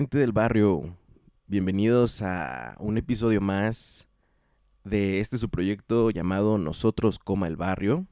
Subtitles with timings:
[0.00, 0.96] Gente del barrio,
[1.46, 4.08] bienvenidos a un episodio más
[4.82, 8.06] de este su proyecto llamado Nosotros Coma el Barrio,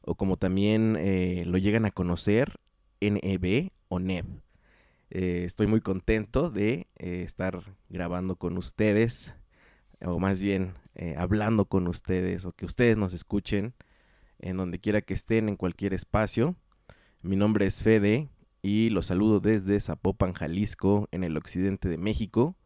[0.00, 2.58] o como también eh, lo llegan a conocer,
[3.00, 4.24] NEB o NEB.
[5.10, 9.32] Eh, estoy muy contento de eh, estar grabando con ustedes,
[10.04, 10.74] o más bien
[11.16, 13.72] hablando con ustedes, o que ustedes nos escuchen
[14.40, 16.56] en donde quiera que estén, en cualquier espacio.
[17.22, 18.30] Mi nombre es Fede,
[18.62, 22.56] y los saludo desde Zapopan, Jalisco, en el occidente de México,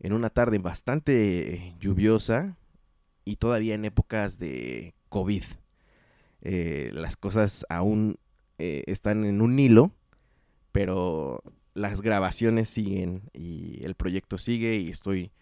[0.00, 2.56] en una tarde bastante lluviosa
[3.24, 5.44] y todavía en épocas de COVID.
[6.42, 8.18] Eh, las cosas aún
[8.58, 9.92] eh, están en un hilo,
[10.70, 11.42] pero
[11.74, 15.32] las grabaciones siguen y el proyecto sigue y estoy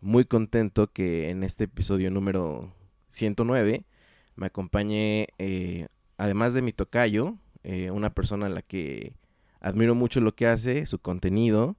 [0.00, 2.74] muy contento que en este episodio número
[3.08, 3.84] 109
[4.34, 7.36] me acompañe, eh, además de mi tocayo,
[7.92, 9.12] una persona a la que
[9.62, 11.76] admiro mucho lo que hace, su contenido.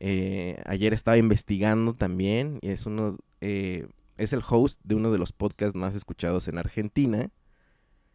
[0.00, 5.18] Eh, ayer estaba investigando también y es uno eh, es el host de uno de
[5.18, 7.30] los podcasts más escuchados en Argentina.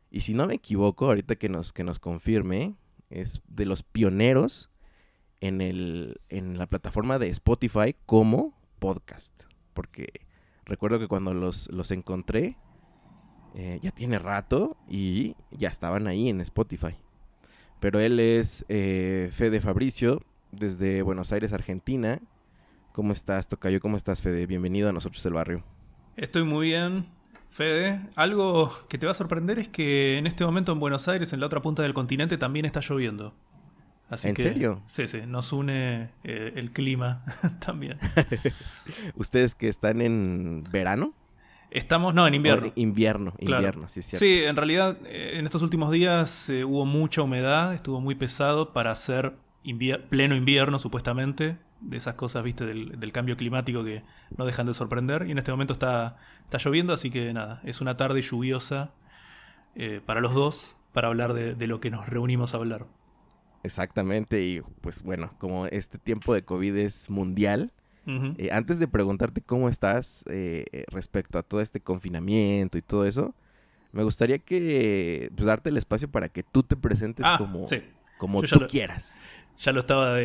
[0.10, 2.76] Y si no me equivoco, ahorita que nos, que nos confirme,
[3.10, 4.70] es de los pioneros
[5.42, 9.34] en, el, en la plataforma de Spotify como podcast.
[9.74, 10.08] Porque
[10.66, 12.58] recuerdo que cuando los, los encontré,
[13.56, 16.96] eh, ya tiene rato y ya estaban ahí en Spotify
[17.84, 20.24] pero él es eh, Fede Fabricio,
[20.54, 22.22] desde Buenos Aires, Argentina.
[22.94, 23.82] ¿Cómo estás, Tocayo?
[23.82, 24.46] ¿Cómo estás, Fede?
[24.46, 25.66] Bienvenido a nosotros el barrio.
[26.16, 27.08] Estoy muy bien,
[27.50, 28.00] Fede.
[28.16, 31.42] Algo que te va a sorprender es que en este momento en Buenos Aires, en
[31.42, 33.36] la otra punta del continente, también está lloviendo.
[34.10, 34.82] Así ¿En serio?
[34.86, 37.26] Sí, sí, nos une eh, el clima
[37.60, 37.98] también.
[39.16, 41.14] ¿Ustedes que están en verano?
[41.74, 42.72] Estamos, no, en invierno.
[42.76, 44.24] invierno, invierno, sí, cierto.
[44.24, 48.74] Sí, en realidad eh, en estos últimos días eh, hubo mucha humedad, estuvo muy pesado
[48.74, 49.34] para hacer
[50.10, 54.04] pleno invierno, supuestamente, de esas cosas, viste, del, cambio climático que
[54.38, 55.26] no dejan de sorprender.
[55.28, 58.92] Y en este momento está, está lloviendo, así que nada, es una tarde lluviosa
[59.74, 62.86] eh, para los dos, para hablar de, de lo que nos reunimos a hablar.
[63.64, 67.72] Exactamente, y pues bueno, como este tiempo de COVID es mundial,
[68.06, 73.06] eh, antes de preguntarte cómo estás eh, eh, respecto a todo este confinamiento y todo
[73.06, 73.34] eso,
[73.92, 77.68] me gustaría que pues, darte el espacio para que tú te presentes ah, como,
[78.18, 79.20] como tú quieras.
[79.60, 80.18] Ya lo estaba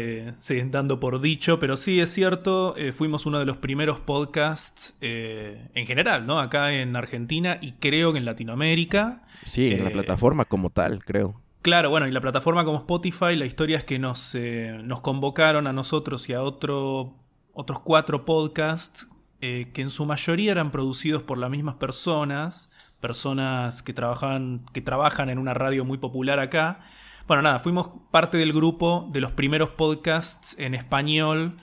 [0.71, 6.27] dando por dicho, pero sí es cierto, fuimos uno de los primeros podcasts en general,
[6.27, 6.41] ¿no?
[6.41, 9.23] Acá en Argentina y creo que en Latinoamérica.
[9.45, 11.41] Sí, en la plataforma como tal, creo.
[11.61, 14.35] Claro, bueno, y la plataforma como Spotify, la historia es que nos,
[14.83, 17.15] nos convocaron a nosotros y a otro
[17.59, 19.09] otros cuatro podcasts
[19.41, 22.71] eh, que en su mayoría eran producidos por las mismas personas,
[23.01, 26.79] personas que trabajan, que trabajan en una radio muy popular acá.
[27.27, 31.57] Bueno, nada, fuimos parte del grupo de los primeros podcasts en español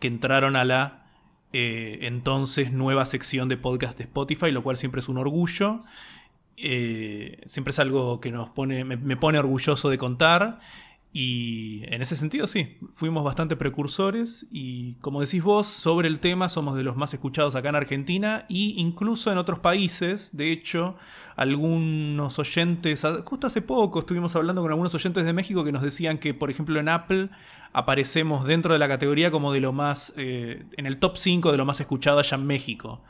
[0.00, 1.04] que entraron a la
[1.52, 5.80] eh, entonces nueva sección de podcast de Spotify, lo cual siempre es un orgullo.
[6.56, 10.60] Eh, siempre es algo que nos pone, me pone orgulloso de contar.
[11.14, 16.48] Y en ese sentido, sí, fuimos bastante precursores y como decís vos, sobre el tema
[16.48, 20.34] somos de los más escuchados acá en Argentina e incluso en otros países.
[20.34, 20.96] De hecho,
[21.36, 26.16] algunos oyentes, justo hace poco estuvimos hablando con algunos oyentes de México que nos decían
[26.16, 27.28] que, por ejemplo, en Apple
[27.74, 31.58] aparecemos dentro de la categoría como de lo más, eh, en el top 5 de
[31.58, 33.02] lo más escuchado allá en México.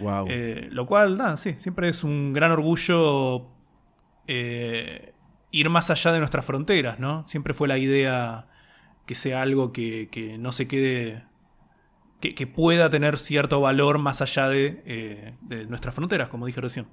[0.00, 0.26] Wow.
[0.28, 3.46] Eh, lo cual, nada, sí, siempre es un gran orgullo.
[4.26, 5.14] Eh,
[5.58, 7.26] ir más allá de nuestras fronteras, ¿no?
[7.26, 8.46] Siempre fue la idea
[9.06, 11.24] que sea algo que, no se quede
[12.20, 16.86] que, pueda tener cierto valor más allá de, de, nuestras fronteras, como dije recién.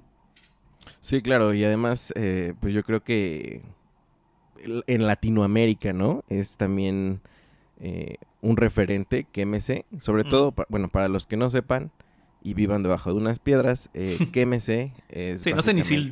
[1.00, 2.12] Sí, claro, y además,
[2.60, 3.62] pues yo creo que
[4.86, 6.24] en Latinoamérica, ¿no?
[6.28, 7.20] Es también
[8.44, 11.90] un referente quémese, sobre todo, bueno, para los que no sepan
[12.42, 16.10] y vivan debajo de unas piedras, eh, quémese es Sí, no sé ni si,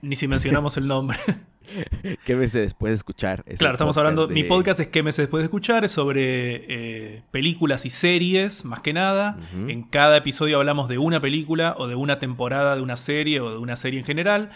[0.00, 1.18] ni si mencionamos el nombre.
[2.24, 3.44] quémese después de escuchar.
[3.58, 7.90] Claro, estamos hablando, mi podcast es Quémese después de escuchar, es sobre eh, películas y
[7.90, 9.38] series, más que nada.
[9.68, 13.50] En cada episodio hablamos de una película o de una temporada de una serie o
[13.50, 14.50] de una serie en general.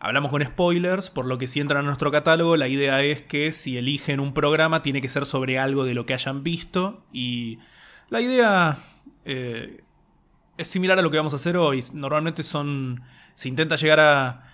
[0.00, 3.52] Hablamos con spoilers, por lo que si entran a nuestro catálogo, la idea es que
[3.52, 7.04] si eligen un programa tiene que ser sobre algo de lo que hayan visto.
[7.12, 7.58] Y
[8.08, 8.78] la idea
[9.24, 9.82] eh,
[10.56, 11.84] es similar a lo que vamos a hacer hoy.
[11.92, 13.02] Normalmente son.
[13.34, 14.47] Se intenta llegar a,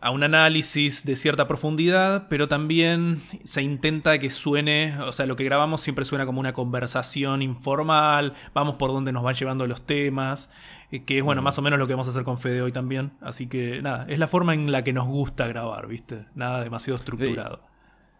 [0.00, 5.36] a un análisis de cierta profundidad, pero también se intenta que suene, o sea, lo
[5.36, 9.86] que grabamos siempre suena como una conversación informal, vamos por donde nos van llevando los
[9.86, 10.50] temas,
[10.90, 12.72] eh, que es, bueno, más o menos lo que vamos a hacer con Fede hoy
[12.72, 13.12] también.
[13.20, 16.26] Así que, nada, es la forma en la que nos gusta grabar, ¿viste?
[16.34, 17.62] Nada demasiado estructurado.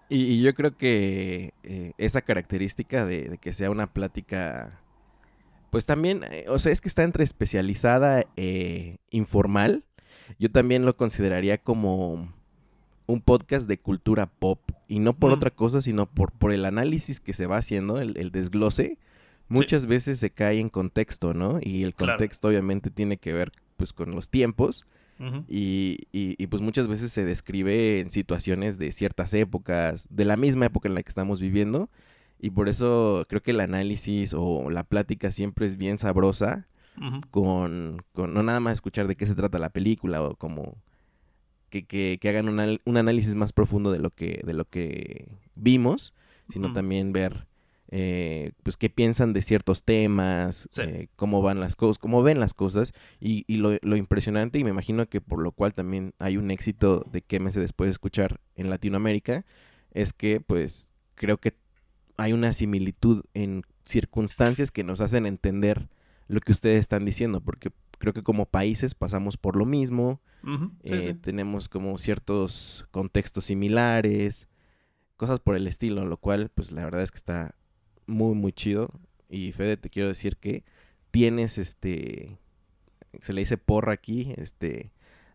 [0.08, 4.80] Y, yo creo que eh, esa característica de, que sea una plática,
[5.70, 9.84] pues también, eh, o sea, es que está entre especializada e informal
[10.38, 12.32] yo también lo consideraría como
[13.06, 14.60] un podcast de cultura pop.
[14.86, 15.34] Y no por mm.
[15.34, 18.98] otra cosa, sino por, por el análisis que se va haciendo, el, desglose.
[19.48, 21.58] Muchas veces se cae en contexto, ¿no?
[21.62, 24.86] Y el contexto obviamente tiene que ver pues con los tiempos.
[25.48, 30.66] y, y, pues muchas veces se describe en situaciones de ciertas épocas, de la misma
[30.66, 31.88] época en la que estamos viviendo.
[32.38, 36.68] Y por eso creo que el análisis o la plática siempre es bien sabrosa
[37.30, 40.76] con, no nada más escuchar de qué se trata la película o como
[41.70, 46.14] que, que, hagan un análisis más profundo de lo que, de lo que vimos,
[46.48, 47.46] sino también ver
[47.90, 52.52] eh, pues qué piensan de ciertos temas, eh, cómo van las cosas, cómo ven las
[52.52, 56.36] cosas, y, y lo, lo, impresionante, y me imagino que por lo cual también hay
[56.36, 59.46] un éxito de que meses después de escuchar en Latinoamérica,
[59.92, 61.54] es que pues creo que
[62.18, 65.88] hay una similitud en circunstancias que nos hacen entender
[66.28, 70.20] lo que ustedes están diciendo, porque creo que como países pasamos por lo mismo,
[70.84, 74.48] eh, tenemos como ciertos contextos similares,
[75.16, 77.54] cosas por el estilo, lo cual pues la verdad es que está
[78.06, 78.90] muy muy chido.
[79.28, 80.64] Y Fede te quiero decir que
[81.10, 82.38] tienes este
[83.20, 84.92] se le dice porra aquí, este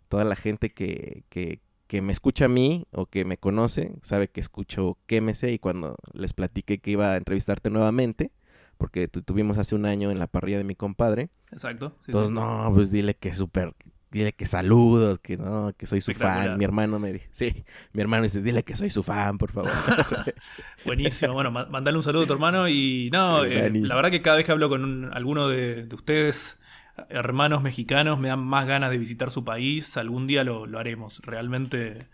[0.10, 4.28] toda la gente que, que, que me escucha a mí o que me conoce sabe
[4.28, 8.32] que escucho Quémese y cuando les platiqué que iba a entrevistarte nuevamente,
[8.78, 11.30] porque tuvimos hace un año en la parrilla de mi compadre.
[11.52, 11.96] Exacto.
[12.08, 13.74] Entonces, no, pues dile que súper,
[14.14, 16.58] dile que saludos, que no, que soy su fan.
[16.58, 19.72] Mi hermano me dice, sí, mi hermano dice, dile que soy su fan, por favor.
[20.86, 24.38] Buenísimo, bueno, mandale un saludo a tu hermano y no, eh, la verdad que cada
[24.38, 26.62] vez que hablo con alguno de, ustedes,
[27.10, 31.20] hermanos mexicanos, me dan más ganas de visitar su país, algún día lo, lo haremos,
[31.24, 32.08] realmente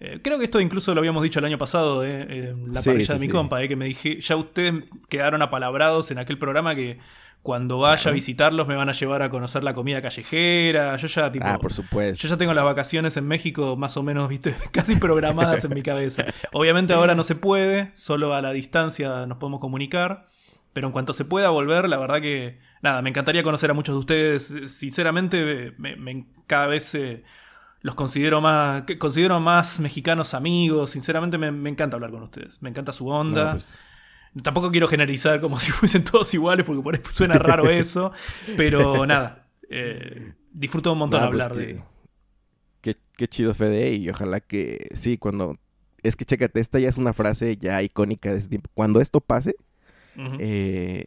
[0.00, 3.20] eh, creo que esto incluso lo habíamos dicho el año pasado, eh, la parrilla de
[3.20, 6.98] mi compa, eh, que me dije, ya ustedes quedaron apalabrados en aquel programa que
[7.42, 10.96] cuando vaya a visitarlos me van a llevar a conocer la comida callejera.
[10.96, 11.46] Yo ya, tipo.
[11.48, 12.22] Ah, por supuesto.
[12.22, 15.82] Yo ya tengo las vacaciones en México más o menos, viste, casi programadas en mi
[15.82, 16.24] cabeza.
[16.52, 20.26] Obviamente ahora no se puede, solo a la distancia nos podemos comunicar.
[20.74, 22.60] Pero en cuanto se pueda volver, la verdad que.
[22.82, 24.70] Nada, me encantaría conocer a muchos de ustedes.
[24.70, 26.94] Sinceramente, me, cada vez
[27.80, 30.90] los considero más, considero más mexicanos amigos.
[30.90, 32.60] Sinceramente me, encanta hablar con ustedes.
[32.62, 33.52] Me encanta su onda.
[33.52, 33.78] Pues.
[34.42, 38.12] Tampoco quiero generalizar como si fuesen todos iguales, porque por ahí suena raro eso.
[38.56, 41.82] pero nada, eh, disfruto un montón pues hablar de...
[42.80, 45.58] Qué, chido, Fede, y ojalá que sí, cuando...
[46.04, 48.70] Es que chécate, esta ya es una frase ya icónica de ese tiempo.
[48.74, 49.56] Cuando esto pase,
[50.38, 51.06] eh,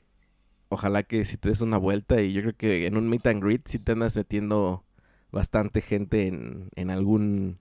[0.68, 3.42] ojalá que si te des una vuelta y yo creo que en un meet and
[3.42, 4.84] greet si te andas metiendo
[5.32, 7.58] bastante gente en, en algún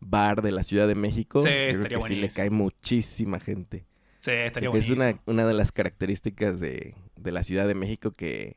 [0.00, 1.40] bar de la Ciudad de México.
[1.40, 3.84] Sí, estaría que sí le cae muchísima gente.
[4.20, 8.56] Sí, estaría Es una, una de las características de, de la Ciudad de México que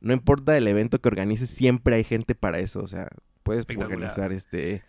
[0.00, 2.80] no importa el evento que organices, siempre hay gente para eso.
[2.82, 3.08] O sea,
[3.42, 4.82] puedes organizar este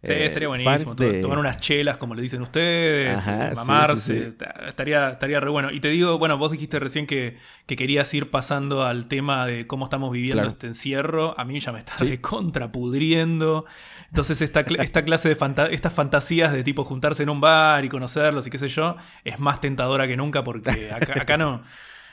[0.00, 0.94] Sí, eh, estaría buenísimo.
[0.94, 4.34] Tomar unas chelas, como le dicen ustedes, eh, mamarse.
[4.68, 5.72] Estaría, estaría re bueno.
[5.72, 7.36] Y te digo, bueno, vos dijiste recién que,
[7.66, 11.34] querías ir pasando al tema de cómo estamos viviendo este encierro.
[11.36, 13.66] A mí ya me está contrapudriendo.
[14.06, 18.46] Entonces, esta, esta clase de estas fantasías de tipo juntarse en un bar y conocerlos
[18.46, 21.64] y qué sé yo, es más tentadora que nunca porque acá, acá no.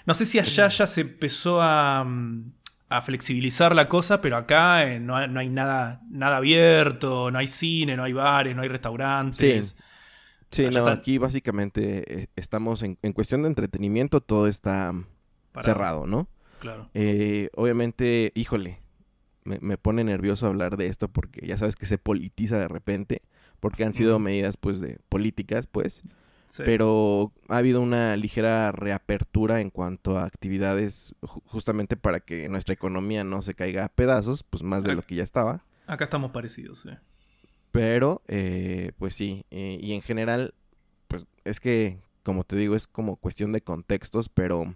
[0.07, 2.51] No sé si allá ya se empezó a, mm,
[2.89, 7.97] a flexibilizar la cosa, pero acá eh, no, hay, nada, nada abierto, no hay cine,
[7.97, 9.77] no hay bares, no hay restaurantes.
[10.51, 14.93] Sí, no, aquí básicamente eh, estamos en, cuestión de entretenimiento, todo está
[15.59, 16.29] cerrado, ¿no?
[16.59, 16.89] Claro.
[16.93, 18.79] Eh, obviamente, híjole,
[19.43, 23.21] me, me, pone nervioso hablar de esto porque ya sabes que se politiza de repente,
[23.59, 26.03] porque han sido medidas pues de políticas, pues.
[26.55, 26.63] Sí.
[26.65, 33.25] Pero ha habido una ligera reapertura en cuanto a actividades justamente para que nuestra economía
[33.25, 35.65] no se caiga a pedazos, pues más de lo que ya estaba.
[35.85, 36.91] Acá estamos parecidos, sí.
[37.73, 40.53] Pero, eh, pues sí, eh, y en general,
[41.09, 44.75] pues es que, como te digo, es como cuestión de contextos, pero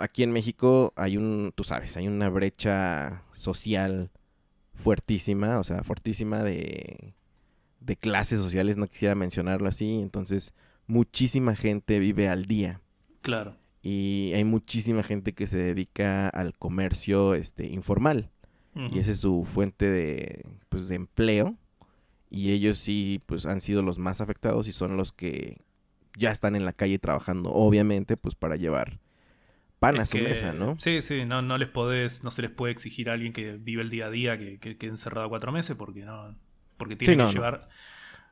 [0.00, 4.10] aquí en México hay un, tú sabes, hay una brecha social
[4.74, 7.14] fuertísima, o sea, fuertísima de,
[7.80, 10.54] de clases sociales, no quisiera mencionarlo así, entonces
[10.86, 12.80] muchísima gente vive al día.
[13.20, 13.56] Claro.
[13.82, 18.30] Y hay muchísima gente que se dedica al comercio este, informal.
[18.74, 18.96] Uh -huh.
[18.96, 21.56] Y esa es su fuente de, pues, de empleo.
[22.30, 25.58] Y ellos sí, pues han sido los más afectados y son los que
[26.18, 28.98] ya están en la calle trabajando, obviamente, pues para llevar
[29.78, 30.76] pan es a su que, mesa, ¿no?
[30.78, 33.82] Sí, sí, no, no les podés, no se les puede exigir a alguien que vive
[33.82, 36.34] el día a día que, que quede encerrado cuatro meses porque no,
[36.78, 37.28] porque tiene Sí, que no.
[37.28, 37.68] llevar,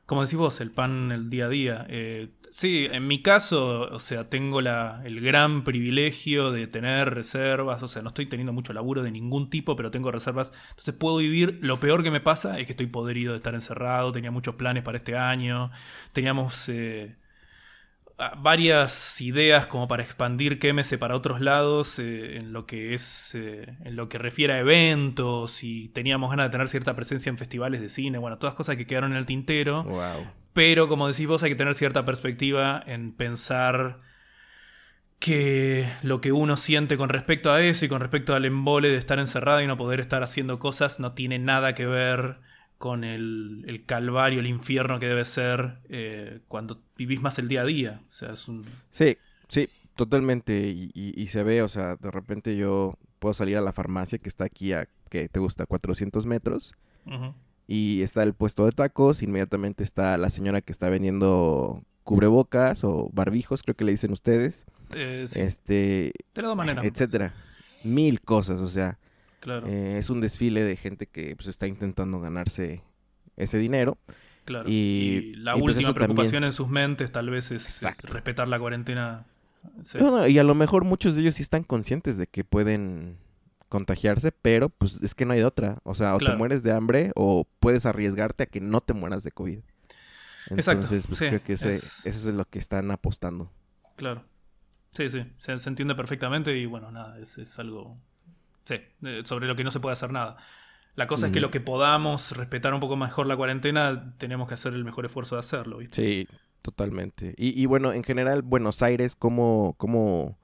[0.05, 1.85] como decís vos, el pan el día a día.
[1.89, 7.83] Eh, sí, en mi caso, o sea, tengo la, el gran privilegio de tener reservas,
[7.83, 11.17] o sea, no estoy teniendo mucho laburo de ningún tipo, pero tengo reservas, entonces puedo
[11.17, 11.59] vivir.
[11.61, 14.83] Lo peor que me pasa es que estoy podrido de estar encerrado, tenía muchos planes
[14.83, 15.71] para este año,
[16.13, 16.69] teníamos...
[16.69, 17.17] eh,
[18.39, 23.77] varias ideas como para expandir KMS para otros lados eh, en lo que es eh,
[23.83, 27.79] en lo que refiere a eventos y teníamos ganas de tener cierta presencia en festivales
[27.79, 30.27] de cine bueno todas cosas que quedaron en el tintero Wow.
[30.53, 33.99] pero como decís vos hay que tener cierta perspectiva en pensar
[35.19, 38.97] que lo que uno siente con respecto a eso y con respecto al embole de
[38.97, 42.37] estar encerrado y no poder estar haciendo cosas no tiene nada que ver
[42.77, 47.61] con el, el calvario, el infierno que debe ser eh, cuando vivís más el día
[47.61, 48.01] a día.
[48.07, 48.65] O sea, es un...
[48.91, 49.17] Sí,
[49.49, 50.69] sí, totalmente.
[50.69, 54.19] Y, y- y se ve, o sea, de repente yo puedo salir a la farmacia
[54.19, 56.73] que está aquí a, que te gusta, 400 metros.
[57.67, 63.09] Y está el puesto de tacos, inmediatamente está la señora que está vendiendo cubrebocas o
[63.11, 64.65] barbijos, creo que le dicen ustedes.
[64.95, 66.83] Eh, sí, Este, de maneras.
[66.83, 67.33] me etcétera.
[67.83, 68.97] Mil cosas, o sea.
[69.39, 72.83] Claro, eh, es un desfile de gente que pues está intentando ganarse
[73.35, 73.97] ese dinero.
[74.45, 74.67] claro.
[74.69, 76.43] y- Y, la y, pues, última preocupación también.
[76.45, 78.07] en sus mentes tal vez es, es Exacto.
[78.13, 79.25] respetar la cuarentena.
[79.83, 79.97] Sí.
[79.99, 83.17] No, no, y a lo mejor muchos de ellos sí están conscientes de que pueden
[83.69, 85.79] contagiarse, pero pues es que no hay de otra.
[85.83, 89.23] O sea, o te mueres de hambre o puedes arriesgarte a que no te mueras
[89.23, 89.59] de COVID.
[90.51, 93.51] Exacto, Entonces, pues sí, creo que ese, es- eso es lo que están apostando.
[93.97, 94.23] Claro.
[94.93, 97.97] Sí, sí, se, se entiende perfectamente y bueno, nada, es, es algo...
[98.67, 100.37] Sí, eh, sobre lo que no se puede hacer nada.
[100.95, 104.55] La cosa es que lo que podamos respetar un poco mejor la cuarentena, tenemos que
[104.55, 106.01] hacer el mejor esfuerzo de hacerlo, ¿viste?
[106.01, 106.27] Sí,
[106.61, 107.33] totalmente.
[107.37, 110.37] Y, y bueno, en general, Buenos Aires, ¿cómo, cómo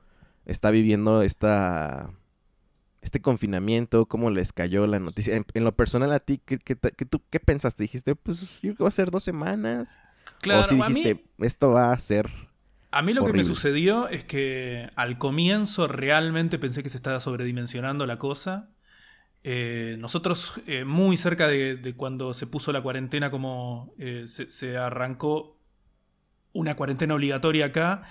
[0.45, 2.11] está viviendo esta,
[3.01, 4.07] este confinamiento?
[4.07, 5.35] ¿Cómo les cayó la noticia?
[5.37, 7.83] En, en lo personal a ti, ¿qué, qué, qué tú, ¿qué pensaste?
[7.83, 10.03] ¿Dijiste, pues yo creo que va a ser dos semanas?
[10.49, 12.29] o si mí- dijiste, esto va a ser...
[12.93, 17.19] A mí lo que me sucedió es que al comienzo realmente pensé que se estaba
[17.19, 18.69] sobredimensionando la cosa.
[19.43, 24.47] Eh, nosotros, eh, muy cerca de, de cuando se puso la cuarentena, como eh, se,
[24.47, 25.59] se arrancó
[26.53, 28.03] una cuarentena obligatoria acá,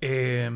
[0.00, 0.50] eh,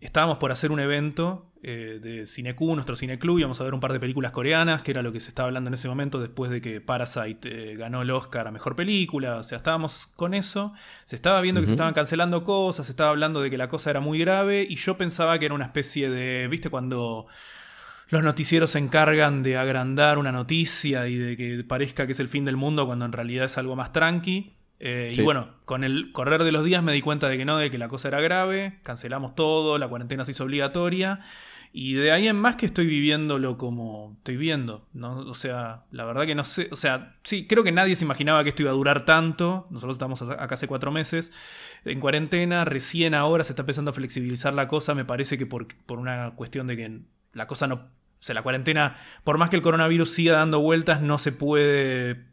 [0.00, 3.92] estábamos por hacer un evento eh, de Cineq, nuestro cineclub, íbamos a ver un par
[3.92, 6.62] de películas coreanas, que era lo que se estaba hablando en ese momento después de
[6.62, 10.72] que Parasite eh, ganó el Oscar a Mejor Película, o sea, estábamos con eso,
[11.04, 13.90] se estaba viendo que se estaban cancelando cosas, se estaba hablando de que la cosa
[13.90, 17.26] era muy grave, y yo pensaba que era una especie de, ¿viste cuando...
[18.08, 22.26] Los noticieros se encargan de agrandar una noticia y de que parezca que es el
[22.26, 24.56] fin del mundo cuando en realidad es algo más tranqui.
[24.80, 25.20] Eh, Sí.
[25.20, 27.70] Y bueno, con el correr de los días me di cuenta de que no, de
[27.70, 31.20] que la cosa era grave, cancelamos todo, la cuarentena se hizo obligatoria.
[31.72, 35.18] Y de ahí en más que estoy viviéndolo como estoy viendo, ¿no?
[35.18, 38.42] O sea, la verdad que no sé, o sea, sí, creo que nadie se imaginaba
[38.42, 39.68] que esto iba a durar tanto.
[39.70, 41.32] Nosotros estamos acá hace cuatro meses
[41.84, 45.68] en cuarentena, recién ahora se está empezando a flexibilizar la cosa, me parece que por,
[45.86, 47.00] por una cuestión de que
[47.34, 51.00] la cosa no, o sea, la cuarentena, por más que el coronavirus siga dando vueltas,
[51.00, 52.26] no se puede,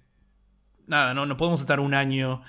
[0.88, 2.41] nada, no, no podemos estar un año...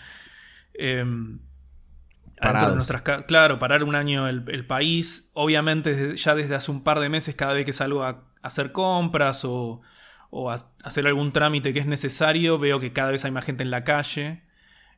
[2.68, 5.30] de nuestras ca- claro, parar un año el, el país.
[5.34, 8.72] Obviamente, ya desde hace un par de meses, cada vez que salgo a, a hacer
[8.72, 9.80] compras o,
[10.30, 13.62] o a hacer algún trámite que es necesario, veo que cada vez hay más gente
[13.64, 14.42] en la calle.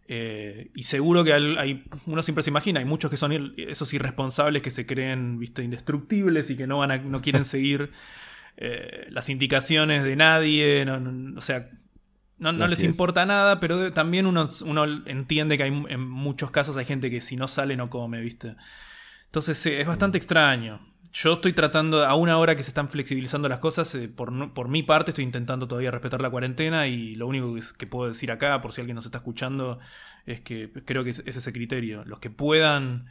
[0.08, 3.54] Eh, y seguro que hay, hay- uno siempre se imagina, hay muchos que son ir-
[3.70, 5.62] esos irresponsables que se creen ¿viste?
[5.62, 7.90] indestructibles y que no, van a- no quieren seguir
[8.56, 10.84] eh, las indicaciones de nadie.
[10.84, 11.70] no- no- o sea,
[12.40, 12.84] no, les es.
[12.84, 17.20] importa nada, pero también uno, uno entiende que hay, en muchos casos hay gente que
[17.20, 18.56] si no sale no come, ¿viste?
[19.26, 20.80] Entonces es bastante extraño.
[21.12, 24.68] Yo estoy tratando, a una hora que se están flexibilizando las cosas, eh, por, por,
[24.68, 28.60] mi parte estoy intentando todavía respetar la cuarentena y lo único que, puedo decir acá,
[28.60, 29.80] por si alguien nos está escuchando,
[30.24, 32.04] es que creo que es, ese criterio.
[32.06, 33.06] Los que puedan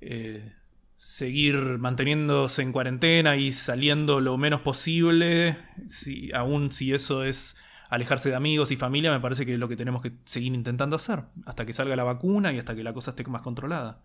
[0.00, 0.54] eh,
[0.96, 7.56] seguir manteniéndose en cuarentena y saliendo lo menos posible, si, aún si eso es
[7.96, 10.96] alejarse de amigos y familia, me parece que es lo que tenemos que seguir intentando
[10.96, 14.02] hacer, hasta que salga la vacuna y hasta que la cosa esté más controlada.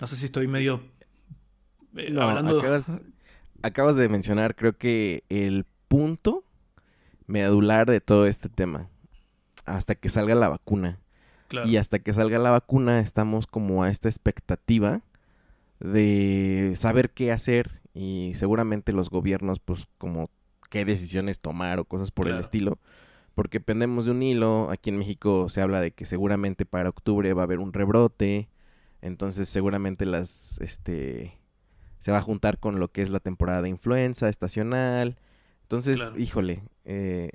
[0.00, 0.82] No sé si estoy medio
[1.96, 2.28] eh, no,
[3.62, 6.44] Acabas, de mencionar, creo que el punto
[7.26, 8.88] medular de todo este tema.
[9.64, 10.98] Hasta que salga la vacuna.
[11.66, 15.02] Y hasta que salga la vacuna estamos como a esta expectativa
[15.78, 20.30] de saber qué hacer y seguramente los gobiernos pues como
[20.74, 22.78] qué decisiones tomar o cosas por el estilo.
[23.36, 24.70] Porque pendemos de un hilo.
[24.70, 28.48] Aquí en México se habla de que seguramente para octubre va a haber un rebrote.
[29.00, 31.38] Entonces seguramente las este
[32.00, 35.16] se va a juntar con lo que es la temporada de influenza estacional.
[35.62, 37.30] Entonces, híjole, eh,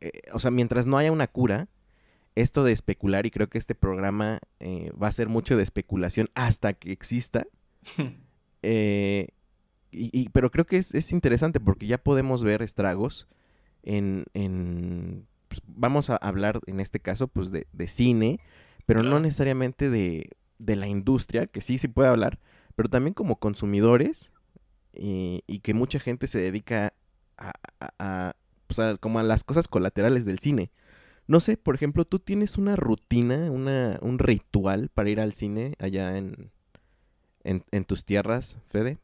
[0.00, 1.68] eh, o sea, mientras no haya una cura,
[2.34, 6.30] esto de especular, y creo que este programa eh, va a ser mucho de especulación
[6.34, 7.46] hasta que exista.
[9.92, 13.28] y, pero creo que es, interesante porque ya podemos ver estragos
[13.82, 14.24] en...
[14.34, 18.38] en pues, vamos a hablar en este caso pues de, cine,
[18.86, 20.30] pero no necesariamente de,
[20.60, 22.38] de la industria, que sí se puede hablar,
[22.76, 24.30] pero también como consumidores
[24.94, 26.94] y, que mucha gente se dedica
[27.36, 28.34] a,
[29.00, 30.70] como a las cosas colaterales del cine.
[31.26, 35.74] No sé, por ejemplo, tú tienes una rutina, una, un ritual para ir al cine
[35.78, 36.50] allá en,
[37.44, 38.98] en, tus tierras, Fede.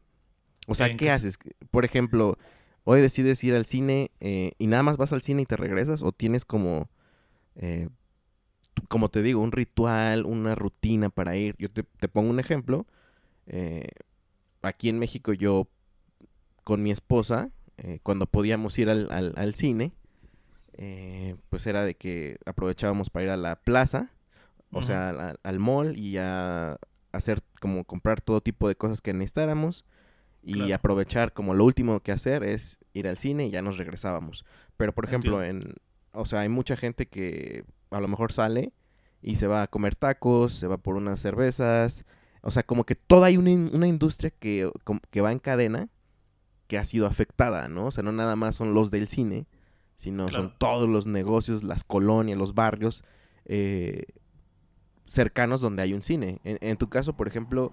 [0.66, 1.38] O sea, ¿qué haces?
[1.70, 2.38] Por ejemplo,
[2.84, 6.02] hoy decides ir al cine eh, y nada más vas al cine y te regresas
[6.02, 6.88] o tienes como,
[7.54, 7.88] eh,
[8.88, 11.54] como te digo, un ritual, una rutina para ir.
[11.58, 12.86] Yo te, te pongo un ejemplo.
[13.46, 13.88] Eh,
[14.62, 15.68] aquí en México yo
[16.64, 19.92] con mi esposa, eh, cuando podíamos ir al, al, cine,
[20.72, 24.10] eh, pues era de que aprovechábamos para ir a la plaza,
[24.72, 26.78] o sea, al, mall y a
[27.12, 29.84] hacer como comprar todo tipo de cosas que necesitáramos
[30.46, 34.44] y aprovechar como lo último que hacer es ir al cine y ya nos regresábamos.
[34.76, 35.74] Pero por ejemplo, en
[36.12, 38.72] o sea, hay mucha gente que a lo mejor sale
[39.22, 42.04] y se va a comer tacos, se va por unas cervezas,
[42.42, 43.50] o sea, como que toda hay una,
[43.86, 44.70] industria que,
[45.10, 45.88] que, va en cadena
[46.68, 47.86] que ha sido afectada, ¿no?
[47.86, 49.46] O sea, no nada más son los del cine,
[49.96, 53.02] sino son todos los negocios, las colonias, los barrios
[53.46, 54.04] eh,
[55.06, 56.40] cercanos donde hay un cine.
[56.44, 57.72] En, tu caso, por ejemplo,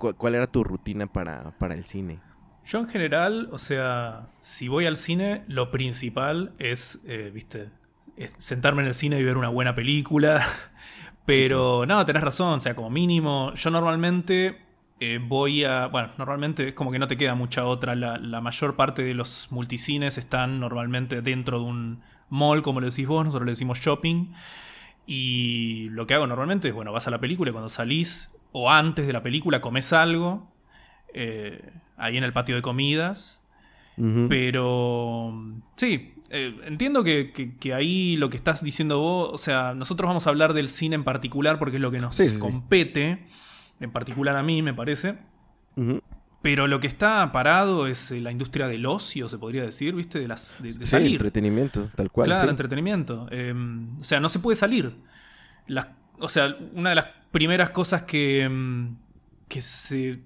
[0.00, 2.18] ¿cuál era tu rutina para, para el cine?
[2.64, 7.70] Yo en general, o sea, si voy al cine, lo principal es, eh, viste,
[8.16, 10.46] es sentarme en el cine y ver una buena película.
[11.26, 14.58] Pero no, tenés razón, o sea, como mínimo, yo normalmente
[15.00, 15.86] eh, voy a.
[15.86, 17.94] Bueno, normalmente es como que no te queda mucha otra.
[17.94, 23.06] La, mayor parte de los multicines están normalmente dentro de un mall, como le decís
[23.06, 24.32] vos, nosotros le decimos shopping.
[25.06, 28.70] Y lo que hago normalmente es, bueno, vas a la película y cuando salís o
[28.70, 30.50] antes de la película comes algo
[31.14, 33.38] eh, ahí en el patio de comidas.
[34.30, 35.34] Pero
[35.76, 40.30] sí, eh, entiendo que, ahí lo que estás diciendo vos, o sea, nosotros vamos a
[40.30, 43.26] hablar del cine en particular porque es lo que nos compete,
[43.78, 45.18] en particular a mí me parece.
[46.40, 50.18] Pero lo que está parado es eh, la industria del ocio, se podría decir, ¿viste?
[50.18, 52.26] De, las, de, entretenimiento, tal cual.
[52.26, 53.26] Claro, entretenimiento.
[53.30, 54.94] Em, o sea, no se puede salir.
[56.20, 58.96] O sea, una de las primeras cosas que, em,
[59.48, 60.20] que se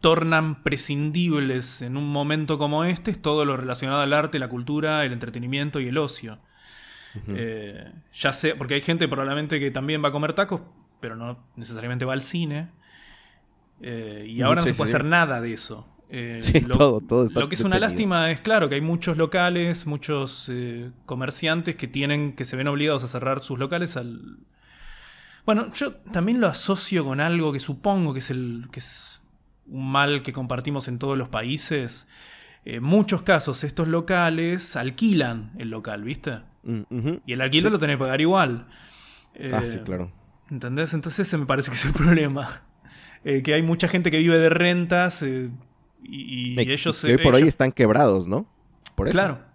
[0.00, 5.04] tornan prescindibles en un momento como este es todo lo relacionado al arte, la cultura,
[5.04, 6.38] el entretenimiento y el ocio.
[7.28, 10.60] Eh, ya sé, porque hay gente probablemente que también va a comer tacos,
[11.00, 12.70] pero no necesariamente va al cine.
[13.80, 15.88] Eh, y ahora no se puede hacer nada de eso.
[16.10, 19.86] Eh, lo, todo, todo lo que es una lástima es, claro, que hay muchos locales,
[19.86, 20.52] muchos
[21.06, 24.38] comerciantes que tienen, que se ven obligados a cerrar sus locales al.
[25.46, 28.68] Bueno, yo también lo asocio con algo que supongo que es el.
[28.72, 29.22] que es
[29.66, 32.08] un mal que compartimos en todos los países,
[32.64, 36.40] en muchos casos estos locales alquilan el local, ¿viste?
[36.62, 36.82] Mm,
[37.26, 38.66] y el alquiler lo tenés que pagar igual.
[39.52, 40.12] ah, sí, eh, claro.
[40.50, 40.94] ¿Entendés?
[40.94, 42.62] Entonces ese me parece que es el problema.
[43.24, 45.50] Eh, que hay mucha gente que vive de rentas eh,
[46.02, 47.00] y, ellos...
[47.00, 48.46] Que hoy por hoy están quebrados, ¿no?
[48.94, 49.14] Por eso.
[49.14, 49.53] Claro.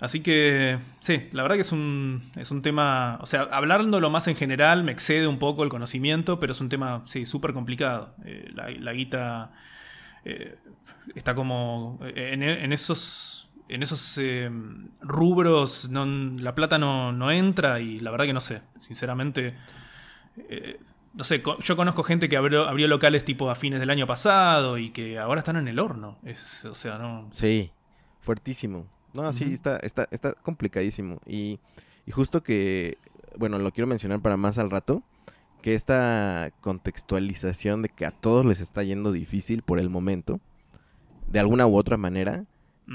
[0.00, 4.26] Así que, sí, la verdad que es un, es un tema, o sea, hablándolo más
[4.28, 8.14] en general me excede un poco el conocimiento, pero es un tema, sí, súper complicado.
[8.24, 9.52] Eh, la, guita
[10.24, 10.56] eh,
[11.14, 14.50] está como en, esos, en esos eh,
[15.00, 19.54] rubros, la plata no, no, entra y la verdad que no sé, sinceramente,
[21.14, 24.76] no sé, yo conozco gente que abrió, abrió, locales tipo a fines del año pasado
[24.78, 26.18] y que ahora están en el horno.
[26.24, 27.28] Es, o sea, no.
[27.32, 27.70] Sí,
[28.20, 28.88] fuertísimo.
[29.14, 31.20] No, sí, está, está, está complicadísimo.
[31.24, 31.60] Y,
[32.04, 32.98] y justo que,
[33.38, 35.02] bueno, lo quiero mencionar para más al rato,
[35.62, 40.40] que esta contextualización de que a todos les está yendo difícil por el momento,
[41.28, 42.44] de alguna u otra manera,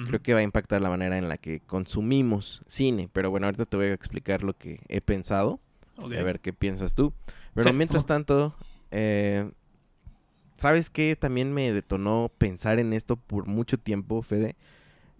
[0.07, 3.09] creo que va a impactar la manera en la que consumimos cine.
[3.11, 5.59] Pero bueno, ahorita te voy a explicar lo que he pensado.
[5.97, 7.11] A ver qué piensas tú.
[7.53, 8.55] Pero mientras tanto,
[8.91, 9.49] eh,
[10.53, 11.15] ¿sabes qué?
[11.15, 14.55] También me detonó pensar en esto por mucho tiempo, Fede.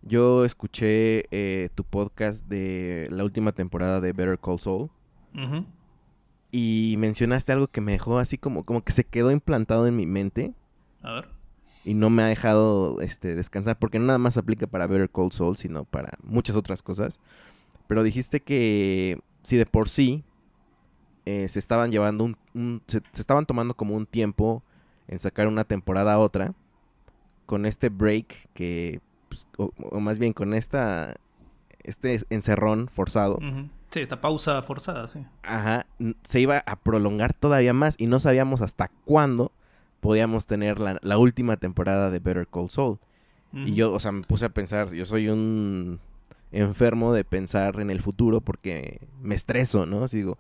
[0.02, 4.90] Yo escuché eh, tu podcast de la última temporada de Better Call Saul.
[6.52, 10.06] Y mencionaste algo que me dejó así como, como que se quedó implantado en mi
[10.06, 10.54] mente.
[11.04, 11.30] A ver.
[11.86, 15.32] Y no me ha dejado este, descansar, porque no nada más aplica para Better Call
[15.32, 17.20] Saul, sino para muchas otras cosas.
[17.88, 20.24] Pero dijiste que si de por sí
[21.26, 24.64] eh, se estaban llevando un, se, estaban tomando como un tiempo
[25.08, 26.54] en sacar una temporada a otra
[27.46, 31.16] con este break que pues, o, más bien con esta
[31.84, 33.40] este encerrón forzado.
[33.92, 35.26] Sí, esta pausa forzada, sí.
[35.44, 35.88] Ajá,
[36.24, 39.52] se iba a prolongar todavía más y no sabíamos hasta cuándo
[40.00, 43.00] podíamos tener la, última temporada de Better Call Saul.
[43.52, 46.00] Y yo, o sea, me puse a pensar, yo soy un
[46.52, 50.04] enfermo de pensar en el futuro porque me estreso, ¿no?
[50.04, 50.38] Así digo,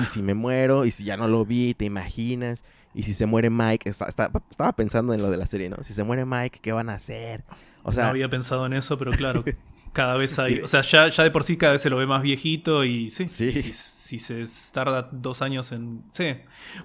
[0.00, 2.62] y si me muero, y si ya no lo vi, te imaginas,
[2.94, 5.82] y si se muere Mike, estaba pensando en lo de la serie, ¿no?
[5.82, 7.42] Si se muere Mike, ¿qué van a hacer?
[7.82, 9.44] O sea, no había pensado en eso, pero claro,
[9.92, 12.06] cada vez hay, o sea, ya, ya de por sí cada vez se lo ve
[12.06, 13.52] más viejito y sí, sí.
[13.62, 16.02] Si, se tarda dos años en...
[16.12, 16.36] Sí.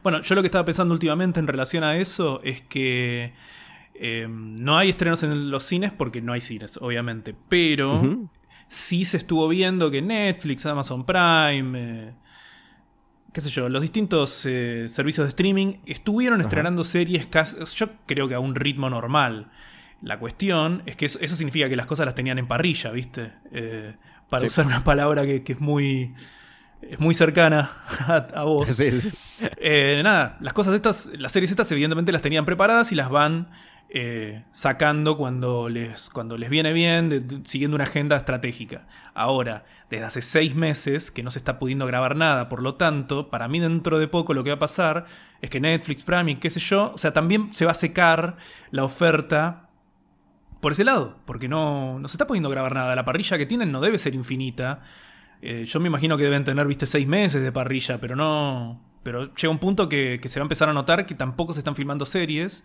[0.01, 3.33] Bueno, yo lo que estaba pensando últimamente en relación a eso es que...
[3.99, 7.35] Em, no hay estrenos en los cines porque no hay cines, obviamente.
[7.49, 8.29] Pero
[8.67, 12.13] sí se estuvo viendo que Netflix, Amazon Prime, eh,
[13.33, 18.27] qué sé yo, los distintos eh, servicios de streaming estuvieron estrenando series casi, yo creo
[18.27, 19.51] que a un ritmo normal.
[20.01, 23.31] La cuestión es que eso, significa que las cosas las tenían en parrilla, ¿viste?
[23.51, 23.95] Eh,
[24.29, 26.13] para usar una palabra que, es muy
[26.81, 27.71] es muy cercana
[28.33, 28.79] a, vos.
[30.03, 33.49] nada, las cosas estas, las series estas evidentemente las tenían preparadas y las van
[33.89, 38.85] eh, sacando cuando les, cuando les viene bien, siguiendo una agenda estratégica.
[39.13, 43.29] Ahora, desde hace seis meses que no se está pudiendo grabar nada, por lo tanto,
[43.29, 45.05] para mí dentro de poco lo que va a pasar
[45.41, 48.35] es que Netflix, Prime y qué sé yo, o sea, también se va a secar
[48.71, 49.66] la oferta
[50.61, 52.95] por ese lado, porque no, no se está pudiendo grabar nada.
[52.95, 54.81] La parrilla que tienen no debe ser infinita.
[55.41, 58.81] Eh, yo me imagino que deben tener, viste, seis meses de parrilla, pero no.
[59.03, 61.59] Pero llega un punto que, que se va a empezar a notar que tampoco se
[61.59, 62.63] están filmando series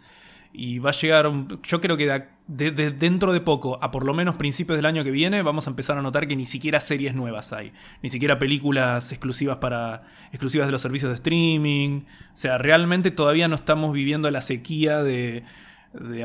[0.53, 1.31] y va a llegar,
[1.63, 5.11] yo creo que de, dentro de poco, a por lo menos principios del año que
[5.11, 9.13] viene, vamos a empezar a notar que ni siquiera series nuevas hay, ni siquiera películas
[9.13, 12.03] exclusivas para exclusivas de los servicios de streaming.
[12.35, 15.45] O sea, realmente todavía no estamos viviendo la sequía de,
[15.93, 16.23] de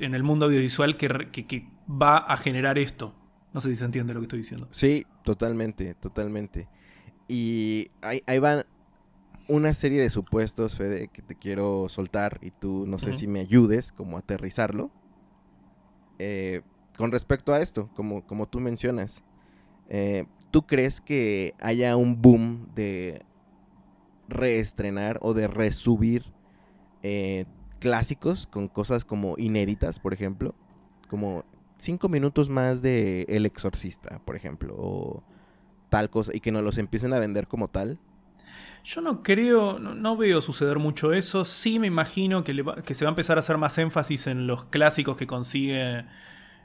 [0.00, 3.14] en el mundo audiovisual que, que, va a generar esto.
[3.52, 4.68] No sé si se entiende lo que estoy diciendo.
[4.72, 6.68] Sí, totalmente, totalmente.
[7.28, 8.64] Y ahí, ahí van
[9.48, 13.40] una serie de supuestos, Fede, que te quiero soltar y tú no sé si me
[13.40, 14.90] ayudes como a aterrizarlo.
[16.18, 16.62] Eh,
[16.96, 19.22] con respecto a esto, como, como tú mencionas,
[19.88, 23.22] eh, ¿tú crees que haya un boom de
[24.28, 26.24] reestrenar o de resubir
[27.02, 27.44] eh,
[27.78, 30.54] clásicos con cosas como inéditas, por ejemplo?
[31.08, 31.44] Como
[31.78, 35.22] cinco minutos más de El Exorcista, por ejemplo, o
[35.88, 37.98] tal cosa, y que nos los empiecen a vender como tal.
[38.84, 41.44] Yo no creo, no, veo suceder mucho eso.
[41.44, 44.66] Sí me imagino que, que, se va a empezar a hacer más énfasis en los
[44.66, 46.04] clásicos que consigue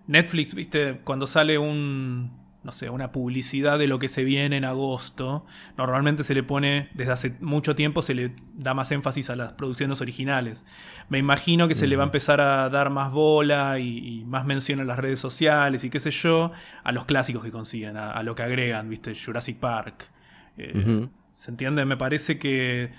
[0.06, 1.02] Netflix, ¿viste?
[1.04, 2.32] Cuando sale un,
[2.63, 5.45] no sé, una publicidad de lo que se viene en agosto,
[5.78, 9.54] normalmente se le pone, desde hace mucho tiempo se le da más énfasis a las
[9.54, 10.65] producciones originales.
[11.10, 14.80] Me imagino que se le va a empezar a dar más bola y, más mención
[14.80, 16.52] en las redes sociales y qué sé yo,
[16.84, 19.15] a los clásicos que consiguen, a, lo que agregan, ¿viste?
[19.15, 20.12] Jurassic Park.
[20.58, 21.86] Eh, ¿Se entiende?
[21.86, 22.91] Me parece que,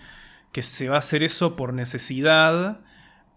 [0.51, 2.81] que se va a hacer eso por necesidad,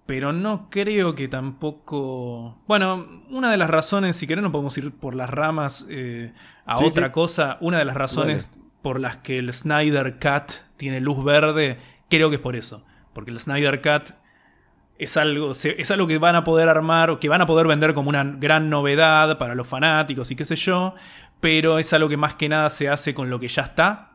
[0.06, 2.62] pero no creo que tampoco...
[2.68, 6.34] Bueno, una de las razones, si querés no podemos ir por las ramas eh,
[6.66, 11.24] a otra cosa, una de las razones por las que el Snyder Cut tiene luz
[11.24, 14.14] verde, creo que es por eso, porque el Snyder Cut
[15.00, 17.94] es algo, es algo que van a poder armar o que van a poder vender
[17.94, 20.94] como una gran novedad para los fanáticos y qué sé yo,
[21.40, 24.12] pero es algo que más que nada se hace con lo que ya está.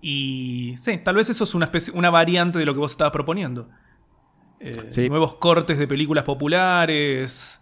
[0.00, 3.12] Y sí, tal vez eso es una, especie, una variante de lo que vos estabas
[3.12, 3.68] proponiendo.
[4.60, 7.60] Eh, nuevos cortes de películas populares.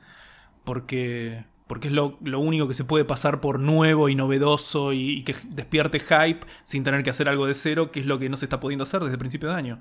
[0.64, 5.34] Porque, porque es lo, único que se puede pasar por nuevo y novedoso y, que
[5.48, 8.46] despierte hype sin tener que hacer algo de cero, que es lo que no se
[8.46, 9.80] está pudiendo hacer desde el principio de año.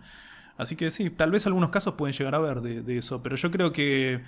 [0.58, 3.50] Así que sí, tal vez algunos casos pueden llegar a ver de, eso, pero yo
[3.52, 4.22] creo que...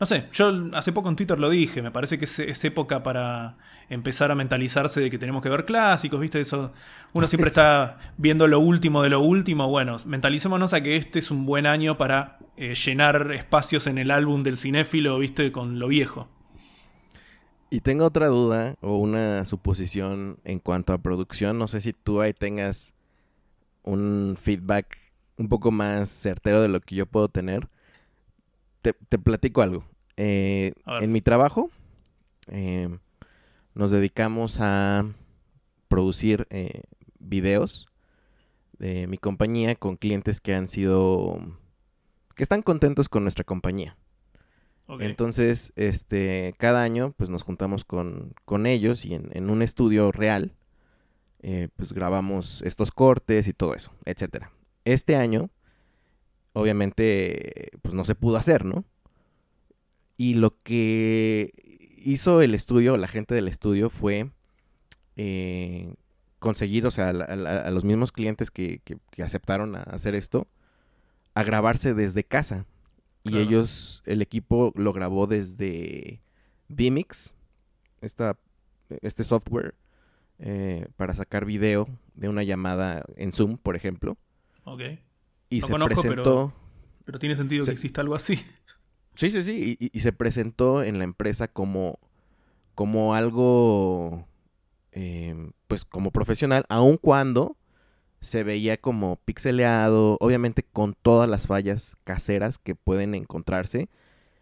[0.00, 3.56] No sé, yo hace poco en Twitter lo dije, me parece que es, época para
[3.88, 6.40] empezar a mentalizarse de que tenemos que ver clásicos, ¿viste?
[6.40, 6.72] Eso,
[7.12, 9.68] uno siempre está viendo lo último de lo último.
[9.68, 14.10] Bueno, mentalicémonos a que este es un buen año para eh, llenar espacios en el
[14.10, 15.52] álbum del cinéfilo, ¿viste?
[15.52, 16.28] Con lo viejo.
[17.70, 21.58] Y tengo otra duda o una suposición en cuanto a producción.
[21.58, 22.94] No sé si tú ahí tengas
[23.82, 24.96] un feedback
[25.36, 27.66] un poco más certero de lo que yo puedo tener.
[28.84, 29.84] Te, platico algo.
[30.18, 31.70] Eh, en mi trabajo
[32.48, 32.98] eh,
[33.74, 35.06] nos dedicamos a
[35.88, 36.82] producir eh,
[37.18, 37.88] videos
[38.78, 41.38] de mi compañía con clientes que han sido
[42.36, 43.96] que están contentos con nuestra compañía.
[45.00, 48.34] Entonces, este, cada año, pues nos juntamos con,
[48.66, 50.52] ellos y en, un estudio real,
[51.40, 54.52] eh, pues grabamos estos cortes y todo eso, etcétera.
[54.84, 55.48] Este año,
[56.54, 58.84] obviamente, pues no se pudo hacer, ¿no?
[60.16, 61.52] Y lo que
[61.98, 64.30] hizo el estudio, la gente del estudio, fue
[65.16, 65.94] eh,
[66.38, 70.48] conseguir, o sea, a, los mismos clientes que, que aceptaron a hacer esto,
[71.34, 72.64] a grabarse desde casa.
[73.24, 76.20] Y ellos, el equipo lo grabó desde
[76.68, 77.34] Vimix,
[78.02, 78.36] esta,
[79.00, 79.74] este software,
[80.38, 84.18] eh, para sacar video de una llamada en Zoom, por ejemplo.
[84.64, 84.82] Ok.
[85.50, 86.52] Y se presentó.
[87.04, 88.38] Pero, tiene sentido que exista algo así.
[89.16, 89.76] Sí, sí, sí.
[89.78, 92.00] Y, se presentó en la empresa como,
[92.74, 94.26] como algo,
[94.90, 97.56] eh, pues como profesional, aun cuando
[98.24, 103.88] se veía como pixeleado, obviamente con todas las fallas caseras que pueden encontrarse.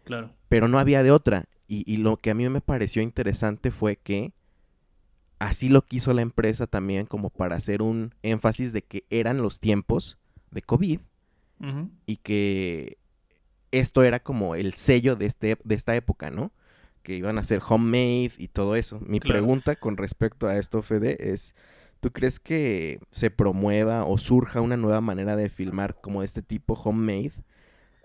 [0.05, 0.31] Claro.
[0.49, 1.45] Pero no había de otra.
[1.67, 4.31] Y, lo que a mí me pareció interesante fue que
[5.39, 9.59] así lo quiso la empresa también como para hacer un énfasis de que eran los
[9.59, 10.19] tiempos
[10.53, 10.99] de COVID
[12.05, 12.97] y que
[13.71, 16.51] esto era como el sello de, este, de esta época, ¿no?
[17.03, 18.99] Que iban a ser homemade y todo eso.
[18.99, 21.55] Mi pregunta con respecto a esto, Fede, es
[22.03, 26.41] ¿Tú crees que se promueva o surja una nueva manera de filmar como de este
[26.41, 27.31] tipo homemade?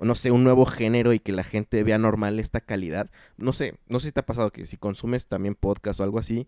[0.01, 3.11] no sé, un nuevo género y que la gente vea normal esta calidad.
[3.37, 6.21] No sé, no sé si te ha pasado que si consumes también podcast o algo
[6.21, 6.47] así,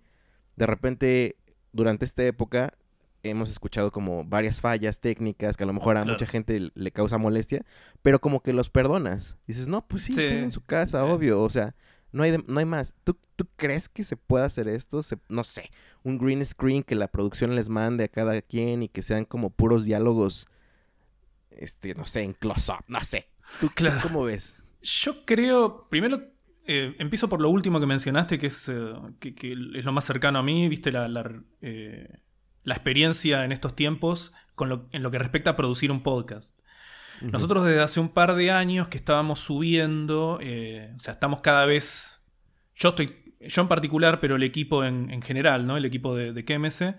[0.55, 1.37] de repente
[1.73, 2.75] durante esta época
[3.23, 7.19] hemos escuchado como varias fallas técnicas que a lo mejor a mucha gente le causa
[7.19, 7.65] molestia,
[8.03, 9.37] pero como que los perdonas.
[9.47, 11.43] Dices, no, pues sí, están en su casa, obvio.
[11.43, 11.75] O sea,
[12.13, 12.95] no hay, no hay más.
[13.05, 15.01] ¿Tú, ¿Tú, crees que se puede hacer esto?
[15.29, 15.71] no sé,
[16.03, 19.51] un green screen que la producción les mande a cada quien y que sean como
[19.51, 20.47] puros diálogos,
[21.51, 23.29] este, no sé, en close-up, no sé.
[23.61, 23.71] ¿Tú
[24.03, 24.57] cómo ves?
[24.83, 26.23] Yo creo, primero
[26.67, 30.39] eh, empiezo por lo último que mencionaste, que es, eh, que, es lo más cercano
[30.39, 32.21] a mí, viste, la, la, eh,
[32.71, 36.59] la experiencia en estos tiempos con lo, en lo que respecta a producir un podcast.
[37.21, 41.67] Nosotros desde hace un par de años que estábamos subiendo, eh, o sea, estamos cada
[41.67, 42.23] vez,
[42.75, 45.77] yo estoy, yo en particular, pero el equipo en, general, ¿no?
[45.77, 46.95] El equipo de, de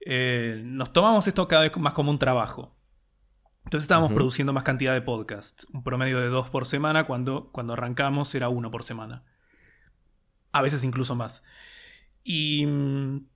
[0.00, 2.76] eh, nos tomamos esto cada vez más como un trabajo.
[3.64, 7.72] Entonces estábamos produciendo más cantidad de podcasts, un promedio de dos por semana, cuando, cuando
[7.72, 9.24] arrancamos era uno por semana.
[10.52, 11.42] A veces incluso más.
[12.22, 13.26] Y mm,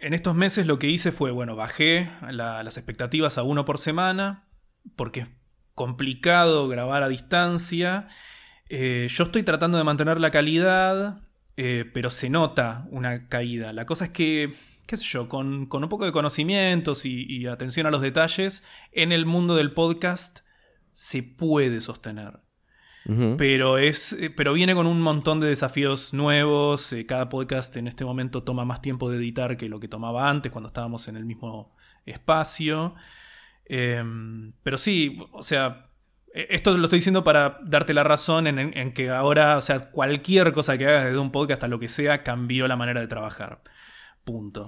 [0.00, 4.48] en estos meses lo que hice fue, bueno, bajé las expectativas a uno por semana
[4.96, 5.28] porque es
[5.74, 8.08] complicado grabar a distancia.
[8.68, 11.20] Eh, yo estoy tratando de mantener la calidad,
[11.56, 13.72] eh, pero se nota una caída.
[13.72, 14.52] La cosa es que,
[14.86, 19.26] qué sé yo, con, un poco de conocimientos y, atención a los detalles, en el
[19.26, 20.40] mundo del podcast
[20.92, 22.40] se puede sostener.
[23.36, 26.94] Pero, es, eh, pero viene con un montón de desafíos nuevos.
[27.08, 30.52] cada podcast en este momento toma más tiempo de editar que lo que tomaba antes
[30.52, 31.74] cuando estábamos en el mismo
[32.06, 32.94] espacio.
[33.64, 35.90] Em, pero sí, o sea,
[36.34, 40.52] e-, esto lo estoy diciendo para darte la razón en, que ahora, o sea, cualquier
[40.52, 43.62] cosa que hagas desde un podcast a lo que sea, cambió la manera de trabajar.
[44.24, 44.66] Punto.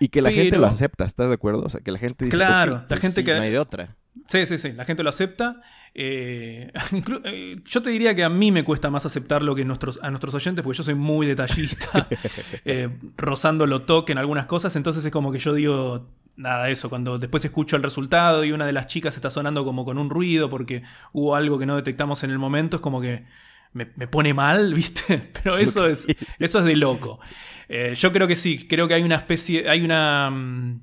[0.00, 1.62] Y que la gente lo acepta, ¿estás de acuerdo?
[1.62, 3.34] O sea, que la gente dice, claro, la pues gente que...
[3.34, 3.96] No hay de otra.
[4.28, 5.60] Sí, sí, sí, la gente lo acepta.
[5.94, 6.72] Eh,
[7.24, 10.10] eh, yo te diría que a mí me cuesta más aceptar lo que nuestros, a
[10.10, 12.08] nuestros oyentes, porque yo soy muy detallista,
[12.64, 16.90] eh, rozando lo toque en algunas cosas, entonces es como que yo digo, nada, eso,
[16.90, 20.10] cuando después escucho el resultado y una de las chicas está sonando como con un
[20.10, 23.24] ruido porque hubo algo que no detectamos en el momento, es como que
[23.72, 25.30] me, pone mal, ¿viste?
[25.42, 26.06] Pero eso es,
[26.38, 27.20] eso es de loco.
[27.68, 30.30] Eh, yo creo que sí, creo que hay una especie, hay una...
[30.30, 30.80] Mm,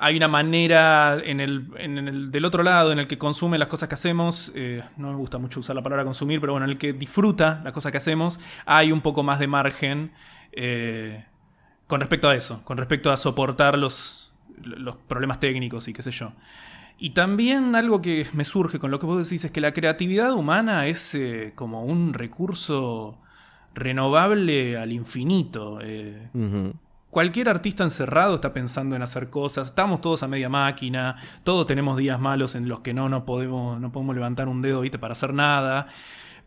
[0.00, 3.96] hay una manera en el, del otro lado en el que consume las cosas que
[3.96, 6.92] hacemos, eh, no me gusta mucho usar la palabra consumir, pero bueno, en el que
[6.92, 10.12] disfruta las cosas que hacemos, hay un poco más de margen
[10.52, 11.24] eh,
[11.88, 14.32] con respecto a eso, con respecto a soportar los,
[14.62, 16.32] los problemas técnicos y qué sé yo.
[16.96, 20.32] Y también algo que me surge con lo que vos decís es que la creatividad
[20.32, 23.18] humana es eh, como un recurso
[23.74, 25.80] renovable al infinito
[27.18, 31.96] cualquier artista encerrado está pensando en hacer cosas, estamos todos a media máquina, todos tenemos
[31.96, 35.34] días malos en los que no, no, podemos, no podemos levantar un dedo para hacer
[35.34, 35.88] nada,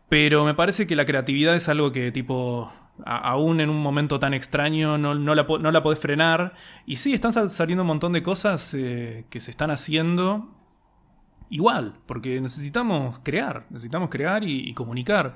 [0.08, 2.72] pero me parece que la creatividad es algo que tipo...
[3.04, 6.54] aún en un momento tan extraño no, la, no podés frenar.
[6.86, 10.56] Y sí, están saliendo un montón de cosas eh, que se están haciendo
[11.50, 15.34] igual, porque necesitamos crear, necesitamos crear y comunicar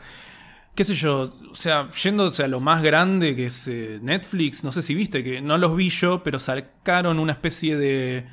[0.76, 4.70] qué sé yo, o sea, yéndose a lo más grande que es eh, Netflix, no
[4.70, 8.26] sé si viste, que no los vi yo, pero sacaron una especie de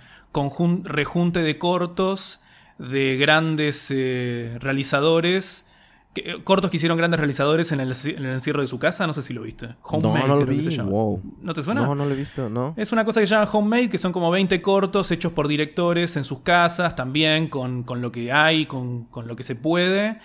[0.83, 2.41] rejunte de cortos
[2.77, 5.67] de grandes eh, realizadores.
[6.15, 9.33] Eh, cortos que hicieron grandes realizadores en el, encierro de su casa, no sé si
[9.33, 9.75] lo viste.
[9.81, 10.61] Homemade, no, no lo vi.
[10.61, 11.81] Se ¿No te suena?
[11.81, 12.73] No, no lo he visto, no.
[12.75, 16.17] Es una cosa que se llama Homemade, que son como 20 cortos hechos por directores
[16.17, 20.19] en sus casas, también con, lo que hay, con, con, lo que se puede.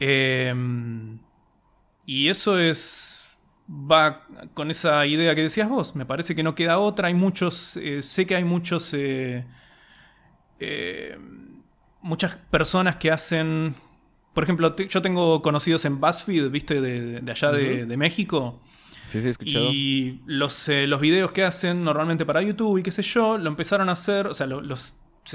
[0.00, 0.52] Eh,
[2.06, 3.24] y eso es.
[3.68, 5.94] va con esa idea que decías vos.
[5.94, 7.08] Me parece que no queda otra.
[7.08, 7.76] Hay muchos.
[7.76, 8.92] Eh, sé que hay muchos.
[8.94, 9.46] Eh,
[10.58, 11.18] eh,
[12.00, 13.74] muchas personas que hacen.
[14.34, 16.80] Por ejemplo, yo tengo conocidos en BuzzFeed, ¿viste?
[16.80, 18.62] De, allá de, México.
[19.04, 19.70] Sí, sí, he escuchado.
[19.70, 23.90] Y los, los videos que hacen normalmente para YouTube y qué sé yo, lo empezaron
[23.90, 24.26] a hacer.
[24.26, 24.94] O sea, los,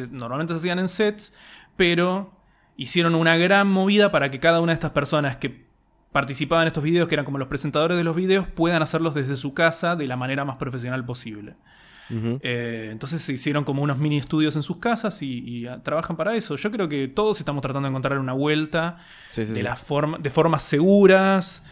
[0.10, 1.32] normalmente se hacían en sets,
[1.76, 2.34] pero
[2.76, 5.67] hicieron una gran movida para que cada una de estas personas que
[6.12, 9.38] participaban en estos videos, que eran como los presentadores de los videos, puedan hacerlos desde
[9.38, 11.56] su casa de la manera más profesional posible.
[12.10, 16.56] Eh, entonces se hicieron como unos mini estudios en sus casas y, trabajan para eso.
[16.56, 18.98] Yo creo que todos estamos tratando de encontrar una vuelta
[19.36, 21.64] de, La forma, de formas seguras.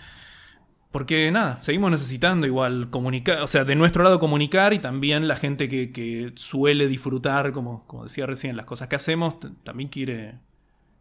[0.91, 5.35] Porque nada, seguimos necesitando igual comunicar, o sea, de nuestro lado comunicar y también la
[5.35, 10.35] gente que, suele disfrutar, como, como decía recién, las cosas que hacemos, también quiere,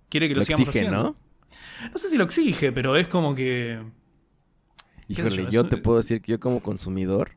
[0.08, 1.02] quiere que lo, sigamos haciendo.
[1.02, 1.16] ¿no?
[1.92, 3.82] No sé si lo exige, pero es como que.
[5.08, 7.32] Híjole, yo, te puedo decir que yo como consumidor,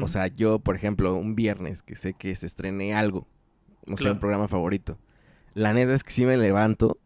[0.00, 3.26] o sea, yo, por ejemplo, un viernes que sé que se estrene algo,
[3.86, 4.98] no sé, un programa favorito.
[5.54, 6.98] La neta es que sí me levanto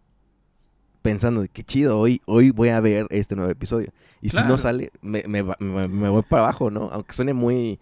[1.01, 3.93] pensando de qué chido, hoy, hoy voy a ver este nuevo episodio.
[4.21, 6.89] Y si no sale, me, me, me, voy para abajo, ¿no?
[6.93, 7.81] Aunque suene muy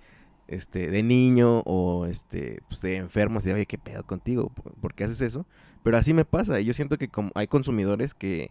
[0.49, 4.51] este, de niño o este, pues, de enfermo, así, oye, ¿qué pedo contigo?
[4.81, 5.47] ¿Por qué haces eso?
[5.83, 6.61] Pero así me pasa.
[6.61, 8.51] Y yo siento que como hay consumidores que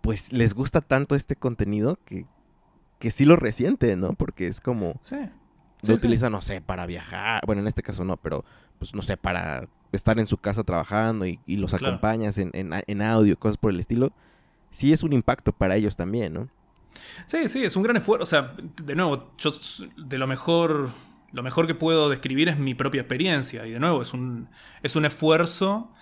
[0.00, 2.26] pues les gusta tanto este contenido que,
[2.98, 4.12] que sí lo resiente, ¿no?
[4.14, 4.98] Porque es como...
[5.02, 5.16] Sí.
[5.82, 7.42] Lo utilizan, no sé, para viajar.
[7.46, 8.44] Bueno, en este caso no, pero
[8.78, 13.02] pues no sé, para estar en su casa trabajando y, los acompañas en, en, en,
[13.02, 14.12] audio, cosas por el estilo.
[14.70, 16.48] Sí es un impacto para ellos también, ¿no?
[17.26, 18.22] Sí, sí, es un gran esfuerzo.
[18.22, 19.50] O sea, de nuevo, yo
[19.96, 20.90] de lo mejor
[21.36, 23.66] lo mejor que puedo describir es mi propia experiencia.
[23.66, 24.48] Y de nuevo, es un,
[24.82, 25.92] es un esfuerzo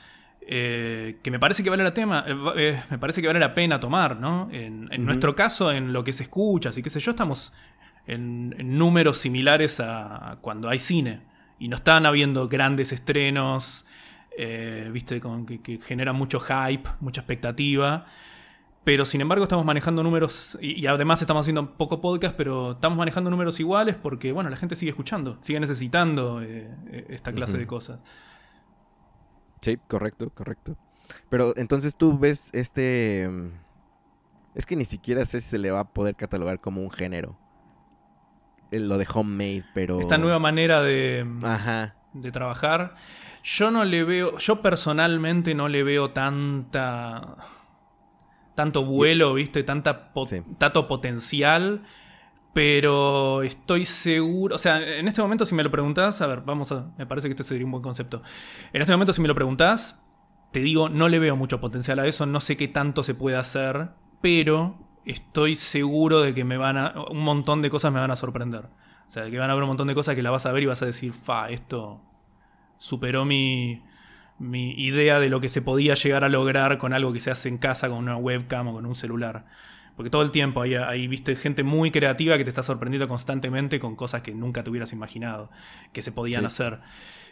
[0.46, 3.52] eh, que me parece que vale la tema, eh, eh, me parece que vale la
[3.52, 4.48] pena tomar, ¿no?
[4.52, 7.52] En, nuestro caso, en lo que se escucha, así que sé yo, estamos
[8.06, 11.22] en, números similares a cuando hay cine.
[11.58, 13.86] Y no están habiendo grandes estrenos,
[14.92, 18.06] viste, con, que, que generan mucho hype, mucha expectativa.
[18.84, 23.30] Pero sin embargo estamos manejando números, y, además estamos haciendo poco podcast, pero estamos manejando
[23.30, 27.66] números iguales porque, bueno, la gente sigue escuchando, sigue necesitando eh, eh, esta clase de
[27.66, 28.00] cosas.
[29.62, 30.76] Sí, correcto, correcto.
[31.30, 33.26] Pero entonces tú ves este...
[33.26, 33.52] Mm,
[34.54, 37.38] es que ni siquiera sé si se le va a poder catalogar como un género.
[38.70, 39.98] Lo de homemade, pero...
[39.98, 41.96] Esta nueva manera de, Ajá.
[42.12, 42.96] de trabajar.
[43.42, 47.36] Yo no le veo, yo personalmente no le veo tanta
[48.54, 49.62] tanto vuelo, ¿viste?
[49.62, 50.12] Tanta
[50.58, 51.82] tanto potencial.
[52.52, 54.54] Pero estoy seguro.
[54.54, 56.92] O sea, en este momento, si me lo preguntás, a ver, vamos a.
[56.96, 58.22] Me parece que este sería un buen concepto.
[58.72, 60.06] En este momento, si me lo preguntás,
[60.52, 62.26] te digo, no le veo mucho potencial a eso.
[62.26, 63.90] No sé qué tanto se puede hacer.
[64.22, 66.94] Pero estoy seguro de que me van a.
[67.10, 68.66] Un montón de cosas me van a sorprender.
[69.06, 70.62] O sea, que van a haber un montón de cosas que la vas a ver
[70.62, 72.00] y vas a decir, fa, esto
[72.78, 73.82] superó mi
[74.38, 77.48] mi idea de lo que se podía llegar a lograr con algo que se hace
[77.48, 79.46] en casa con una webcam o con un celular.
[79.96, 83.94] Porque todo el tiempo hay, viste gente muy creativa que te está sorprendiendo constantemente con
[83.94, 85.50] cosas que nunca te hubieras imaginado
[85.92, 86.80] que se podían hacer.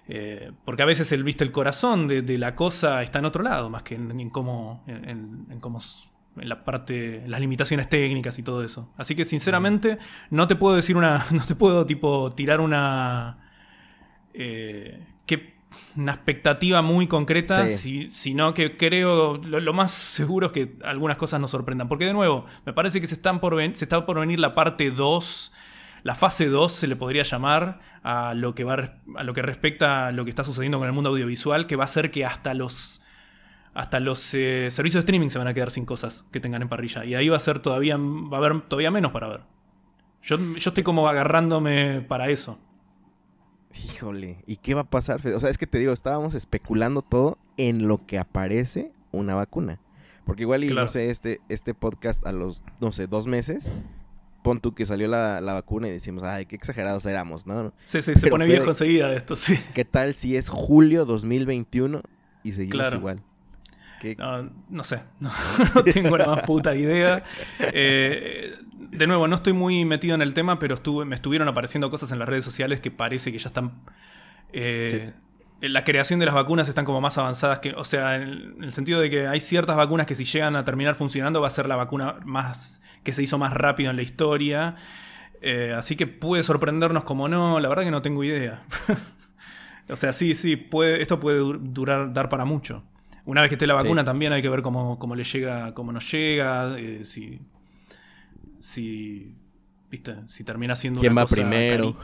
[0.09, 3.69] Eh, porque a veces el, viste, el corazón de, la cosa está en otro lado,
[3.69, 8.93] más que en, cómo, en, en la parte, las limitaciones técnicas y todo eso.
[8.97, 9.99] Así que sinceramente
[10.31, 13.39] no te puedo decir una, no te puedo tipo tirar una
[14.35, 15.05] eh,
[15.97, 21.51] una expectativa muy concreta, sino que creo, lo, más seguro es que algunas cosas nos
[21.51, 21.89] sorprendan.
[21.89, 24.91] Porque de nuevo, me parece que se, están por se está por venir la parte
[24.91, 25.53] 2,
[26.03, 30.09] la fase 2 se le podría llamar a lo, que va, a lo que respecta
[30.09, 32.55] a lo que está sucediendo con el mundo audiovisual, que va a ser que hasta
[32.55, 32.99] los...
[33.75, 36.69] Hasta los eh, servicios de streaming se van a quedar sin cosas que tengan en
[36.69, 37.07] parrilla.
[37.07, 37.97] Y ahí va a ser todavía.
[37.97, 39.41] Va a haber todavía menos para ver.
[40.23, 42.61] Yo, yo estoy como agarrándome para eso.
[43.75, 47.39] Híjole, ¿y qué va a pasar, O sea, es que te digo, estábamos especulando todo
[47.57, 49.81] en lo que aparece una vacuna.
[50.25, 53.73] Porque igual, y no sé, este, este podcast a los, no sé, dos meses,
[54.43, 57.73] pon tú que salió la, vacuna y decimos, ay, qué exagerados éramos, ¿no?
[57.85, 59.59] Sí, sí, se pone viejo enseguida esto, sí.
[59.75, 62.03] ¿Qué tal si es julio 2021
[62.45, 63.23] y seguimos igual?
[64.19, 65.31] No, no, sé, no,
[65.85, 67.25] tengo la más puta idea.
[67.75, 68.55] Eh,
[68.91, 72.13] de nuevo, no estoy muy metido en el tema, pero estuve, me estuvieron apareciendo cosas
[72.13, 73.83] en las redes sociales que parece que ya están...
[74.53, 75.13] Eh,
[75.61, 77.73] la creación de las vacunas están como más avanzadas que...
[77.75, 80.95] O sea, en el sentido de que hay ciertas vacunas que si llegan a terminar
[80.95, 84.77] funcionando va a ser la vacuna más que se hizo más rápido en la historia.
[85.41, 88.65] Eh, así que puede sorprendernos como no, la verdad que no tengo idea.
[89.89, 92.85] o sea, sí, sí, puede, esto puede durar, dar para mucho.
[93.25, 95.93] Una vez que esté la vacuna también hay que ver cómo, cómo le llega, cómo
[95.93, 97.41] nos llega, eh, si
[98.63, 99.35] si,
[99.91, 100.17] ¿viste?
[100.29, 101.97] si termina siendo ¿Quién va primero?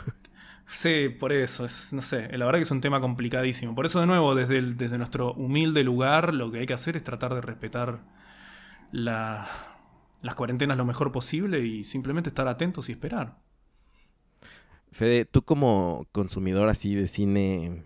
[0.70, 3.74] Sí, por eso, es, no sé, la verdad que es un tema complicadísimo.
[3.74, 7.02] Por eso, de nuevo, desde, desde nuestro humilde lugar, lo que hay que hacer es
[7.02, 8.04] tratar de respetar
[8.92, 9.48] las
[10.36, 13.38] cuarentenas lo mejor posible y simplemente estar atentos y esperar.
[14.92, 17.84] Fede, tú como consumidor así de cine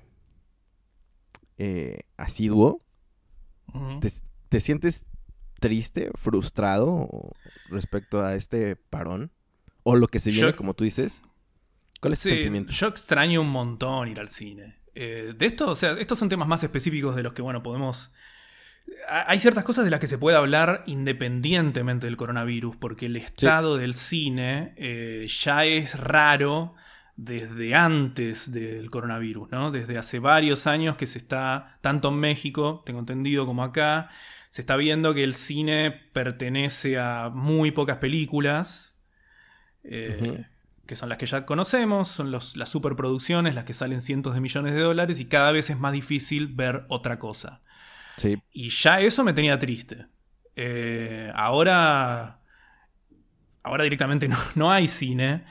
[1.59, 2.81] eh, asiduo,
[4.49, 5.05] ¿te, sientes
[5.63, 7.09] triste, frustrado
[7.71, 9.31] respecto a este parón?
[9.85, 11.23] ¿O lo que se viene, como tú dices?
[12.01, 12.73] ¿Cuál es tu sentimiento?
[12.73, 14.81] Yo extraño un montón ir al cine.
[14.95, 18.13] Eh, de esto, o sea, estos son temas más específicos de los que, bueno, podemos...
[19.09, 23.77] Hay ciertas cosas de las que se puede hablar independientemente del coronavirus, porque el estado
[23.77, 26.75] del cine eh, ya es raro
[27.17, 29.71] desde antes del coronavirus, ¿no?
[29.71, 34.11] Desde hace varios años que se está, tanto en México, tengo entendido, como acá,
[34.53, 38.95] se está viendo que el cine pertenece a muy pocas películas,
[39.83, 40.45] eh,
[40.85, 44.75] que son las que ya conocemos, son las superproducciones, las que salen cientos de millones
[44.75, 47.63] de dólares y cada vez es más difícil ver otra cosa.
[48.53, 50.09] Y ya eso me tenía triste.
[50.55, 52.43] Eh, ahora,
[53.63, 55.47] ahora directamente no, no hay cine.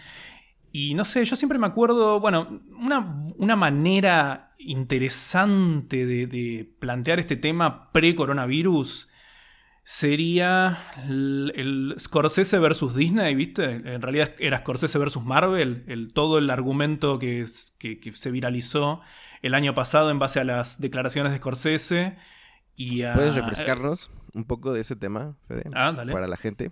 [0.72, 2.99] Y no sé, yo siempre me acuerdo, bueno, una,
[3.36, 9.09] una manera interesante de, plantear este tema pre-coronavirus
[9.84, 13.64] sería el, Scorsese versus Disney, ¿viste?
[13.64, 17.45] En realidad era Scorsese versus Marvel, el, todo el argumento que,
[17.80, 19.01] que, se viralizó
[19.41, 22.18] el año pasado en base a las declaraciones de Scorsese.
[22.76, 25.64] Y ¿Puedes refrescarnos un poco de ese tema, Fede?
[25.74, 26.14] Ah, dale.
[26.14, 26.72] Para la gente.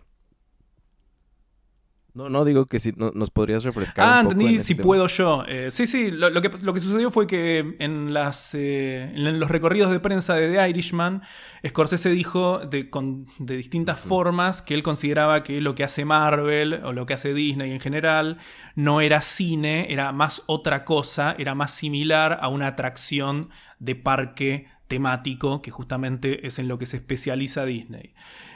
[2.20, 4.05] No, no digo que si nos podrías refrescar.
[4.05, 5.45] Ah, un poco entendí, si puedo yo.
[5.47, 9.49] Eh, sí, sí, lo, que, lo, que, sucedió fue que en, las, eh, en los
[9.49, 11.22] recorridos de prensa de The Irishman,
[11.65, 16.82] Scorsese dijo de, con, de distintas formas que él consideraba que lo que hace Marvel
[16.84, 18.38] o lo que hace Disney en general
[18.76, 23.49] no era cine, era más otra cosa, era más similar a una atracción
[23.80, 28.13] de parque temático que justamente es en lo que se especializa Disney.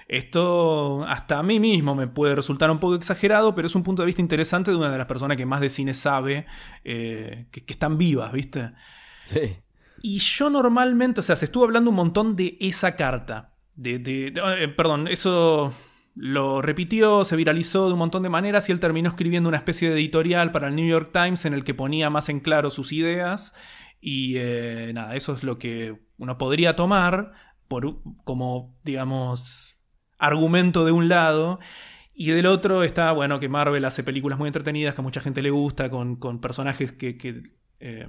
[0.08, 4.02] Esto hasta a mí mismo me puede resultar un poco exagerado, pero es un punto
[4.02, 6.46] de vista interesante de una de las personas que más de cine sabe,
[6.84, 8.72] eh, que, están vivas, ¿viste?
[9.26, 9.58] Sí.
[10.02, 13.54] Y yo normalmente, o sea, se estuvo hablando un montón de esa carta.
[13.76, 15.74] De, eh, perdón, eso
[16.16, 19.90] lo repitió, se viralizó de un montón de maneras y él terminó escribiendo una especie
[19.90, 22.92] de editorial para el New York Times en el que ponía más en claro sus
[22.92, 23.56] ideas.
[24.00, 27.32] Y eh, nada, eso es lo que uno podría tomar
[27.68, 29.73] por, como, digamos,
[30.24, 31.60] argumento de un lado.
[32.14, 35.42] Y del otro está, bueno, que Marvel hace películas muy entretenidas que a mucha gente
[35.42, 37.44] le gusta, con, personajes que,
[37.80, 38.08] eh,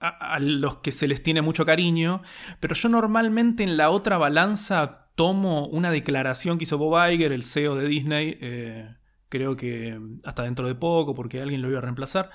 [0.00, 2.22] a, los que se les tiene mucho cariño.
[2.60, 7.44] Pero yo normalmente en la otra balanza tomo una declaración que hizo Bob Iger, el
[7.44, 8.96] CEO de Disney, eh,
[9.28, 12.30] creo que hasta dentro de poco, porque alguien lo iba a reemplazar.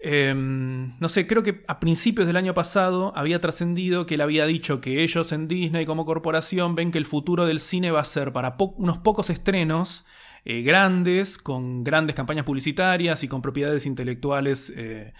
[0.00, 4.46] Em, no sé, creo que a principios del año pasado había trascendido que él había
[4.46, 8.04] dicho que ellos en Disney como corporación ven que el futuro del cine va a
[8.04, 10.06] ser para unos pocos estrenos
[10.44, 15.12] eh, grandes, con grandes campañas publicitarias y con propiedades intelectuales eh,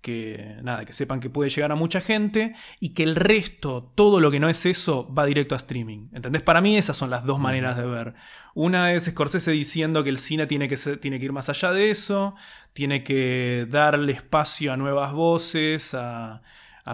[0.00, 4.20] que nada, que sepan que puede llegar a mucha gente y que el resto, todo
[4.20, 6.08] lo que no es eso, va directo a streaming.
[6.12, 6.42] ¿Entendés?
[6.42, 8.14] Para mí esas son las dos maneras de ver.
[8.54, 11.90] Una es Scorsese diciendo que el cine tiene que, tiene que ir más allá de
[11.90, 12.34] eso,
[12.72, 16.42] tiene que darle espacio a nuevas voces, a,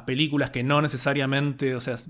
[0.07, 2.09] películas que no necesariamente, o sea, sí,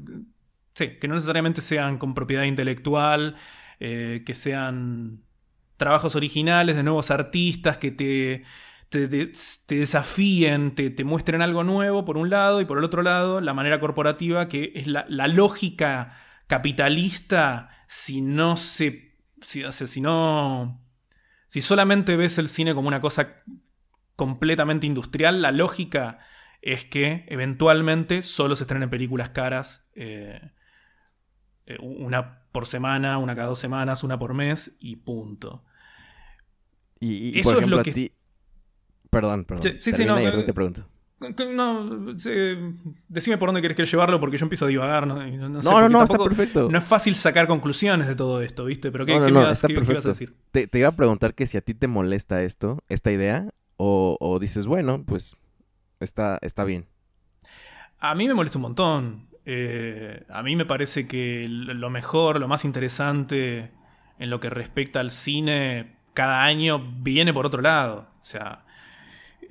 [1.01, 3.35] que no necesariamente sean con propiedad intelectual,
[3.81, 5.25] eh, que sean
[5.77, 8.45] trabajos originales de nuevos artistas que te
[8.93, 9.33] te,
[9.75, 13.81] desafíen, te, muestren algo nuevo por un lado y por el otro lado la manera
[13.81, 19.17] corporativa que es la, lógica capitalista si no se...
[19.41, 20.81] Si, si no...
[21.49, 23.43] Si solamente ves el cine como una cosa
[24.15, 26.19] completamente industrial, la lógica
[26.61, 30.53] es que eventualmente solo se estrenen películas caras, eh,
[31.67, 35.65] eh, una por semana, una cada dos semanas, una por mes y punto.
[37.01, 38.13] Y, Eso es lo que...
[39.13, 39.75] Perdón, perdón.
[39.79, 40.17] Sí, sí, no.
[40.17, 40.87] te pregunto.
[41.51, 42.15] No,
[43.09, 45.07] decime por dónde querés llevarlo porque yo empiezo a divagar.
[45.07, 46.71] No, no, no, no, está perfecto.
[46.71, 48.91] No es fácil sacar conclusiones de todo esto, ¿viste?
[48.91, 50.35] Pero ¿qué, ¿qué, me vas, ¿qué, a decir?
[50.51, 54.67] Te, iba a preguntar que si a ti te molesta esto, esta idea, o, dices,
[54.67, 55.37] bueno, pues
[56.01, 56.87] está, está bien.
[57.99, 59.29] A mí me molesta un montón.
[59.45, 63.73] Eh, a mí me parece que lo mejor, lo más interesante
[64.19, 68.09] en lo que respecta al cine, cada año viene por otro lado.
[68.19, 68.65] O sea,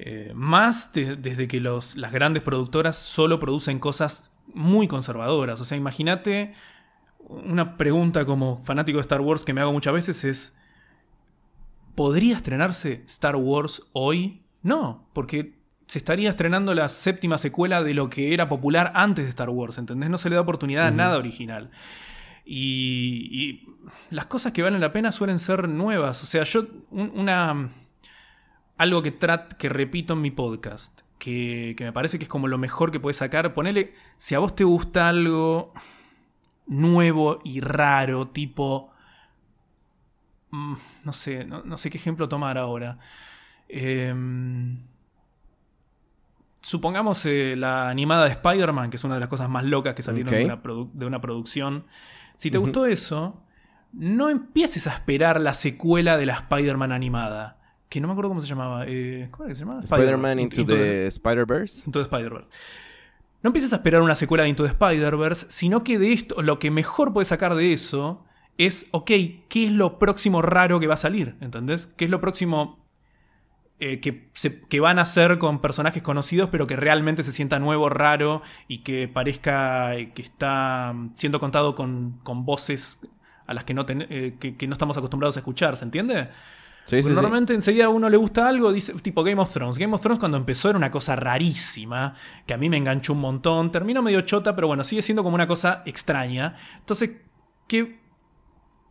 [0.04, 5.62] eh, más desde que las grandes productoras solo producen cosas muy conservadoras.
[5.62, 6.56] O sea, imagínate
[7.20, 10.58] una pregunta como fanático de Star Wars que me hago muchas veces es,
[11.93, 14.41] ¿podría estrenarse Star Wars hoy?
[14.64, 19.30] No, porque se estaría estrenando la séptima secuela de lo que era popular antes de
[19.30, 20.10] Star Wars, ¿entendés?
[20.10, 21.70] No se le da oportunidad a nada original.
[22.43, 23.70] Y, y,
[24.10, 26.24] las cosas que valen la pena suelen ser nuevas.
[26.24, 27.70] O sea, yo, una,
[28.82, 29.16] algo que,
[29.60, 33.18] que repito en mi podcast, que, me parece que es como lo mejor que puedes
[33.18, 33.54] sacar.
[33.54, 35.72] Ponele, si a vos te gusta algo
[36.66, 38.92] nuevo y raro, tipo...
[40.50, 40.74] Mm,
[41.04, 42.98] no sé, no, sé qué ejemplo tomar ahora.
[43.70, 44.80] Em,
[46.62, 50.02] supongamos eh, la animada de Spider-Man, que es una de las cosas más locas que
[50.02, 51.86] salieron de, una producción.
[52.36, 53.44] Si te gustó eso,
[53.94, 57.61] no empieces a esperar la secuela de la Spider-Man animada
[57.92, 58.86] que no me acuerdo cómo se llamaba.
[58.88, 59.82] Eh, ¿Cómo era que se llamaba?
[59.82, 61.84] Spider-Man Into, the Spider-Verse.
[61.86, 62.50] Into the Spider-Verse.
[63.44, 66.58] No empieces a esperar una secuela de Into the Spider-Verse, sino que de esto, lo
[66.58, 68.24] que mejor puedes sacar de eso
[68.58, 69.12] es, ok,
[69.50, 71.36] ¿qué es lo próximo raro que va a salir?
[71.42, 71.86] ¿Entendés?
[71.86, 72.88] ¿Qué es lo próximo
[73.82, 74.30] eh, que,
[74.70, 78.84] que, van a hacer con personajes conocidos, pero que realmente se sienta nuevo, raro y
[78.84, 83.02] que parezca eh, que está siendo contado con, con voces
[83.48, 86.30] a las que no, que, que no estamos acostumbrados a escuchar, ¿se entiende?
[87.04, 89.78] Normalmente enseguida a uno le gusta algo, dice, tipo Game of Thrones.
[89.78, 92.16] Game of Thrones cuando empezó era una cosa rarísima,
[92.46, 93.72] que a mí me enganchó un montón.
[93.72, 96.56] Terminó medio chota, pero bueno, sigue siendo como una cosa extraña.
[96.80, 97.18] Entonces,
[97.68, 98.00] ¿qué,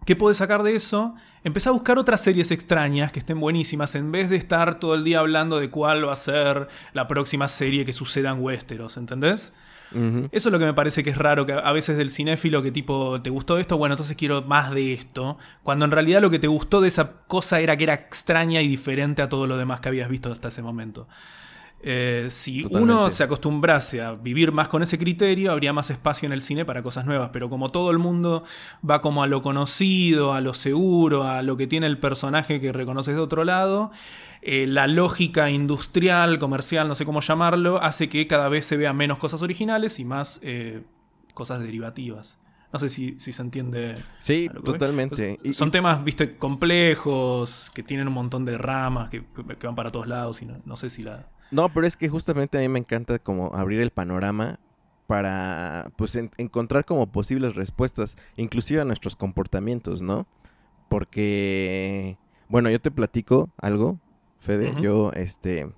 [0.07, 1.15] qué puedes sacar de eso?
[1.43, 5.05] Empecé a buscar otras series extrañas que estén buenísimas, en vez de estar todo el
[5.05, 9.53] día hablando de cuál va a ser la próxima serie que suceda en Westeros, ¿entendés?
[9.93, 12.71] Eso es lo que me parece que es raro, que a veces del cinéfilo que
[12.71, 13.77] tipo, ¿te gustó esto?
[13.77, 15.39] Bueno, entonces quiero más de esto.
[15.63, 18.69] Cuando en realidad lo que te gustó de esa cosa era que era extraña y
[18.69, 21.09] diferente a todo lo demás que habías visto hasta ese momento.
[21.83, 26.33] Eh, si uno se acostumbrase a vivir más con ese criterio, habría más espacio en
[26.33, 27.31] el cine para cosas nuevas.
[27.33, 28.45] Pero como todo el mundo
[28.89, 32.73] va como a lo conocido, a lo seguro, a lo que tiene el personaje que
[32.73, 33.93] reconoces de otro lado,
[34.43, 38.93] eh, la lógica industrial, comercial, no sé cómo llamarlo, hace que cada vez se vea
[38.93, 40.83] menos cosas originales y más eh,
[41.35, 42.39] cosas derivativas.
[42.73, 43.97] No sé si, se entiende.
[44.21, 45.39] Sí, totalmente.
[45.43, 49.25] Pues, son temas, viste, complejos, que tienen un montón de ramas, que,
[49.63, 51.29] van para todos lados y no, sé si la...
[51.51, 54.61] No, pero es que justamente a mí me encanta como abrir el panorama
[55.09, 60.29] para pues encontrar como posibles respuestas, inclusive a nuestros comportamientos, ¿no?
[60.89, 62.17] Porque,
[62.49, 63.99] bueno, yo te platico algo
[64.41, 64.75] Fede.
[64.81, 65.71] Yo, este.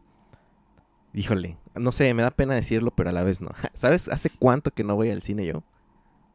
[1.13, 3.51] Híjole, no sé, me da pena decirlo, pero a la vez no.
[3.75, 5.63] ¿Sabes hace cuánto que no voy al cine yo?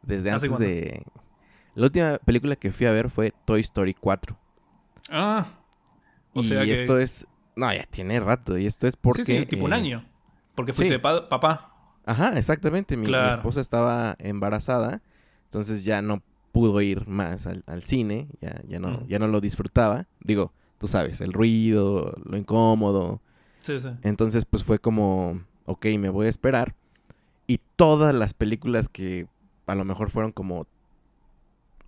[0.04, 1.04] Desde antes de.
[1.74, 4.38] La última película que fui a ver fue Toy Story 4.
[5.10, 5.46] Ah.
[6.34, 7.26] O y esto es.
[7.56, 8.58] No, ya tiene rato.
[8.58, 9.24] Y esto es porque.
[9.24, 10.06] Sí, sí, tipo un eh, año.
[10.56, 11.74] Porque fuiste papá.
[12.06, 12.98] Ajá, exactamente.
[12.98, 15.02] Mi, esposa estaba embarazada.
[15.46, 16.22] Entonces ya no
[16.52, 18.28] pudo ir más al, cine.
[18.42, 19.08] Ya, ya, no, mm.
[19.08, 20.08] ya no lo disfrutaba.
[20.20, 23.22] Digo, tú sabes, el ruido, lo incómodo.
[23.62, 23.90] Sí, sí.
[24.04, 26.76] Entonces, pues fue como, ok, me voy a esperar.
[27.48, 29.28] Y todas las películas que
[29.66, 30.68] a lo mejor fueron como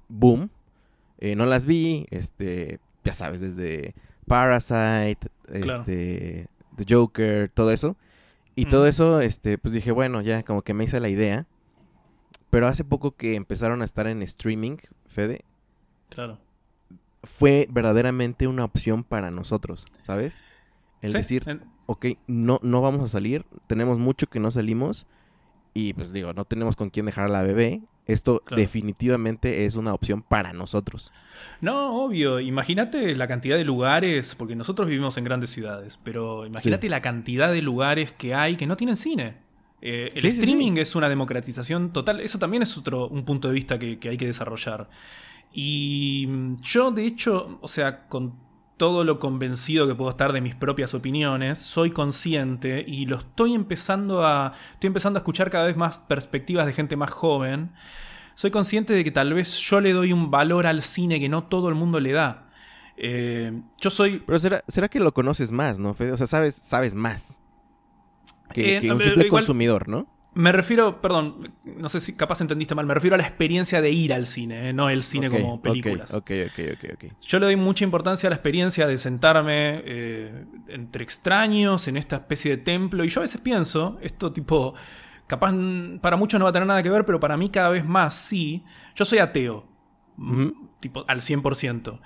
[0.07, 0.49] boom,
[1.19, 3.93] eh, no las vi, este, ya sabes, desde
[4.27, 7.95] Parasite, este, The Joker, todo eso.
[8.55, 11.47] Y todo eso, este, pues dije, bueno, ya como que me hice la idea.
[12.49, 14.77] Pero hace poco que empezaron a estar en streaming,
[15.07, 15.45] Fede.
[16.09, 16.39] Claro.
[17.23, 20.41] Fue verdaderamente una opción para nosotros, ¿sabes?
[21.01, 25.05] El Sí, decir, ok, no, no vamos a salir, tenemos mucho que no salimos
[25.73, 27.81] y pues digo, no tenemos con quién dejar a la bebé.
[28.05, 28.59] Esto Claro.
[28.59, 31.11] definitivamente es una opción para nosotros.
[31.61, 32.39] No, obvio.
[32.39, 37.51] Imagínate la cantidad de lugares, porque nosotros vivimos en grandes ciudades, pero imagínate la cantidad
[37.51, 39.35] de lugares que hay que no tienen cine.
[39.81, 42.19] Eh, el Sí, sí, streaming es una democratización total.
[42.19, 44.89] Eso también es otro un punto de vista que, que hay que desarrollar.
[45.51, 48.33] Y mm, yo, de hecho, o sea, con
[48.77, 53.53] todo lo convencido que puedo estar de mis propias opiniones, soy consciente y lo estoy
[53.53, 54.53] empezando a.
[54.73, 57.71] Estoy empezando a escuchar cada vez más perspectivas de gente más joven.
[58.35, 61.43] Soy consciente de que tal vez yo le doy un valor al cine que no
[61.43, 62.49] todo el mundo le da.
[62.95, 64.19] Eh, yo soy.
[64.25, 66.13] Pero será, será que lo conoces más, ¿no, Fede?
[66.13, 67.41] O sea, sabes, sabes más
[68.53, 70.07] que, Eh, que un simple igual- consumidor, ¿no?
[70.35, 73.89] Me refiero, perdón, no sé si capaz entendiste mal, me refiero a la experiencia de
[73.89, 76.13] ir al cine, eh, no el cine como películas.
[76.13, 77.13] Ok, ok, ok, ok.
[77.21, 82.17] Yo le doy mucha importancia a la experiencia de sentarme eh, entre extraños en esta
[82.17, 83.03] especie de templo.
[83.03, 84.75] Y yo a veces pienso, esto tipo,
[85.25, 85.51] capaz
[85.99, 88.13] para muchos no va a tener nada que ver, pero para mí cada vez más
[88.13, 88.63] sí.
[88.93, 89.67] Yo soy ateo,
[90.17, 90.47] mm,
[90.79, 91.99] tipo al 100%.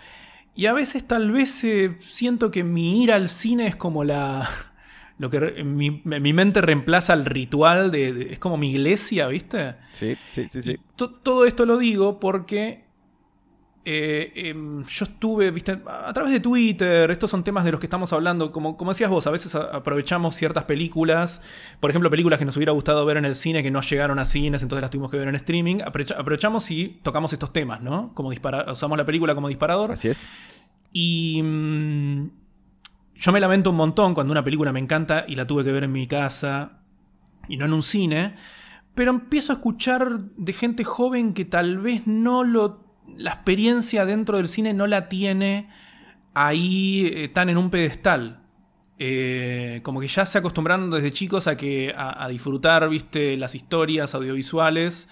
[0.56, 4.50] Y a veces tal vez eh, siento que mi ir al cine es como la...
[5.24, 9.76] Lo que mi, mi mente reemplaza al ritual de, de- Es como mi iglesia, ¿viste?
[9.94, 10.78] Sí, sí, sí, sí.
[10.98, 12.84] Todo esto lo digo porque
[13.86, 17.86] eh, em, yo estuve, viste, a través de Twitter, estos son temas de los que
[17.86, 21.42] estamos hablando, como, como decías vos, a veces a- aprovechamos ciertas películas,
[21.82, 24.26] por ejemplo, películas que nos hubiera gustado ver en el cine que no llegaron a
[24.26, 28.12] cines, entonces las tuvimos que ver en streaming, aprovecha- aprovechamos y tocamos estos temas, ¿no?
[28.14, 29.92] Como dispara usamos la película como disparador.
[29.94, 30.26] Así es.
[30.94, 32.30] Y mm,
[33.24, 35.86] yo me lamento un montón cuando una película me encanta y la tuve que ver
[35.86, 36.82] en mi casa
[37.48, 38.36] y no en un cine.
[38.96, 42.84] Pero empiezo a escuchar de gente joven que tal vez no lo.
[43.18, 45.70] La experiencia dentro del cine no la tiene
[46.34, 48.44] ahí eh, tan en un pedestal.
[49.00, 53.56] Eh, como que ya se acostumbraron desde chicos a que a, a disfrutar, viste, las
[53.56, 55.08] historias audiovisuales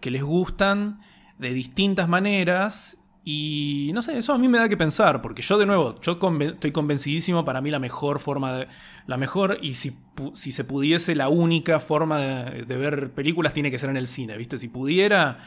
[0.00, 1.00] que les gustan
[1.38, 3.03] de distintas maneras.
[3.26, 6.18] Y no sé, eso a mí me da que pensar, porque yo de nuevo, yo
[6.40, 8.68] estoy convencidísimo, para mí la mejor forma de...
[9.06, 9.96] La mejor, y si,
[10.34, 14.36] si se pudiese, la única forma de, ver películas tiene que ser en el cine,
[14.36, 14.58] ¿viste?
[14.58, 15.38] Si pudiera,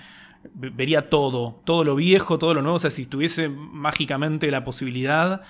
[0.55, 4.63] ve- vería todo, todo lo viejo, todo lo nuevo, o sea, si tuviese mágicamente la
[4.63, 5.43] posibilidad,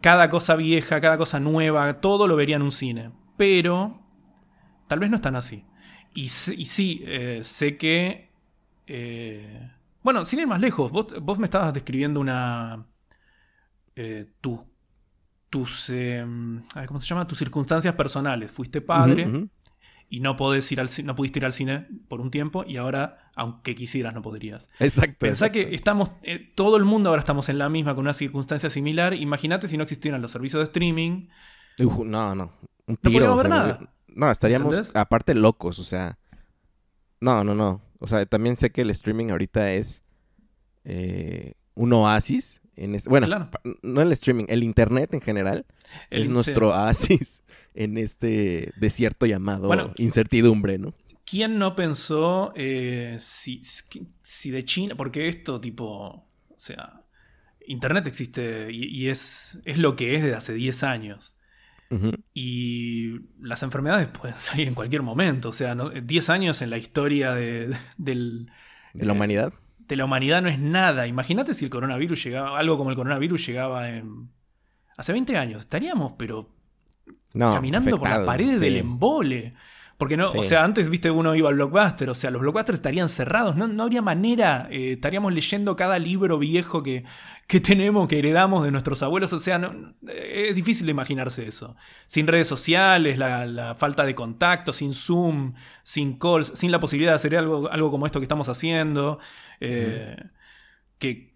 [0.00, 3.10] cada cosa vieja, cada cosa nueva, todo lo vería en un cine.
[3.36, 4.00] Pero
[4.88, 5.64] tal vez no es tan así.
[6.14, 8.30] Y sí, eh, sé que...
[8.86, 9.71] eh,
[10.02, 12.86] bueno, sin ir más lejos, vos, vos me estabas describiendo una...
[13.96, 14.66] eh, tu-
[15.50, 15.90] tus...
[15.90, 16.24] eh,
[16.74, 17.26] ay, ¿Cómo se llama?
[17.26, 18.50] Tus circunstancias personales.
[18.50, 19.48] Fuiste padre
[20.08, 23.30] y no, podés ir al, no pudiste ir al cine por un tiempo y ahora,
[23.34, 24.68] aunque quisieras, no podrías.
[24.78, 25.16] Exacto.
[25.20, 25.68] Pensá exacto.
[25.68, 29.14] que estamos, eh, todo el mundo ahora estamos en la misma, con una circunstancia similar.
[29.14, 31.28] Imagínate si no existieran los servicios de streaming.
[31.78, 32.52] No, no.
[32.86, 33.12] Un No tiro.
[33.12, 33.94] podríamos o ver nada.
[34.08, 34.94] No, estaríamos ¿Entendés?
[34.96, 36.18] aparte locos, o sea.
[37.20, 37.80] No, no, no.
[38.02, 40.02] O sea, también sé que el streaming ahorita es
[40.84, 42.60] eh, un oasis.
[42.74, 43.50] En este, bueno, Claro.
[43.82, 45.66] no el streaming, el internet en general
[46.10, 47.42] El es nuestro oasis
[47.74, 50.94] en este desierto llamado Bueno, incertidumbre, ¿no?
[51.24, 53.60] ¿Quién no pensó eh, si,
[54.22, 57.02] si de China, porque esto tipo, o sea,
[57.66, 61.36] Internet existe y, y es, es lo que es desde hace 10 años.
[62.34, 65.48] Y las enfermedades pueden salir en cualquier momento.
[65.50, 65.90] O sea, ¿no?
[65.90, 68.50] 10 años en la historia de, del,
[68.92, 69.52] De la Eh, humanidad.
[69.78, 71.06] de la humanidad no es nada.
[71.06, 74.30] Imagínate si el coronavirus llegaba, algo como el coronavirus llegaba en...
[74.96, 76.48] Hace 20 años, estaríamos, pero
[77.34, 78.64] No, caminando por las paredes sí.
[78.66, 79.54] del embole.
[80.02, 80.38] Porque no, Sí.
[80.38, 83.68] o sea, antes, viste, uno iba al blockbuster, o sea, los blockbusters estarían cerrados, no,
[83.68, 87.04] no habría manera, eh, estaríamos leyendo cada libro viejo que,
[87.46, 91.46] que tenemos, que heredamos de nuestros abuelos, o sea, no- eh, es difícil de imaginarse
[91.46, 91.76] eso.
[92.08, 97.12] Sin redes sociales, la, la falta de contacto, sin Zoom, sin calls, sin la posibilidad
[97.12, 99.20] de hacer algo, algo como esto que estamos haciendo,
[99.60, 100.16] eh,
[100.98, 101.32] que,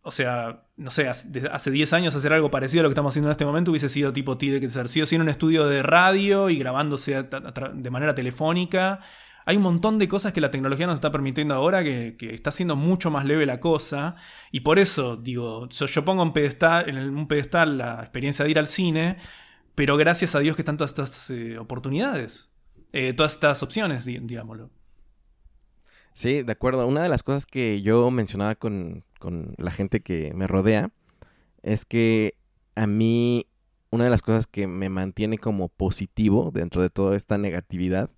[0.00, 2.92] o sea, no sé, hace desde hace 10 años hacer algo parecido a lo que
[2.92, 5.22] estamos haciendo en este momento hubiese sido tipo, tiene que ser sí o sí en
[5.22, 9.00] un estudio de radio y grabándose de manera telefónica.
[9.48, 12.50] Hay un montón de cosas que la tecnología nos está permitiendo ahora que, que está
[12.50, 14.16] haciendo mucho más leve la cosa.
[14.50, 18.50] Y por eso, digo, yo, yo pongo en, pedestal, en un pedestal la experiencia de
[18.50, 19.18] ir al cine,
[19.76, 22.52] pero gracias a Dios que están todas estas eh, oportunidades,
[22.92, 24.70] eh, todas estas opciones, di- digámoslo.
[26.16, 26.86] Sí, de acuerdo.
[26.86, 30.90] Una de las cosas que yo mencionaba con, con la gente que me rodea
[31.62, 32.38] es que
[32.74, 33.46] a mí
[33.90, 38.10] una de las cosas que me mantiene como positivo dentro de toda esta negatividad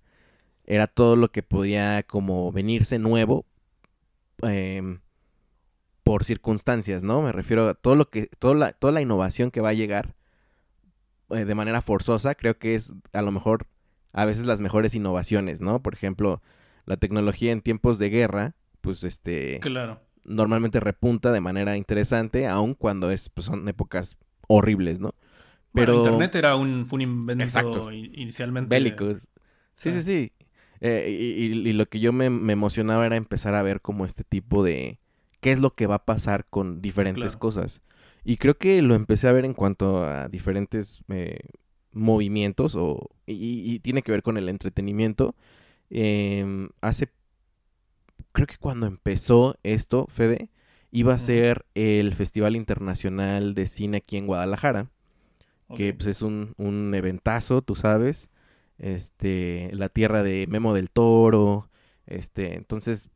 [0.65, 3.45] era todo lo que podía como venirse nuevo
[4.43, 5.01] em,
[6.03, 7.21] por circunstancias, ¿no?
[7.21, 10.15] Me refiero a todo lo que, toda la, toda la innovación que va a llegar
[11.31, 13.67] eh, de manera forzosa, creo que es a lo mejor
[14.13, 15.81] a veces las mejores innovaciones, ¿no?
[15.81, 16.41] Por ejemplo,
[16.89, 19.59] la tecnología en tiempos de guerra, pues este...
[19.59, 20.01] Claro.
[20.23, 24.17] Normalmente repunta de manera interesante, aun cuando es, pues, son épocas
[24.47, 25.13] horribles, ¿no?
[25.71, 25.97] Pero...
[25.97, 28.75] Internet era un, fue un invento inicialmente...
[28.75, 29.27] Bélicos.
[29.75, 30.31] Sí, sí, sí.
[30.81, 34.99] Eh, y, lo que yo me, emocionaba era empezar a ver como este tipo de...
[35.41, 37.83] ¿Qué es lo que va a pasar con diferentes cosas?
[38.25, 41.39] Y creo que lo empecé a ver en cuanto a diferentes eh,
[41.91, 45.35] movimientos o, y, tiene que ver con el entretenimiento.
[45.89, 47.09] Em, hace,
[48.31, 50.49] creo que cuando empezó esto, Fede,
[50.91, 54.89] iba a ser el Festival Internacional de Cine aquí en Guadalajara,
[55.75, 58.29] que pues, es un, un eventazo, tú sabes,
[58.79, 61.69] este, la tierra de Memo del Toro,
[62.07, 63.09] este, entonces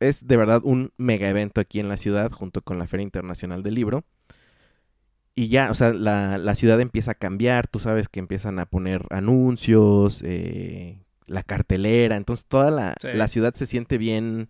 [0.00, 3.62] es de verdad un mega evento aquí en la ciudad junto con la Feria Internacional
[3.62, 4.04] del Libro
[5.34, 9.06] y ya, o sea, la, ciudad empieza a cambiar, tú sabes que empiezan a poner
[9.10, 11.00] anuncios, eh,
[11.32, 14.48] la cartelera, entonces toda la, ciudad se siente bien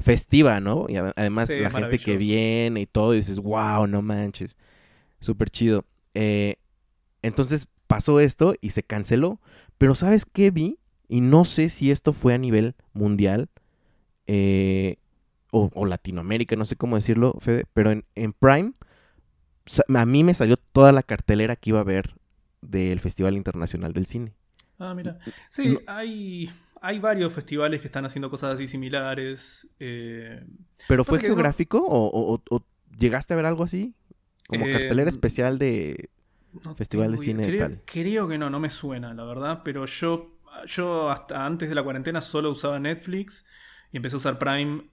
[0.00, 0.86] festiva, ¿no?
[0.88, 4.56] Y además la gente que viene y todo, y dices, wow, no manches,
[5.20, 5.84] súper chido.
[6.14, 6.56] Eh,
[7.20, 9.40] entonces pasó esto y se canceló,
[9.78, 10.78] pero ¿sabes qué vi?
[11.08, 13.48] Y no sé si esto fue a nivel mundial
[14.26, 14.96] eh,
[15.50, 18.72] o, Latinoamérica, no sé cómo decirlo, Fede, pero en, en Prime
[19.94, 22.14] a mí me salió toda la cartelera que iba a haber
[22.62, 24.32] del Festival Internacional del Cine.
[24.82, 25.18] Ah, mira.
[25.48, 29.70] Sí, hay, hay varios festivales que están haciendo cosas así similares.
[29.78, 30.44] Eh,
[30.88, 32.42] ¿Pero fue geográfico o,
[32.98, 33.94] llegaste a ver algo así?
[34.48, 36.10] Como eh, cartelera especial de
[36.76, 37.82] Festival de Cine creo, tal.
[37.84, 39.60] Creo que no, no me suena, la verdad.
[39.64, 43.46] Pero yo, yo hasta antes de la cuarentena solo usaba Netflix
[43.92, 44.90] y empecé a usar Prime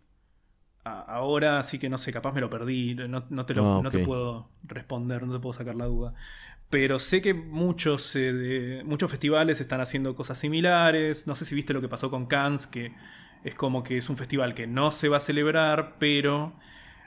[0.84, 4.06] ahora, así que no sé, capaz me lo perdí, no, te, lo, ah, no te
[4.06, 6.14] puedo responder, no te puedo sacar la duda.
[6.70, 11.26] Pero sé que muchos, eh, muchos festivales están haciendo cosas similares.
[11.26, 12.94] No sé si viste lo que pasó con Cannes, que
[13.44, 16.54] es como que es un festival que no se va a celebrar, pero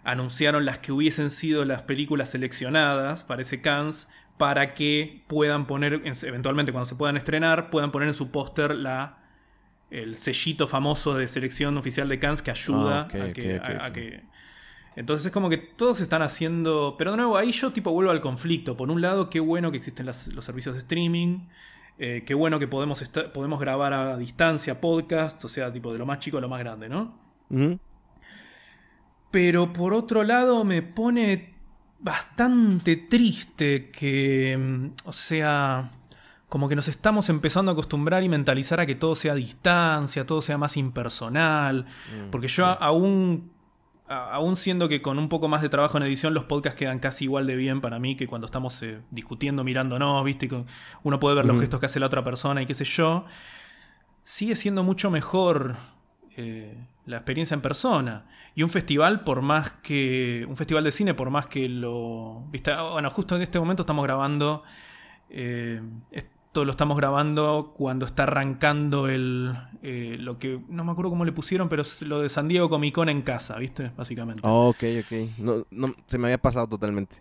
[0.04, 6.02] anunciaron las que hubiesen sido las películas seleccionadas para ese Cannes para que puedan poner,
[6.24, 9.18] eventualmente cuando se puedan estrenar, puedan poner en su póster la
[9.92, 14.22] el sellito famoso de selección oficial de Cannes que ayuda ah, a, que,
[14.96, 16.96] Entonces es como que todos están haciendo...
[16.98, 18.76] Pero de nuevo, ahí yo tipo vuelvo al conflicto.
[18.76, 21.46] Por un lado, qué bueno que existen los servicios de streaming.
[21.98, 25.44] Eh, qué bueno que podemos, podemos grabar a distancia podcast.
[25.44, 27.18] O sea, tipo de lo más chico a lo más grande, ¿no?
[29.30, 31.54] Pero por otro lado me pone
[31.98, 34.56] bastante triste que...
[34.58, 35.90] Mm, o sea
[36.52, 40.26] como que nos estamos empezando a acostumbrar y mentalizar a que todo sea a distancia,
[40.26, 41.86] todo sea más impersonal.
[41.86, 43.50] Mm, porque yo aún,
[44.08, 47.24] aún siendo que con un poco más de trabajo en edición los podcasts quedan casi
[47.24, 50.48] igual de bien para mí que cuando estamos eh, discutiendo, mirándonos, ¿viste?
[51.02, 53.24] Uno puede ver los gestos que hace la otra persona y qué sé yo.
[54.22, 55.76] Sigue siendo mucho mejor
[56.36, 56.76] eh,
[57.06, 58.26] la experiencia en persona.
[58.54, 60.46] Y un festival, por más que.
[60.48, 62.44] Un festival de cine, por más que lo.
[62.50, 62.72] ¿viste?
[62.92, 64.62] Bueno, justo en este momento estamos grabando.
[65.30, 65.80] Eh,
[66.54, 69.56] lo estamos grabando cuando está arrancando el.
[69.82, 70.60] Eh, lo que.
[70.68, 73.22] No me acuerdo cómo le pusieron, pero es lo de San Diego Comic Con en
[73.22, 73.90] casa, ¿viste?
[73.96, 74.42] Básicamente.
[74.44, 75.38] Oh, ok, ok.
[75.38, 77.16] No, no, se me había pasado totalmente.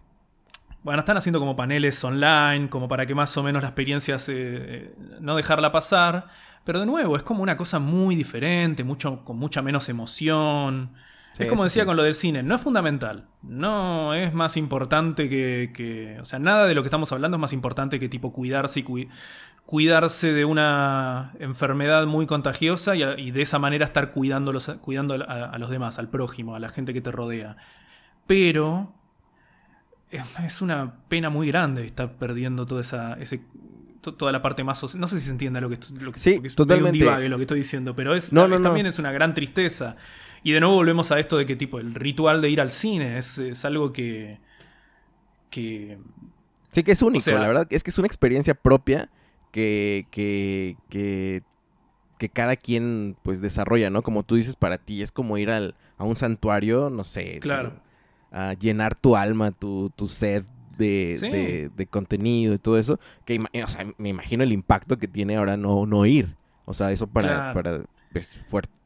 [0.84, 4.34] Bueno, están haciendo como paneles online, como para que más o menos la experiencia se,
[4.36, 6.28] eh, no dejarla pasar.
[6.64, 10.92] Pero de nuevo, es como una cosa muy diferente, mucho, con mucha menos emoción
[11.38, 13.28] es como decía con lo del cine, no es fundamental.
[13.42, 17.54] No es más importante que, O sea, nada de lo que estamos hablando es más
[17.54, 19.10] importante que tipo cuidarse y
[19.66, 25.70] cuidarse de una enfermedad muy contagiosa y, de esa manera estar cuidando, cuidando a, los
[25.70, 27.58] demás, al prójimo, a la gente que te rodea.
[28.28, 28.94] Pero
[30.12, 33.42] es, una pena muy grande estar perdiendo toda esa, ese,
[34.02, 37.08] toda la parte más no sé si se entiende lo que, lo que sí, totalmente.
[37.08, 39.96] un lo que estoy diciendo pero es, también es una gran tristeza
[40.44, 43.18] y de nuevo volvemos a esto de que tipo el ritual de ir al cine
[43.18, 44.40] es, algo que,
[45.50, 45.98] que...
[46.72, 47.68] Sí, que es único, la verdad.
[47.70, 49.10] Es que es una experiencia propia
[49.52, 51.44] que, que, que,
[52.18, 54.02] que, cada quien pues desarrolla, ¿no?
[54.02, 57.40] Como tú dices, para ti es como ir al, a un santuario, no sé.
[57.40, 57.74] Claro.
[58.32, 60.46] A, llenar tu alma, tu, tu sed
[60.78, 63.00] de, de, contenido y todo eso.
[63.26, 66.36] Que o sea, me imagino el impacto que tiene ahora no, no ir.
[66.66, 67.82] O sea, eso para, para
[68.14, 68.40] pues,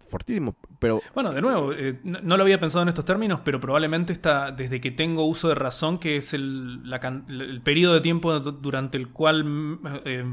[0.08, 0.56] fortísimo.
[0.80, 1.01] Pero.
[1.14, 4.82] Bueno, de nuevo, eh, no, lo había pensado en estos términos, pero probablemente está desde
[4.82, 6.84] que tengo uso de razón, que es el,
[7.30, 9.80] el periodo de tiempo durante el cual.
[10.06, 10.26] Eh,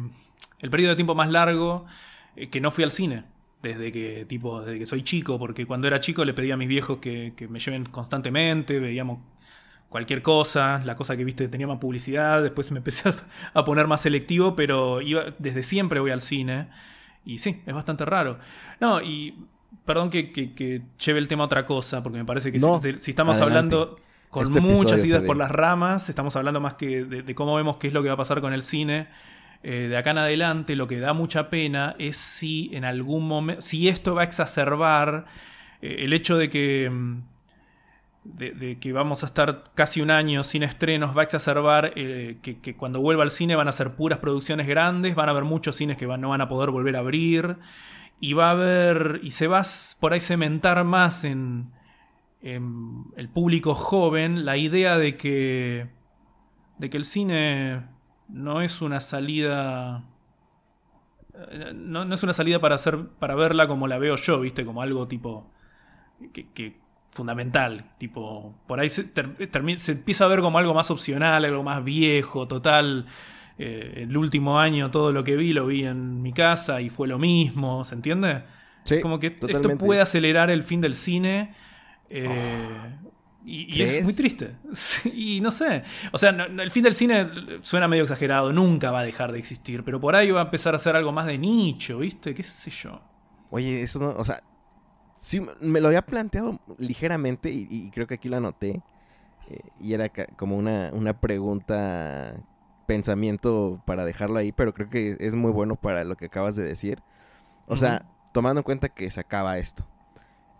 [0.62, 1.84] el periodo de tiempo más largo
[2.36, 3.24] eh, que no fui al cine.
[3.62, 6.66] Desde que, tipo, desde que soy chico, porque cuando era chico le pedía a mis
[6.68, 9.20] viejos que, me lleven constantemente, veíamos
[9.88, 13.12] cualquier cosa, la cosa que viste tenía más publicidad, después me empecé
[13.54, 16.70] a poner más selectivo, pero iba, desde siempre voy al cine.
[17.24, 18.38] Y sí, es bastante raro.
[18.80, 19.46] No, y
[19.84, 23.40] perdón que, que, lleve el tema a otra cosa, porque me parece que si, estamos
[23.40, 27.76] hablando con este muchas ideas por las ramas, estamos hablando más que de, cómo vemos
[27.76, 29.08] qué es lo que va a pasar con el cine.
[29.64, 33.62] Eh, de acá en adelante, lo que da mucha pena es si en algún momento,
[33.62, 35.26] si esto va a exacerbar
[35.80, 37.20] eh, el hecho de que mm,
[38.24, 42.76] de, que vamos a estar casi un año sin estrenos, va a exacerbar eh, que,
[42.76, 45.96] cuando vuelva al cine van a ser puras producciones grandes, van a haber muchos cines
[45.96, 47.56] que no van a poder volver a abrir,
[48.22, 49.64] y va a haber, y se va
[49.98, 51.72] por ahí cementar más en,
[52.40, 55.88] el público joven la idea de que,
[56.78, 57.82] de que el cine
[58.28, 60.04] no es una salida...
[61.34, 64.64] Eh, no, es una salida para, hacer, para verla como la veo yo, ¿viste?
[64.64, 65.50] Como algo tipo...
[66.32, 66.80] que
[67.12, 67.90] fundamental.
[67.98, 72.46] Tipo, por ahí se, se, empieza a ver como algo más opcional, algo más viejo,
[72.46, 73.06] total.
[73.58, 77.06] Eh, el último año todo lo que vi lo vi en mi casa y fue
[77.06, 78.44] lo mismo, ¿se entiende?
[78.84, 81.54] Sí, como que esto puede acelerar el fin del cine.
[82.08, 82.98] Eh,
[83.44, 84.56] y, es muy triste.
[85.14, 85.84] y no sé.
[86.12, 87.28] O sea, el fin del cine
[87.62, 90.74] suena medio exagerado, nunca va a dejar de existir, pero por ahí va a empezar
[90.74, 92.34] a ser algo más de nicho, ¿viste?
[92.34, 93.00] ¿Qué sé yo?
[93.50, 94.42] Oye, eso no, o sea,
[95.22, 98.82] Sí, me lo había planteado ligeramente y, creo que aquí lo anoté.
[99.48, 102.34] Eh, y era como una, una pregunta,
[102.92, 106.62] pensamiento para dejarlo ahí, pero creo que es muy bueno para lo que acabas de
[106.62, 107.02] decir.
[107.66, 109.86] O sea, tomando en cuenta que se acaba esto.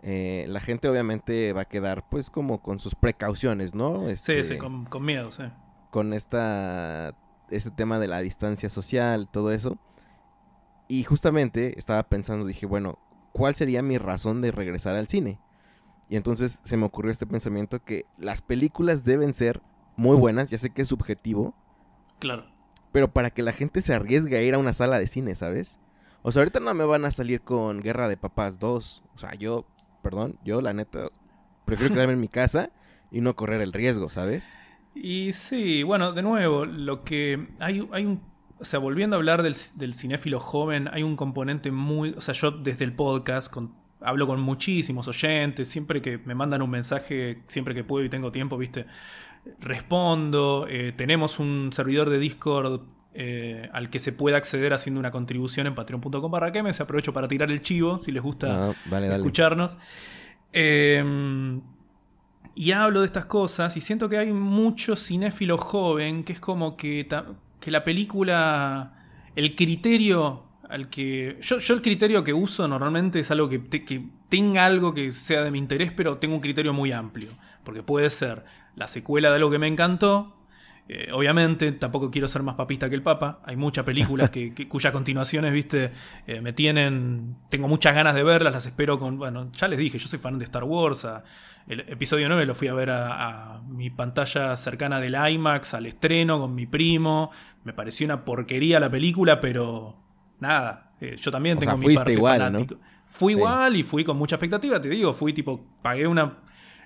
[0.03, 4.09] Eh, la gente obviamente va a quedar pues como con sus precauciones, ¿no?
[4.09, 5.45] sí, sí, este, con, con, miedo, sí.
[5.91, 7.15] Con esta,
[7.51, 9.77] este tema de la distancia social, todo eso.
[10.89, 12.99] Y justamente estaba pensando, dije, bueno,
[13.33, 15.39] cuál sería mi razón de regresar al cine.
[16.09, 19.61] Y entonces se me ocurrió este pensamiento que las películas deben ser
[19.97, 21.55] muy buenas, ya sé que es subjetivo.
[22.23, 22.47] Claro.
[22.93, 25.81] Pero para que la gente se arriesgue a ir a una sala de cine, ¿sabes?
[26.23, 29.03] O sea, ahorita no me van a salir con Guerra de Papás 2.
[29.13, 29.67] O sea, yo,
[30.03, 31.09] perdón, yo la neta
[31.65, 32.71] prefiero quedarme en mi casa
[33.11, 34.55] y no correr el riesgo, ¿sabes?
[34.95, 38.21] Y sí, bueno, de nuevo, lo que hay, hay un
[38.63, 39.57] o sea, volviendo a hablar del,
[39.95, 42.15] cinéfilo joven, hay un componente muy.
[42.17, 43.53] O sea, yo desde el podcast
[44.01, 48.31] hablo con muchísimos oyentes, siempre que me mandan un mensaje, siempre que puedo y tengo
[48.31, 48.87] tiempo, ¿viste?
[49.61, 50.67] Respondo.
[50.69, 52.83] Eh, tenemos un servidor de Discord
[53.15, 57.29] eh, al que se puede acceder haciendo una contribución en patreon.com barra se aprovecho para
[57.29, 59.77] tirar el chivo si les gusta ah, escucharnos.
[60.53, 61.61] Em,
[62.55, 66.77] y hablo de estas cosas y siento que hay mucho cinéfilo joven que es como
[66.77, 67.07] que
[67.63, 68.93] que la película,
[69.37, 71.39] el criterio al que...
[71.41, 75.43] Yo, yo el criterio que uso normalmente es algo que, que tenga algo que sea
[75.45, 77.29] de mi interés, pero tengo un criterio muy amplio.
[77.63, 80.37] Porque puede ser la secuela de algo que me encantó,
[80.89, 83.41] eh, obviamente, tampoco quiero ser más papista que el Papa.
[83.45, 85.93] Hay muchas películas que, cuyas continuaciones, viste,
[86.27, 87.37] eh, me tienen.
[87.49, 89.17] Tengo muchas ganas de verlas, las espero con.
[89.17, 91.07] Bueno, ya les dije, yo soy fan de Star Wars.
[91.69, 96.41] el episodio 9 lo fui a ver a, mi pantalla cercana del IMAX, al estreno
[96.41, 97.31] con mi primo.
[97.65, 99.97] Me pareció una porquería la película, pero
[100.41, 100.93] nada.
[101.01, 102.67] Eh, yo también tengo mi parte igual,
[103.07, 106.39] Fui igual y fui con mucha expectativa, te digo, fui tipo, pagué una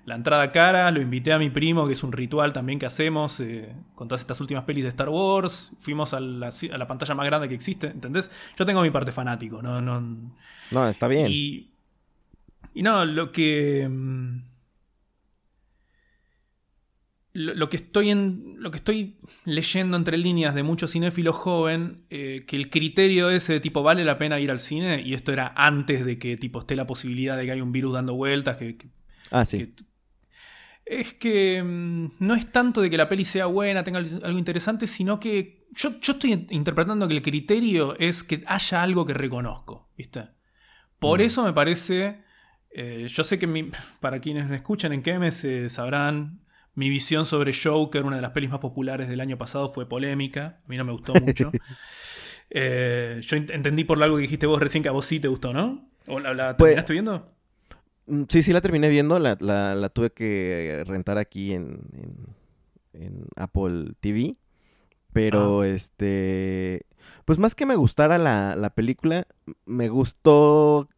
[0.06, 3.40] la entrada cara, lo invité a mi primo, que es un ritual también que hacemos
[3.40, 5.72] eh, con todas estas últimas pelis de Star Wars.
[5.80, 8.30] Fuimos a la, pantalla más grande que existe, ¿entendés?
[8.56, 10.32] Yo tengo mi parte fanático, no, no.
[10.70, 11.26] No, está bien.
[11.28, 11.72] Y,
[12.72, 13.88] y no, lo que.
[13.90, 14.42] Mm,
[17.32, 22.44] lo, que estoy en, lo que estoy leyendo entre líneas de muchos cinéfilos joven, eh,
[22.46, 25.52] que el criterio ese de tipo vale la pena ir al cine, y esto era
[25.56, 28.78] antes de que tipo esté la posibilidad de que haya un virus dando vueltas, que,
[29.32, 29.74] ah, sí
[30.86, 34.86] es que mm, no es tanto de que la peli sea buena, tenga algo interesante,
[34.86, 40.28] sino que yo, estoy interpretando que el criterio es que haya algo que reconozco, ¿viste?
[40.98, 41.22] Por mm.
[41.22, 42.22] eso me parece,
[42.70, 43.70] eh, yo sé que
[44.00, 46.40] para quienes me escuchan en KMS se sabrán,
[46.74, 50.60] mi visión sobre Joker, una de las pelis más populares del año pasado, fue polémica,
[50.64, 51.50] a mí no me gustó mucho.
[52.48, 55.52] Eh, yo entendí por algo que dijiste vos recién que a vos sí te gustó,
[55.52, 55.90] ¿no?
[56.06, 57.35] ¿O la, pues terminaste viendo?
[58.06, 61.80] Mm, sí, sí la terminé viendo, la, la, tuve que rentar aquí en,
[62.92, 64.36] en, Apple TV.
[65.12, 65.68] Pero ah.
[65.68, 66.86] este.
[67.24, 69.26] Pues más que me gustara la, la película,
[69.64, 70.88] me gustó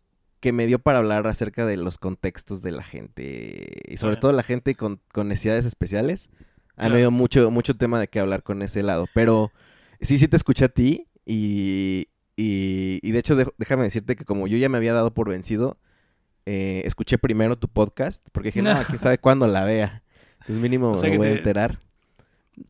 [0.40, 3.66] que me dio para hablar acerca de los contextos de la gente.
[3.86, 6.30] Y sobre todo la gente con, con necesidades especiales.
[6.76, 6.94] A mí Claro.
[6.94, 9.06] me dio mucho, mucho tema de qué hablar con ese lado.
[9.12, 9.50] Pero
[10.00, 11.08] sí, sí te escuché a ti.
[11.26, 15.12] Y, y, y de hecho, de- déjame decirte que como yo ya me había dado
[15.12, 15.76] por vencido,
[16.50, 18.26] eh, escuché primero tu podcast.
[18.32, 20.02] Porque dije, no, quién sabe cuándo la vea.
[20.40, 21.78] Entonces mínimo O sea me voy a te- enterar.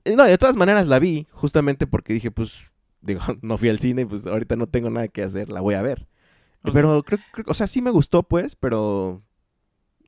[0.05, 1.27] Eh, No, de todas maneras la vi.
[1.31, 2.59] Justamente porque dije, pues,
[3.03, 5.83] digo, no fui al cine, pues ahorita no tengo nada que hacer, la voy a
[5.83, 6.07] ver.
[6.73, 9.23] Pero creo, creo- o sea, sí me gustó, pues, pero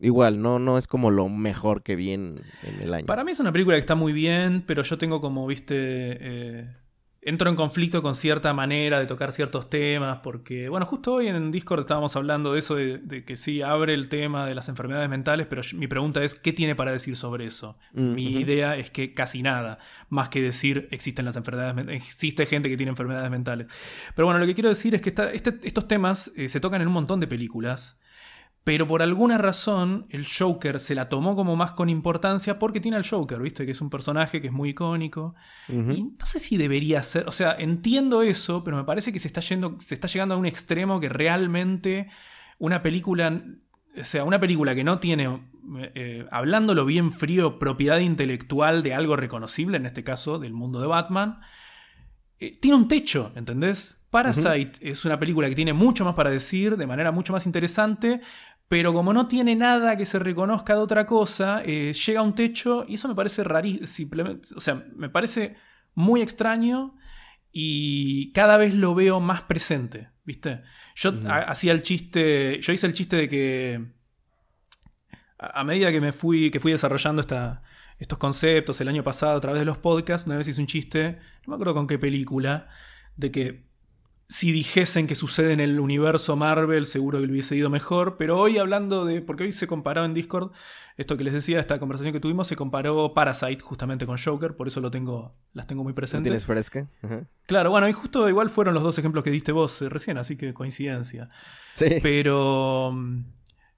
[0.00, 3.06] igual, no, no es como lo mejor que vi en, en el año.
[3.06, 6.76] Para mí es una película que está muy bien, pero yo tengo como, viste, eh,
[7.22, 11.50] entro en conflicto con cierta manera de tocar ciertos temas, porque, bueno, justo hoy en
[11.50, 15.08] Discord estábamos hablando de eso, de, de que sí, abre el tema de las enfermedades
[15.10, 17.76] mentales, pero mi pregunta es, ¿qué tiene para decir sobre eso?
[17.92, 22.70] Mm, Mi idea es que casi nada, más que decir existen las enfermedades, existe gente
[22.70, 23.66] que tiene enfermedades mentales.
[24.14, 26.80] Pero bueno, lo que quiero decir es que esta- este- estos temas eh, se tocan
[26.80, 27.99] en un montón de películas,
[28.64, 32.96] pero por alguna razón el Joker se la tomó como más con importancia porque tiene
[32.96, 33.64] al Joker, ¿viste?
[33.64, 35.34] Que es un personaje que es muy icónico.
[35.68, 39.28] Y no sé si debería ser, o sea, entiendo eso, pero me parece que se
[39.28, 42.08] está, yendo, se está llegando a un extremo que realmente
[42.58, 43.42] una película,
[43.98, 45.40] o sea, una película que no tiene,
[45.94, 50.86] eh, hablándolo bien frío, propiedad intelectual de algo reconocible, en este caso del mundo de
[50.86, 51.40] Batman,
[52.38, 53.96] eh, tiene un techo, ¿entendés?
[54.10, 58.20] Parasite es una película que tiene mucho más para decir, de manera mucho más interesante,
[58.70, 62.36] pero como no tiene nada que se reconozca de otra cosa, eh, llega a un
[62.36, 64.12] techo y eso me parece rarísimo,
[64.54, 65.56] o sea, me parece
[65.94, 66.94] muy extraño
[67.50, 70.62] y cada vez lo veo más presente, ¿viste?
[70.94, 73.86] Yo hacía el chiste, yo hice el chiste de que
[75.36, 77.64] a a medida que me fui, que fui desarrollando esta,
[77.98, 81.18] estos conceptos el año pasado a través de los podcasts, una vez hice un chiste,
[81.44, 82.68] no me acuerdo con qué película,
[83.16, 83.69] de que
[84.30, 88.16] si dijesen que sucede en el universo Marvel, seguro que le hubiese ido mejor.
[88.16, 89.22] Pero hoy hablando de.
[89.22, 90.52] Porque hoy se comparó en Discord.
[90.96, 94.54] Esto que les decía, esta conversación que tuvimos, se comparó Parasite justamente con Joker.
[94.54, 95.34] Por eso lo tengo.
[95.52, 96.22] Las tengo muy ¿Lo presentes.
[96.22, 96.86] tienes fresca?
[97.46, 100.36] Claro, bueno, y justo igual fueron los dos ejemplos que diste vos eh, recién, así
[100.36, 101.28] que coincidencia.
[101.74, 101.96] Sí.
[102.00, 103.24] Pero mm,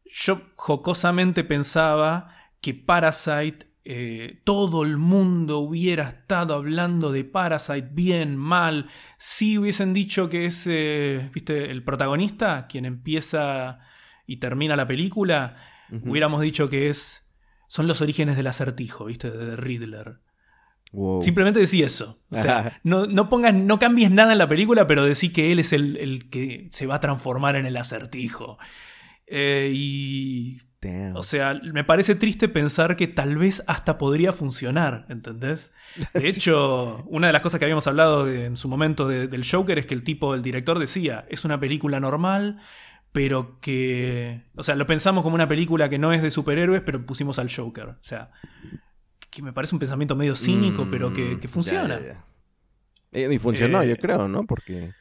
[0.04, 2.28] yo jocosamente pensaba
[2.60, 9.92] que Parasite, eh, todo el mundo hubiera estado hablando de Parasite bien, mal, si hubiesen
[9.92, 13.80] dicho que es, eh, viste, el protagonista, quien empieza
[14.26, 15.56] y termina la película,
[16.04, 17.34] hubiéramos dicho que es...
[17.66, 19.30] Son los orígenes del acertijo, ¿viste?
[19.30, 20.20] De Riddler.
[20.92, 21.22] Wow.
[21.22, 22.20] Simplemente decí eso.
[22.30, 25.58] O sea, no, no pongas, no cambies nada en la película, pero decí que él
[25.58, 28.58] es el, el que se va a transformar en el acertijo.
[29.26, 30.60] Eh, y.
[30.82, 31.16] Damn.
[31.16, 35.72] O sea, me parece triste pensar que tal vez hasta podría funcionar, ¿entendés?
[36.14, 39.78] De hecho, una de las cosas que habíamos hablado en su momento de- del Joker
[39.78, 42.58] es que el tipo, el director decía, es una película normal,
[43.12, 44.42] pero que...
[44.56, 47.48] O sea, lo pensamos como una película que no es de superhéroes, pero pusimos al
[47.54, 47.86] Joker.
[47.90, 48.30] O sea,
[49.30, 52.00] que me parece un pensamiento medio cínico, pero que, que Mm, funciona.
[52.00, 52.06] ya,
[53.12, 53.32] ya, ya.
[53.32, 54.44] Y funcionó, Eh, yo creo, ¿no?
[54.46, 54.92] Porque,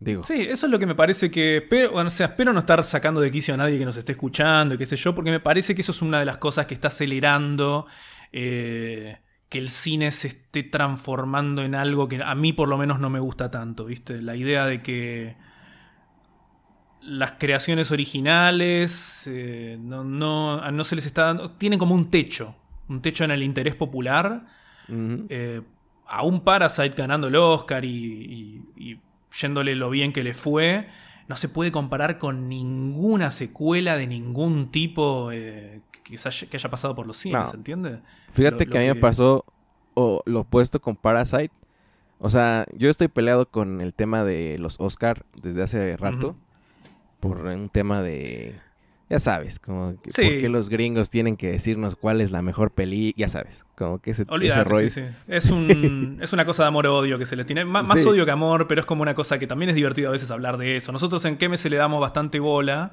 [0.00, 1.64] digo, Sí, eso es lo que me parece que.
[1.68, 4.12] Pero, bueno, o sea, espero no estar sacando de quicio a nadie que nos esté
[4.12, 6.66] escuchando y qué sé yo, porque me parece que eso es una de las cosas
[6.66, 7.86] que está acelerando
[8.32, 9.18] eh,
[9.48, 13.08] que el cine se esté transformando en algo que a mí por lo menos no
[13.08, 14.20] me gusta tanto, ¿viste?
[14.20, 15.36] La idea de que
[17.02, 21.50] las creaciones originales eh, no, no, no se les está dando.
[21.52, 22.56] Tienen como un techo,
[22.88, 24.46] un techo en el interés popular
[24.88, 25.26] ujú.
[25.28, 25.62] eh,
[26.08, 29.00] a un Parasite ganando el Oscar y, y- y
[29.40, 30.88] yéndole lo bien que le fue,
[31.28, 36.70] no se puede comparar con ninguna secuela de ningún tipo eh, que, haya, que haya
[36.70, 37.54] pasado por los cines, No.
[37.58, 37.98] ¿entiendes?
[38.30, 39.44] Fíjate lo- que a mí me que- pasó
[39.96, 41.50] lo opuesto con Parasite.
[42.18, 46.36] O sea, yo estoy peleado con el tema de los Oscar desde hace rato.
[47.20, 48.58] Por un tema de...
[49.08, 50.22] Ya sabes, como que Sí.
[50.22, 54.00] por qué los gringos tienen que decirnos cuál es la mejor peli, ya sabes, como
[54.00, 54.90] que ese, ese Olvídate, rollo.
[54.90, 55.06] sí, sí.
[55.28, 57.64] Es, un, es una cosa de amor-odio que se le tiene.
[57.64, 60.12] Má- Más, odio que amor, pero es como una cosa que también es divertido a
[60.12, 60.90] veces hablar de eso.
[60.90, 62.92] Nosotros en Keme le damos bastante bola,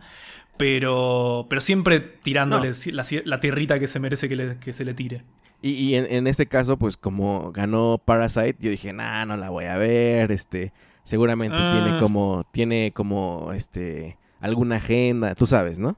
[0.57, 2.75] pero, pero siempre tirándole No.
[2.91, 5.23] la, la tierrita que se merece que, le- que se le tire.
[5.61, 9.49] Y, y en, en este caso, pues como ganó Parasite, yo dije, nah, no la
[9.49, 11.81] voy a ver, este, seguramente Ah.
[11.83, 15.97] tiene como, tiene como, este, alguna agenda, tú sabes, ¿no?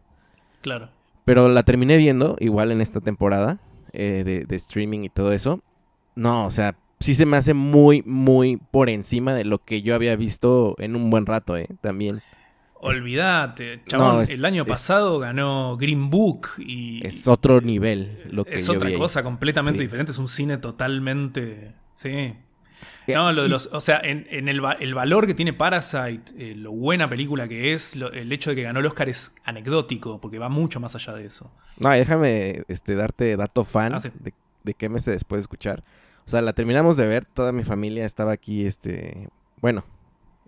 [0.66, 0.90] Claro.
[1.26, 3.60] Pero la terminé viendo, igual en esta temporada
[3.94, 5.62] eh, de, de streaming y todo eso.
[6.16, 9.94] No, o sea, sí se me hace muy, muy por encima de lo que yo
[9.94, 11.68] había visto en un buen rato, ¿eh?
[11.82, 12.22] También.
[12.80, 18.24] Olvídate, chabón, No, es- el año es- pasado ganó Green Book y Es otro nivel
[18.32, 19.86] lo que es yo otra vi cosa completamente Sí.
[19.86, 22.34] diferente, es un cine totalmente, sí.
[23.08, 26.72] No, lo de los, o sea, en, el, el, valor que tiene Parasite, eh, lo
[26.72, 30.50] buena película que es, el hecho de que ganó el Oscar es anecdótico, porque va
[30.50, 31.52] mucho más allá de eso.
[31.78, 34.34] No, déjame este, darte dato fan ah, de,
[34.64, 35.84] de qué meses después de escuchar.
[36.26, 39.30] O sea, la terminamos de ver, toda mi familia estaba aquí, este,
[39.62, 39.84] bueno,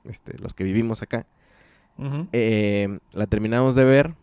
[0.05, 1.25] este, los que vivimos acá.
[2.31, 4.13] Eh, la terminamos de ver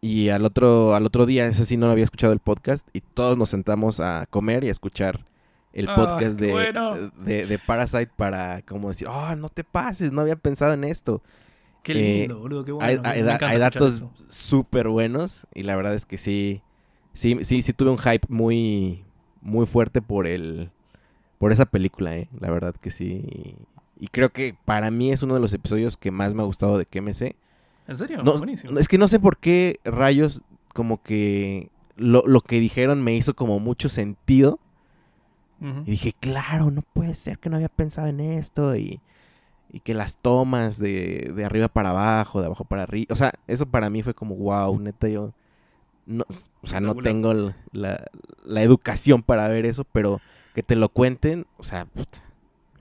[0.00, 3.38] y al otro, al otro día, ese sí no había escuchado el podcast y todos
[3.38, 5.24] nos sentamos a comer y a escuchar
[5.72, 10.36] el ah, podcast de, de, Parasite para como decir, oh, no te pases, no había
[10.36, 11.22] pensado en esto.
[11.82, 13.02] Qué lindo, eh, boludo, qué bueno.
[13.04, 16.62] Hay, hay datos súper buenos y la verdad es que sí,
[17.12, 19.04] sí, sí, sí tuve un hype muy,
[19.40, 20.70] muy fuerte por el,
[21.38, 22.28] por esa película, eh.
[22.38, 23.56] La verdad que sí.
[23.98, 26.78] Y creo que para mí es uno de los episodios que más me ha gustado
[26.78, 27.34] de KMC.
[27.88, 28.22] ¿En serio?
[28.22, 28.34] No,
[28.78, 30.42] Es que no sé por qué rayos
[30.72, 34.60] como que lo, lo que dijeron me hizo como mucho sentido.
[35.86, 38.74] Y dije, claro, no puede ser que no había pensado en esto.
[38.74, 39.00] Y,
[39.72, 43.12] y que las tomas de, de, arriba para abajo, de abajo para arriba.
[43.12, 45.32] O sea, eso para mí fue como, wow, neta, yo...
[46.04, 46.24] No,
[46.62, 48.04] o sea, no tengo la,
[48.44, 50.20] la, educación para ver eso, pero
[50.52, 51.86] que te lo cuenten, o sea,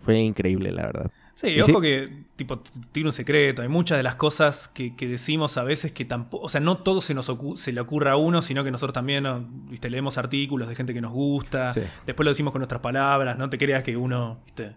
[0.02, 1.12] fue increíble, la verdad.
[1.34, 2.60] Sí, ojo que, tipo,
[2.92, 3.62] tiene un secreto.
[3.62, 6.46] Hay muchas de las cosas que, decimos a veces que tampoco.
[6.46, 9.26] O sea, no todo se nos se le ocurre a uno, sino que nosotros también,
[9.70, 9.90] ¿viste?
[9.90, 11.74] Leemos artículos de gente que nos gusta.
[12.06, 13.38] Después lo decimos con nuestras palabras.
[13.38, 14.76] No te creas que uno, ¿viste?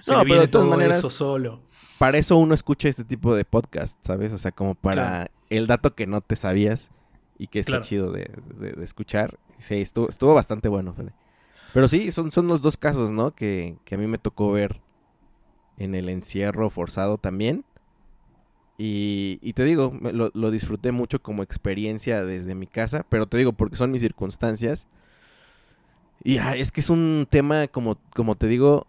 [0.00, 1.62] Se no, le viene todo eso solo.
[1.98, 4.32] Para eso uno escucha este tipo de podcast, ¿sabes?
[4.32, 6.90] O sea, como para el dato que no te sabías
[7.38, 8.30] y que está chido de,
[8.82, 9.38] escuchar.
[9.58, 11.12] Sí, estuvo, estuvo bastante bueno, Fede.
[11.72, 13.34] Pero sí, son, son los dos casos, ¿no?
[13.34, 14.80] Que, que a mí me tocó ver
[15.78, 17.64] en el encierro forzado también.
[18.78, 23.76] Y, te digo, lo, disfruté mucho como experiencia desde mi casa, pero te digo, porque
[23.76, 24.86] son mis circunstancias.
[26.22, 28.86] Y es que es un tema, como, como te digo,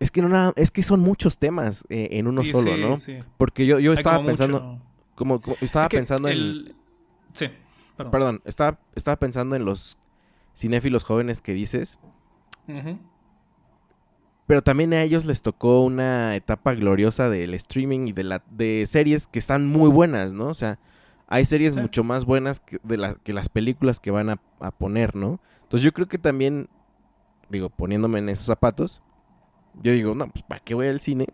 [0.00, 2.96] es que no nada, es que son muchos temas eh, en uno solo, ¿no?
[3.36, 4.80] Porque yo, yo estaba pensando,
[5.14, 6.74] como, estaba pensando en...
[7.34, 7.48] Sí,
[7.96, 8.10] perdón.
[8.10, 9.96] Perdón, estaba, estaba pensando en los
[10.56, 12.00] cinéfilos jóvenes que dices.
[14.46, 18.84] Pero también a ellos les tocó una etapa gloriosa del streaming y de, la, de
[18.86, 20.48] series que están muy buenas, ¿no?
[20.48, 20.78] O sea,
[21.28, 24.36] hay series mucho más buenas que, de que las películas que van a,
[24.72, 25.40] poner, ¿no?
[25.62, 26.68] Entonces yo creo que también,
[27.48, 29.00] digo, poniéndome en esos zapatos,
[29.82, 31.28] yo digo, no, pues ¿para qué voy al cine?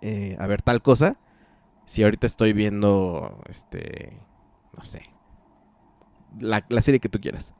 [0.00, 1.16] Eh, a ver tal cosa.
[1.84, 4.18] Si ahorita estoy viendo, este,
[4.76, 5.02] no sé,
[6.38, 7.54] la, la serie que tú quieras.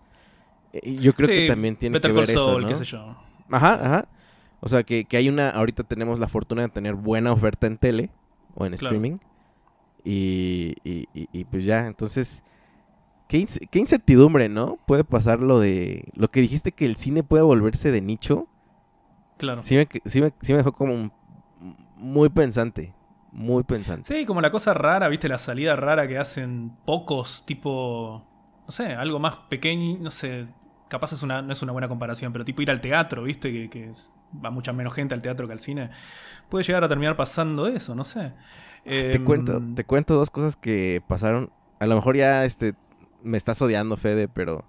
[0.72, 2.66] Eh, yo creo que también tiene que ver eso, ¿no?
[2.66, 3.16] qué sé yo.
[3.50, 4.08] Ajá, ajá.
[4.60, 5.50] O sea, que, hay una...
[5.50, 8.10] Ahorita tenemos la fortuna de tener buena oferta en tele
[8.54, 9.18] o en streaming.
[10.04, 12.42] Y, y, y, pues ya, entonces...
[13.28, 14.78] Qué, qué, incertidumbre, ¿no?
[14.86, 16.04] Puede pasar lo de...
[16.14, 18.48] Lo que dijiste que el cine puede volverse de nicho.
[19.38, 19.62] Claro.
[19.62, 21.10] Sí me, sí me, sí me dejó como
[21.96, 22.92] muy pensante.
[23.32, 24.12] Muy pensante.
[24.12, 25.28] Sí, como la cosa rara, ¿viste?
[25.28, 28.26] La salida rara que hacen pocos, tipo...
[28.66, 30.46] No sé, algo más pequeño, no sé,
[30.90, 33.70] capaz es una, no es una buena comparación, pero tipo ir al teatro, ¿viste?
[33.70, 33.92] Que,
[34.44, 35.90] va mucha menos gente al teatro que al cine.
[36.50, 38.32] Puede llegar a terminar pasando eso, no sé.
[38.84, 41.50] te, em, cuento, te cuento dos cosas que pasaron.
[41.78, 42.74] A lo mejor ya este,
[43.22, 44.64] me estás odiando, Fede, pero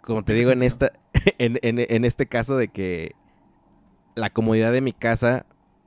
[0.00, 0.92] como te digo en, esta,
[1.38, 3.14] en, este caso de que
[4.14, 5.46] la comodidad de mi casa,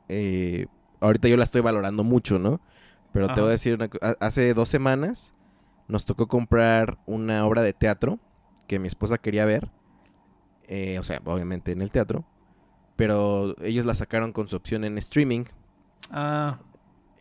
[0.10, 0.68] eh,
[1.00, 2.60] ahorita yo la estoy valorando mucho, ¿no?
[3.14, 5.34] Pero te voy a decir, una, hace dos semanas
[5.88, 8.20] nos tocó comprar una obra de teatro
[8.72, 9.70] que mi esposa quería ver.
[10.70, 12.24] Eh, o sea, obviamente en el teatro.
[12.96, 15.44] Pero ellos la sacaron con su opción en streaming.
[16.10, 16.58] Ah.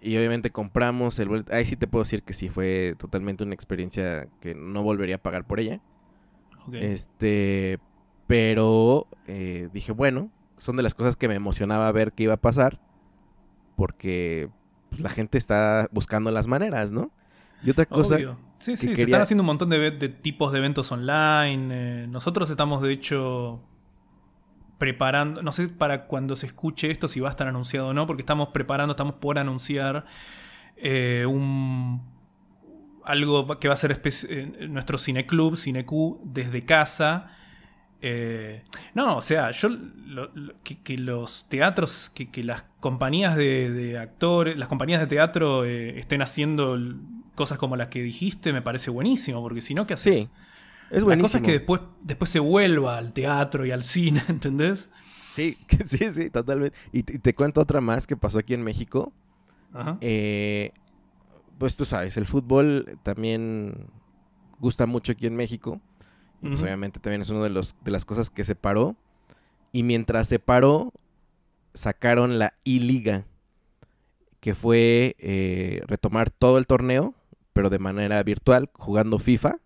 [0.01, 1.53] Y obviamente compramos el boleto.
[1.53, 5.18] Ahí sí te puedo decir que sí fue totalmente una experiencia que no volvería a
[5.18, 5.80] pagar por ella.
[6.72, 7.80] Este.
[8.28, 12.40] Pero eh, dije, bueno, son de las cosas que me emocionaba ver qué iba a
[12.40, 12.80] pasar.
[13.74, 14.51] Porque
[14.90, 17.11] pues, la gente está buscando las maneras, ¿no?
[17.62, 18.18] Y otra cosa.
[18.61, 21.68] Sí, sí, se están haciendo un montón de, tipos de eventos online.
[22.02, 23.62] Eh, nosotros estamos, de hecho,
[24.76, 25.42] preparando.
[25.42, 28.20] No sé para cuando se escuche esto si va a estar anunciado o no, porque
[28.20, 30.05] estamos preparando, estamos por anunciar
[30.76, 32.02] eh, un.
[33.02, 37.30] Algo que va a ser eh, nuestro cineclub, Cinecu, desde casa.
[38.94, 39.70] no, o sea, yo
[40.62, 46.76] que, los teatros, que, las compañías de, actores, las compañías de teatro estén haciendo
[47.35, 50.27] cosas como las que dijiste me parece buenísimo, porque si no, ¿qué haces?
[50.27, 50.31] Sí,
[50.90, 51.15] es buenísimo.
[51.15, 54.90] La cosa es que después, después se vuelva al teatro y al cine, ¿entendés?
[55.32, 56.77] Sí, sí, sí, totalmente.
[56.93, 59.12] Y te, cuento otra más que pasó aquí en México.
[59.73, 59.98] Ajá.
[60.01, 60.73] Eh,
[61.59, 63.86] pues tú sabes, el fútbol también
[64.59, 65.81] gusta mucho aquí en México.
[66.40, 68.97] Pues obviamente también es una de, los, de las cosas que se paró.
[69.73, 70.90] Y mientras se paró,
[71.74, 73.27] sacaron la I-Liga,
[74.40, 77.15] que fue eh, retomar todo el torneo,
[77.61, 79.59] pero de manera virtual, jugando FIFA.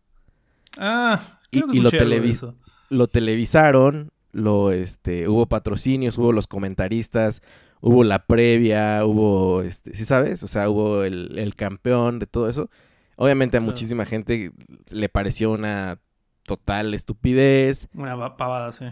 [0.78, 2.54] Ah, y, creo que y lo, televis- eso.
[2.90, 7.42] lo televisaron, lo, este, hubo patrocinios, hubo los comentaristas,
[7.80, 10.42] hubo la previa, hubo, este, ¿sí sabes?
[10.42, 12.68] O sea, hubo el, el campeón de todo eso.
[13.16, 13.70] Obviamente a Claro.
[13.70, 14.50] muchísima gente
[14.90, 16.00] le pareció una
[16.42, 18.86] total estupidez, Una pa- pavada, sí.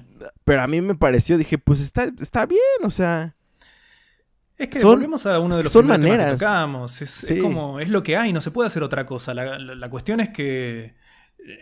[0.45, 3.35] pero a mí me pareció, dije, pues está, está bien, o sea,
[4.63, 7.03] Es que Son- volvemos a uno de los son que tocamos.
[7.03, 7.35] Es, Sí.
[7.35, 9.35] es como, es lo que hay, no se puede hacer otra cosa.
[9.35, 10.95] La, la- la cuestión es que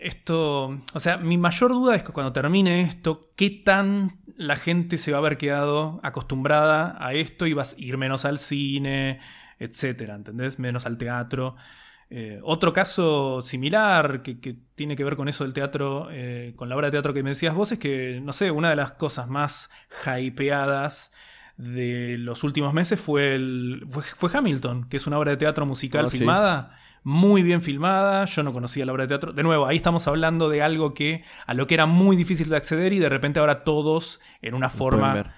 [0.01, 4.97] esto, o sea, mi mayor duda es que cuando termine esto, qué tan la gente
[4.97, 9.19] se va a haber quedado acostumbrada a esto y va a ir menos al cine,
[9.59, 10.59] etcétera, ¿entendés?
[10.59, 11.55] Menos al teatro.
[12.09, 16.67] Eh, otro caso similar que, que tiene que ver con eso del teatro, eh, con
[16.69, 18.91] la obra de teatro que me decías vos, es que, no sé, una de las
[18.93, 19.69] cosas más
[20.19, 21.13] hypeadas
[21.61, 25.65] de los últimos meses fue, el, fue, fue Hamilton, que es una obra de teatro
[25.65, 26.17] musical Ah, sí.
[26.17, 28.25] filmada, muy bien filmada.
[28.25, 29.31] Yo no conocía la obra de teatro.
[29.31, 32.57] De nuevo, ahí estamos hablando de algo que a lo que era muy difícil de
[32.57, 35.35] acceder y de repente ahora todos en una forma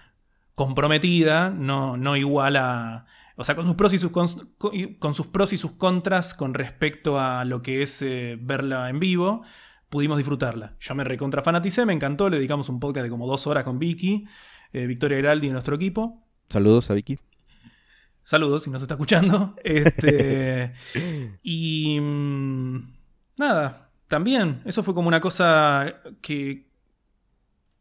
[0.56, 3.06] comprometida, no, no igual a.
[3.36, 7.20] O sea, con sus, pros y sus con, sus pros y sus contras con respecto
[7.20, 9.44] a lo que es eh, verla en vivo,
[9.90, 10.76] pudimos disfrutarla.
[10.80, 13.80] Yo me recontra fanaticé, me encantó, le dedicamos un podcast de como dos horas con
[13.80, 14.28] Vicky,
[14.74, 16.24] eh, Victoria Giraldi y nuestro equipo.
[16.50, 17.20] Saludos a Vicky.
[18.26, 19.56] Saludos si nos está escuchando.
[19.64, 20.74] Este,
[21.42, 22.94] y mm,
[23.38, 26.68] nada, también, eso fue como una cosa que,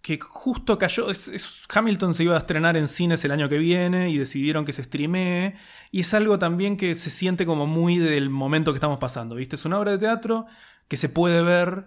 [0.01, 1.11] que justo cayó.
[1.11, 4.65] es- es- Hamilton se iba a estrenar en cines el año que viene y decidieron
[4.65, 5.55] que se streamee.
[5.91, 9.37] Y es algo también que se siente como muy del momento que estamos pasando.
[9.37, 9.57] ¿Viste?
[9.57, 10.47] Es una obra de teatro
[10.89, 11.87] que se puede ver.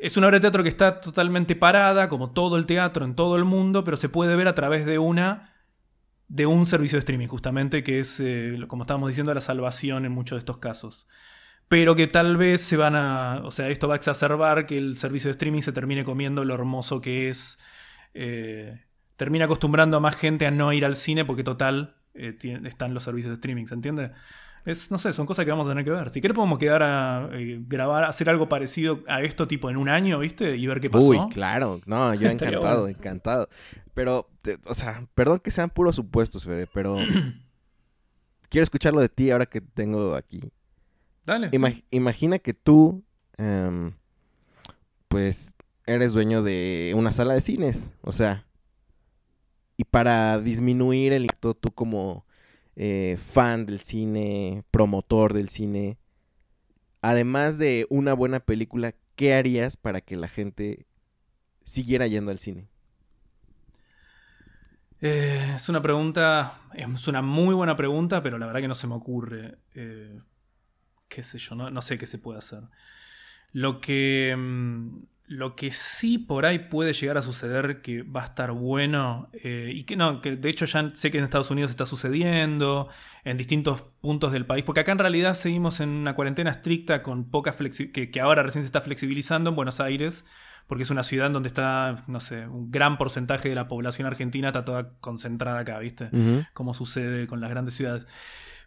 [0.00, 3.36] Es una obra de teatro que está totalmente parada, como todo el teatro en todo
[3.36, 5.52] el mundo, pero se puede ver a través de una
[6.28, 10.12] de un servicio de streaming, justamente, que es, eh, como estábamos diciendo, la salvación en
[10.12, 11.06] muchos de estos casos.
[11.68, 13.42] Pero que tal vez se van a.
[13.44, 16.54] O sea, esto va a exacerbar que el servicio de streaming se termine comiendo lo
[16.54, 17.58] hermoso que es.
[18.14, 18.82] eh,
[19.16, 23.04] termina acostumbrando a más gente a no ir al cine porque, total, eh, están los
[23.04, 24.12] servicios de streaming, ¿se entiende?
[24.66, 26.10] Es, no sé, son cosas que vamos a tener que ver.
[26.10, 29.88] Si querés, podemos quedar a eh, grabar, hacer algo parecido a esto, tipo en un
[29.88, 30.56] año, ¿viste?
[30.56, 31.06] Y ver qué pasó.
[31.06, 31.80] Uy, claro.
[31.86, 32.98] No, yo encantado, bueno.
[32.98, 33.48] encantado.
[33.94, 36.96] Pero, te- o sea, perdón que sean puros supuestos, Fede, pero
[38.50, 40.40] quiero escucharlo de ti ahora que tengo aquí.
[41.24, 41.48] Dale.
[41.52, 41.84] Ima- sí.
[41.92, 43.04] Imagina que tú,
[43.38, 43.92] em,
[45.08, 45.52] pues,
[45.86, 48.44] eres dueño de una sala de cines, o sea,
[49.76, 52.25] y para disminuir el impacto, tú como
[52.76, 55.98] eh, fan del cine, promotor del cine,
[57.00, 60.86] además de una buena película, ¿qué harías para que la gente
[61.64, 62.68] siguiera yendo al cine?
[65.00, 68.86] Eh, es una pregunta, es una muy buena pregunta, pero la verdad que no se
[68.86, 69.58] me ocurre.
[69.74, 70.20] eh,
[71.08, 72.62] qué sé yo, no, sé qué se puede hacer.
[73.52, 78.26] Lo que, mm, lo que sí por ahí puede llegar a suceder que va a
[78.26, 81.70] estar bueno, eh, y que no, que de hecho ya sé que en Estados Unidos
[81.70, 82.88] está sucediendo,
[83.24, 87.30] en distintos puntos del país, porque acá en realidad seguimos en una cuarentena estricta con
[87.30, 87.54] poca
[87.92, 90.24] que, que ahora recién se está flexibilizando en Buenos Aires,
[90.66, 94.48] porque es una ciudad donde está, no sé, un gran porcentaje de la población argentina
[94.48, 96.10] está toda concentrada acá, ¿viste?
[96.52, 98.06] Como sucede con las grandes ciudades.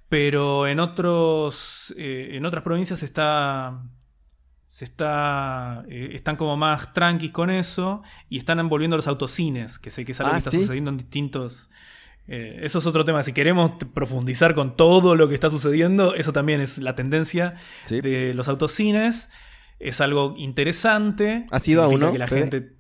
[0.08, 1.94] Pero en otros.
[1.98, 3.82] eh, en otras provincias está.
[4.72, 5.84] Se está.
[5.90, 8.04] eh, están como más tranquis con eso.
[8.30, 9.80] Y están envolviendo los autocines.
[9.80, 10.62] Que sé que es algo Ah, que está ¿sí?
[10.62, 11.70] sucediendo en distintos.
[12.28, 13.24] eh, eso es otro tema.
[13.24, 17.56] Si queremos profundizar con todo lo que está sucediendo, eso también es la tendencia
[17.86, 18.00] Sí.
[18.02, 19.30] de los autocines.
[19.80, 21.48] Es algo interesante.
[21.50, 22.40] ¿Has ido a Significa uno, que la Fede?
[22.42, 22.74] gente.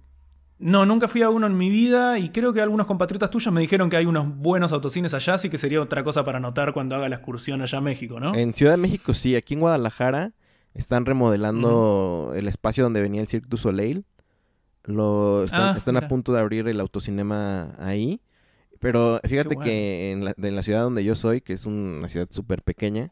[0.59, 3.61] No, nunca fui a uno en mi vida y creo que algunos compatriotas tuyos me
[3.61, 6.95] dijeron que hay unos buenos autocines allá, así que sería otra cosa para anotar cuando
[6.97, 8.35] haga la excursión allá a México, ¿no?
[8.35, 10.33] En Ciudad de México sí, aquí en Guadalajara
[10.73, 14.05] están remodelando el espacio donde venía el Cirque du Soleil.
[14.85, 18.21] Lo, están Ah, están a punto de abrir el autocinema ahí.
[18.79, 19.61] Pero fíjate bueno.
[19.63, 23.11] que en la, de la ciudad donde yo soy, que es una ciudad súper pequeña,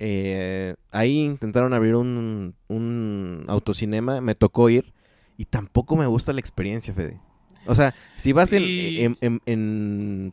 [0.00, 4.92] eh, ahí intentaron abrir un, un autocinema, me tocó ir
[5.36, 7.20] y tampoco me gusta la experiencia, Fede.
[7.66, 8.62] O sea, si vas en...
[8.64, 10.32] Y- en- en- en-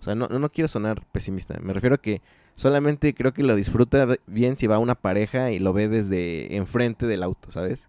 [0.00, 2.22] o sea, no, no, no quiero sonar pesimista, me refiero a que
[2.58, 7.06] solamente creo que lo disfruta bien si va una pareja y lo ve desde enfrente
[7.06, 7.88] del auto, ¿sabes?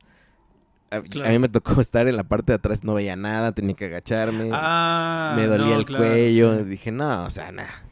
[0.91, 1.29] A, a Claro.
[1.29, 4.49] mí me tocó estar en la parte de atrás, no veía nada, tenía que agacharme
[4.51, 6.63] Ah, me dolía no, el claro, cuello.
[6.63, 6.69] sí.
[6.69, 7.85] Dije, no, o sea, nada.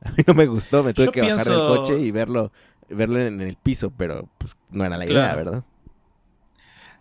[0.04, 2.52] A mí no me gustó, me tuve Yo que bajar del coche y verlo,
[2.88, 5.34] verlo en el piso, pero pues no era la idea.
[5.34, 5.64] ¿verdad?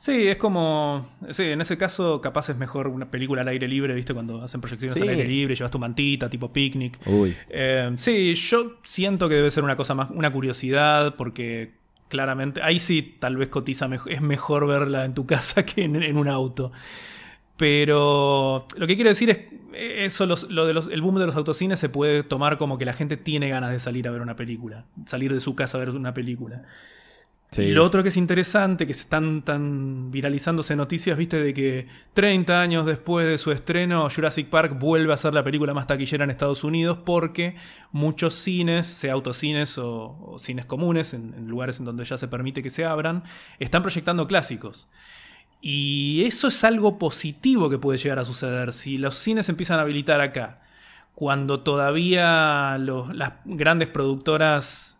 [0.03, 1.07] Sí, es como.
[1.31, 4.13] Sí, en ese caso, capaz es mejor una película al aire libre, ¿viste?
[4.13, 6.99] Cuando hacen proyecciones al aire libre, llevas tu mantita, tipo picnic.
[7.05, 7.33] Uy.
[7.47, 10.09] Eh, sí, yo siento que debe ser una cosa más.
[10.11, 11.75] Una curiosidad, porque
[12.09, 12.61] claramente.
[12.61, 16.73] Ahí sí, tal vez cotiza Es mejor verla en tu casa que en, un auto.
[17.55, 19.39] Pero lo que quiero decir es.
[19.73, 22.93] Eso, lo de los, el boom de los autocines se puede tomar como que la
[22.93, 24.83] gente tiene ganas de salir a ver una película.
[25.05, 26.65] Salir de su casa a ver una película.
[27.57, 31.87] Y lo otro que es interesante, que se están tan viralizándose noticias, viste, de que
[32.13, 36.23] 30 años después de su estreno, Jurassic Park vuelve a ser la película más taquillera
[36.23, 37.55] en Estados Unidos porque
[37.91, 42.69] muchos cines, sea autocines o, cines comunes, en, lugares en donde ya se permite que
[42.69, 43.23] se abran,
[43.59, 44.87] están proyectando clásicos.
[45.61, 48.73] Y eso es algo positivo que puede llegar a suceder.
[48.73, 50.61] Si los cines empiezan a habilitar acá,
[51.15, 54.92] cuando todavía las grandes productoras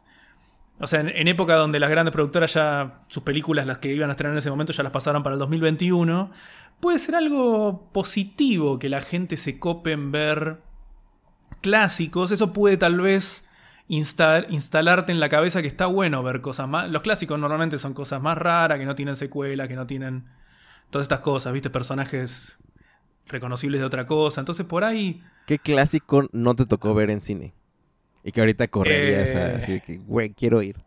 [0.79, 4.13] o sea, en, época donde las grandes productoras ya, sus películas, las que iban a
[4.13, 6.31] estrenar en ese momento, ya las pasaron para el 2021,
[6.79, 10.57] puede ser algo positivo que la gente se cope en ver
[11.61, 12.31] clásicos.
[12.31, 13.47] Eso puede tal vez
[13.87, 16.89] instalarte en la cabeza que está bueno ver cosas más.
[16.89, 20.25] Los clásicos normalmente son cosas más raras, que no tienen secuela, que no tienen
[20.89, 21.69] todas estas cosas, ¿viste?
[21.69, 22.57] Personajes
[23.27, 24.41] reconocibles de otra cosa.
[24.41, 25.23] Entonces por ahí...
[25.45, 27.53] ¿Qué clásico no te tocó ver en cine?
[28.23, 29.57] Y que ahorita correrías eh...
[29.59, 30.77] así que, güey, quiero ir.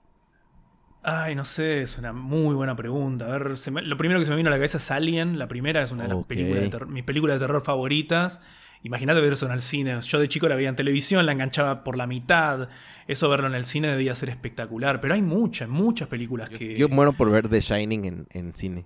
[1.08, 3.26] Ay, no sé, es una muy buena pregunta.
[3.26, 3.54] A ver,
[3.84, 5.38] lo primero que se me vino a la cabeza es Alien.
[5.38, 8.42] La primera es una de las películas de mis películas de terror favoritas.
[8.82, 10.00] Imagínate ver eso en el cine.
[10.00, 12.70] Yo de chico la veía en televisión, la enganchaba por la mitad.
[13.06, 15.00] Eso verlo en el cine debía ser espectacular.
[15.00, 16.76] Pero hay muchas, muchas películas que.
[16.76, 18.84] Yo muero por ver The Shining en, en cine.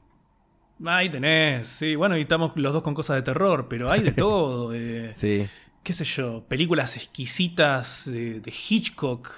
[0.84, 1.94] Ahí tenés, sí.
[1.94, 4.72] Bueno, y estamos los dos con cosas de terror, pero hay de todo.
[5.12, 5.48] sí
[5.82, 9.30] qué sé yo, películas exquisitas de, Hitchcock,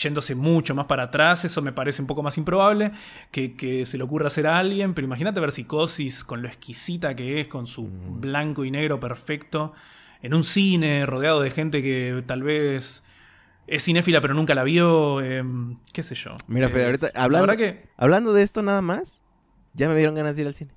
[0.00, 2.92] yéndose mucho más para atrás, eso me parece un poco más improbable
[3.30, 7.40] que, se le ocurra hacer a alguien, pero imagínate ver Psicosis con lo exquisita que
[7.40, 8.20] es, con su mm.
[8.20, 9.74] blanco y negro perfecto,
[10.22, 13.04] en un cine rodeado de gente que tal vez
[13.66, 16.36] es cinéfila pero nunca la vio, em, qué sé yo.
[16.46, 17.52] Mira, Fede, ahorita hablando,
[17.98, 19.20] hablando de esto nada más,
[19.74, 20.72] ya me dieron ganas de ir al cine.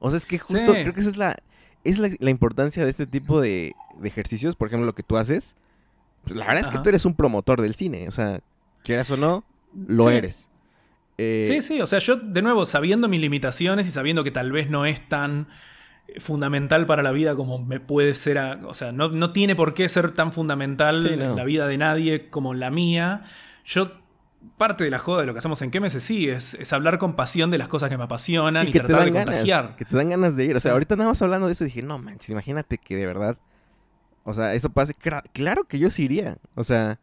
[0.00, 1.36] O sea, es que justo creo que esa es la,
[1.84, 5.56] es la, importancia de este tipo de, ejercicios, por ejemplo, lo que tú haces.
[6.24, 8.40] Pues la verdad es que tú eres un promotor del cine, o sea,
[8.84, 9.44] quieras o no,
[9.86, 10.50] lo eres.
[11.16, 14.52] Eh, sí, sí, o sea, yo de nuevo, sabiendo mis limitaciones y sabiendo que tal
[14.52, 15.48] vez no es tan
[16.18, 19.88] fundamental para la vida como me puede ser, o sea, no, no, tiene por qué
[19.88, 23.24] ser tan fundamental en la vida de nadie como la mía,
[23.64, 23.99] yo
[24.56, 27.50] parte de la joda de lo que hacemos en meses sí, es, hablar con pasión
[27.50, 29.76] de las cosas que me apasionan y, tratar de contagiar.
[29.76, 30.56] que te dan ganas de ir.
[30.56, 33.38] O sea, ahorita nada más hablando de eso dije, no manches, imagínate que de verdad.
[34.24, 34.94] O sea, eso pase.
[35.32, 36.38] Claro que yo sí iría.
[36.54, 37.00] O sea,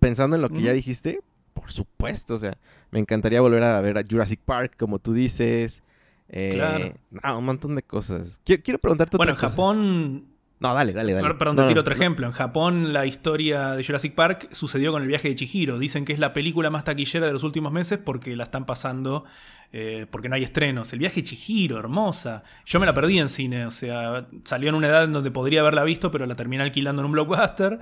[0.00, 1.20] pensando en lo que ya dijiste,
[1.54, 2.34] por supuesto.
[2.34, 2.58] O sea,
[2.90, 5.82] me encantaría volver a ver a Jurassic Park, como tú dices.
[6.28, 7.38] Eh, claro.
[7.38, 8.40] un montón de cosas.
[8.44, 10.31] Quiero, quiero preguntarte Bueno, en Japón
[10.62, 11.34] no, dale, dale, dale.
[11.34, 12.26] Perdón, te tiro otro ejemplo.
[12.26, 15.78] En Japón, la historia de Jurassic Park sucedió con el viaje de Chihiro.
[15.78, 19.24] Dicen que es la película más taquillera de los últimos meses porque la están pasando,
[19.72, 20.92] eh, porque no hay estrenos.
[20.92, 22.44] El viaje de Chihiro, hermosa.
[22.64, 25.60] Yo me la perdí en cine, o sea, salió en una edad en donde podría
[25.60, 27.80] haberla visto, pero la terminé alquilando en un blockbuster.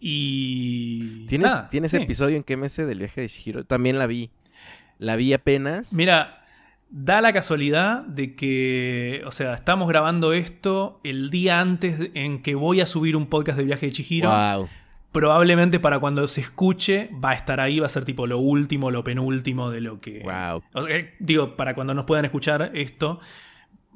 [0.00, 1.26] Y.
[1.26, 3.64] ¿Tienes, ¿tienes episodio en qué mes del viaje de Chihiro?
[3.64, 4.30] También la vi.
[4.98, 5.92] La vi apenas.
[5.92, 6.45] Mira,
[6.88, 12.54] Da la casualidad de que, o sea, estamos grabando esto el día antes en que
[12.54, 14.30] voy a subir un podcast de viaje de Chihiro.
[14.30, 14.68] Wow.
[15.10, 18.90] Probablemente para cuando se escuche va a estar ahí, va a ser tipo lo último,
[18.90, 20.22] lo penúltimo de lo que...
[20.22, 20.62] Wow.
[21.18, 23.18] digo, para cuando nos puedan escuchar esto.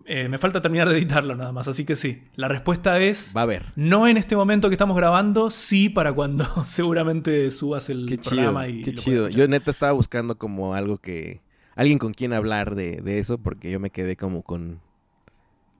[0.06, 2.24] Eh, me falta terminar de editarlo nada más, así que sí.
[2.34, 3.32] La respuesta es...
[3.36, 3.66] Va a ver.
[3.76, 8.82] No en este momento que estamos grabando, sí para cuando seguramente subas el programa y...
[8.82, 9.28] Qué chido.
[9.28, 11.40] Yo neta estaba buscando como algo que
[11.76, 14.80] alguien con quien hablar de, eso, porque yo me quedé como con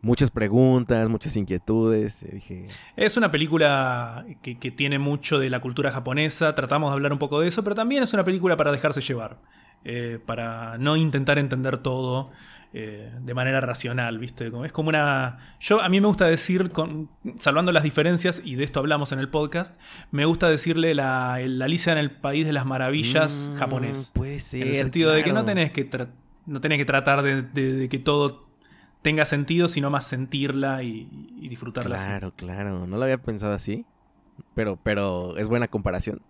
[0.03, 2.25] muchas preguntas, muchas inquietudes.
[2.33, 2.65] Dije...
[2.97, 7.41] Es una película que, tiene mucho de la cultura japonesa, tratamos de hablar un poco
[7.41, 9.39] de eso, pero también es una película para dejarse llevar,
[9.85, 12.31] eh, para no intentar entender todo.
[12.73, 14.53] Eh, de manera racional, ¿viste?
[14.65, 15.39] Es como una.
[15.59, 17.11] Yo, a mí me gusta decir, con,
[17.41, 19.77] salvando las diferencias, y de esto hablamos en el podcast,
[20.13, 24.13] me gusta decirle la, Alicia en el País de las Maravillas mm, japonés.
[24.15, 24.63] Puede ser.
[24.63, 25.91] En el sentido de que no tenés que,
[26.47, 28.49] no tenés que tratar de, que todo
[29.03, 31.09] tenga sentido, sino más sentirla y,
[31.49, 32.87] disfrutarla Claro, claro.
[32.87, 33.85] No lo había pensado así,
[34.55, 36.23] pero, pero es buena comparación.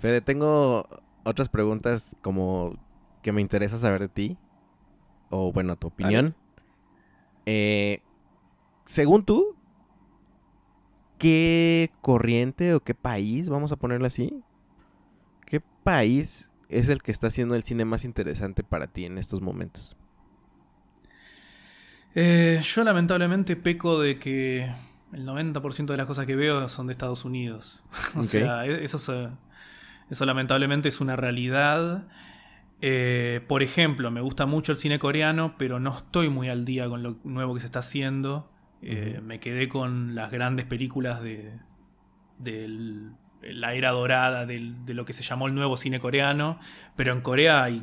[0.00, 0.86] Fede, tengo
[1.24, 2.76] otras preguntas como
[3.22, 4.38] que me interesa saber de ti
[5.30, 6.34] o bueno, tu opinión.
[7.46, 8.02] Eh,
[8.84, 9.56] según tú,
[11.18, 14.42] ¿qué corriente o qué país, vamos a ponerlo así?
[15.46, 19.40] ¿Qué país es el que está haciendo el cine más interesante para ti en estos
[19.40, 19.96] momentos?
[22.14, 24.72] Eh, yo lamentablemente peco de que
[25.12, 27.82] el 90% de las cosas que veo son de Estados Unidos.
[28.16, 28.98] o sea, e-, eso,
[30.10, 32.06] eso lamentablemente es una realidad.
[32.80, 36.88] Eh, por ejemplo, me gusta mucho el cine coreano, pero no estoy muy al día
[36.88, 38.50] con lo nuevo que se está haciendo.
[38.82, 41.58] Eh, me quedé con las grandes películas de,
[43.42, 46.60] la era dorada de lo que se llamó el nuevo cine coreano,
[46.94, 47.82] pero en Corea hay,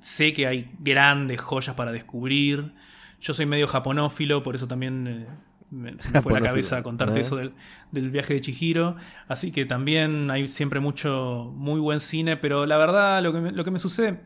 [0.00, 2.72] sé que hay grandes joyas para descubrir.
[3.20, 5.26] Yo soy medio japonófilo, por eso también eh,
[5.70, 8.96] me, se me fue la cabeza contarte eso del, viaje de Chihiro.
[9.28, 13.52] Así que también hay siempre mucho, muy buen cine, pero la verdad, lo que me,
[13.52, 14.20] lo que me sucede.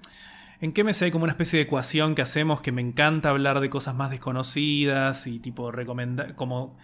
[0.60, 3.68] En Kemes hay como una especie de ecuación que hacemos que me encanta hablar de
[3.68, 6.34] cosas más desconocidas y tipo recomendar.
[6.34, 6.78] como.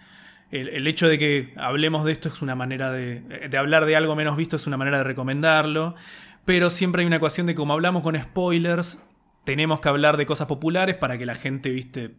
[0.51, 3.21] El, hecho de que hablemos de esto es una manera de.
[3.21, 5.95] de hablar de algo menos visto es una manera de recomendarlo.
[6.43, 9.01] Pero siempre hay una ecuación de como hablamos con spoilers,
[9.45, 12.15] tenemos que hablar de cosas populares para que la gente, viste,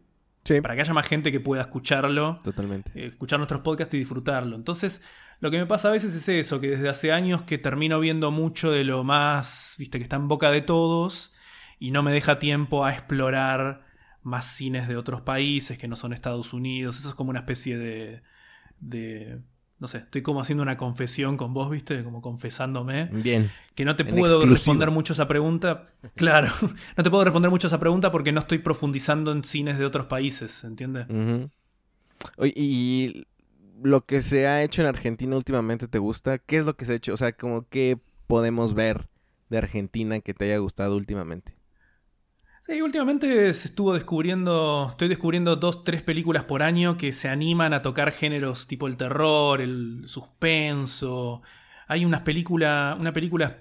[0.63, 2.41] para que haya más gente que pueda escucharlo.
[2.43, 2.91] Totalmente.
[2.95, 4.57] Eh, escuchar nuestros podcasts y disfrutarlo.
[4.57, 5.03] Entonces,
[5.41, 8.31] lo que me pasa a veces es eso, que desde hace años que termino viendo
[8.31, 11.35] mucho de lo más, viste, que está en boca de todos
[11.79, 13.85] y no me deja tiempo a explorar
[14.23, 16.99] más cines de otros países que no son Estados Unidos.
[16.99, 18.23] Eso es como una especie de,
[18.79, 19.41] de
[19.83, 22.05] no sé, estoy como haciendo una confesión con vos, ¿viste?
[22.05, 23.07] Como confesándome.
[23.07, 23.51] Bien.
[23.75, 25.89] Que no te puedo responder mucho esa pregunta.
[26.15, 26.53] Claro,
[26.97, 30.07] no te puedo responder mucho esa pregunta porque no estoy profundizando en cines de otros
[30.07, 31.07] países, ¿entiendes?
[32.45, 33.27] y
[33.83, 36.39] lo que se ha hecho en Argentina últimamente, ¿te gusta?
[36.39, 37.15] ¿Qué es lo que se ha hecho?
[37.15, 37.99] O sea, como qué
[38.29, 39.09] podemos ver
[39.51, 41.57] de Argentina que te haya gustado últimamente.
[42.65, 47.73] Sí, últimamente se estuvo descubriendo, estoy descubriendo dos, tres películas por año que se animan
[47.73, 51.43] a tocar géneros tipo el terror, el suspenso.
[51.89, 53.59] Hay unas películas, una película,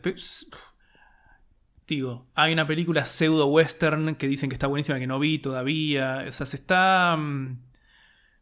[1.88, 6.24] digo, hay una película pseudo western que dicen que está buenísima que no vi todavía.
[6.28, 7.60] O sea, se está, mm,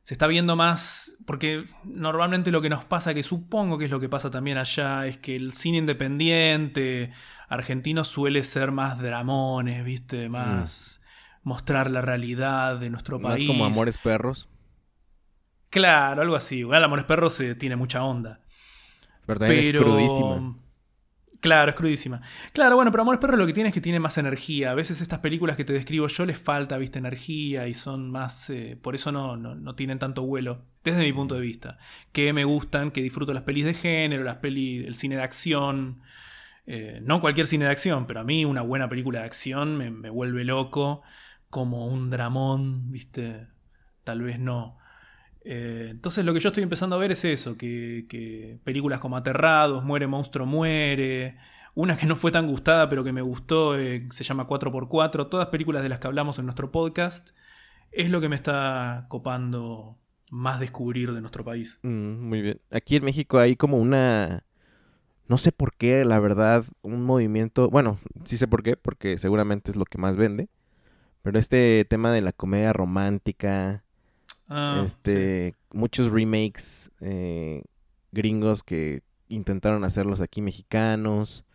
[0.03, 4.01] se está viendo más, porque normalmente lo que nos pasa, que supongo que es lo
[4.01, 7.11] que pasa también allá, es que el cine independiente
[7.49, 10.29] argentino suele ser más dramones, ¿viste?
[10.29, 11.03] Más
[11.43, 13.47] mostrar la realidad de nuestro país.
[13.47, 14.47] Más como Amores Perros.
[15.69, 16.63] Claro, algo así.
[16.63, 18.41] Bueno, Amores Perros eh, tiene mucha onda.
[19.25, 20.55] Pero es crudísima.
[21.39, 22.21] Claro, es crudísima.
[22.51, 24.71] Claro, bueno, pero Amores Perros lo que tiene es que tiene más energía.
[24.71, 28.49] A veces estas películas que te describo yo les falta, viste, energía y son más...
[28.49, 31.77] Eh, por eso no, no, no, tienen tanto vuelo, desde mi punto de vista.
[32.11, 36.01] Que me gustan, que disfruto las pelis de género, las pelis, el cine de acción.
[36.71, 40.11] Eh, no cualquier cine de acción, pero a mí una buena película de acción me,
[40.11, 41.01] vuelve loco,
[41.49, 43.47] como un dramón, ¿viste?
[44.03, 44.77] Tal vez no.
[45.43, 49.83] Eh, entonces lo que yo estoy empezando a ver es eso, que, películas como Aterrados,
[49.83, 51.39] Muere Monstruo Muere,
[51.73, 55.47] una que no fue tan gustada pero que me gustó, eh, se llama 4x4, todas
[55.47, 57.31] películas de las que hablamos en nuestro podcast,
[57.91, 59.97] es lo que me está copando
[60.29, 61.79] más descubrir de nuestro país.
[61.81, 62.61] Mm, muy bien.
[62.69, 64.43] Aquí en México hay como una
[65.29, 69.69] no sé por qué, la verdad, un movimiento, bueno, sí sé por qué, porque seguramente
[69.69, 70.49] es lo que más vende,
[71.21, 73.83] pero este tema de la comedia romántica,
[74.47, 77.61] ah, este, muchos remakes eh,
[78.11, 81.45] gringos que intentaron hacerlos aquí mexicanos.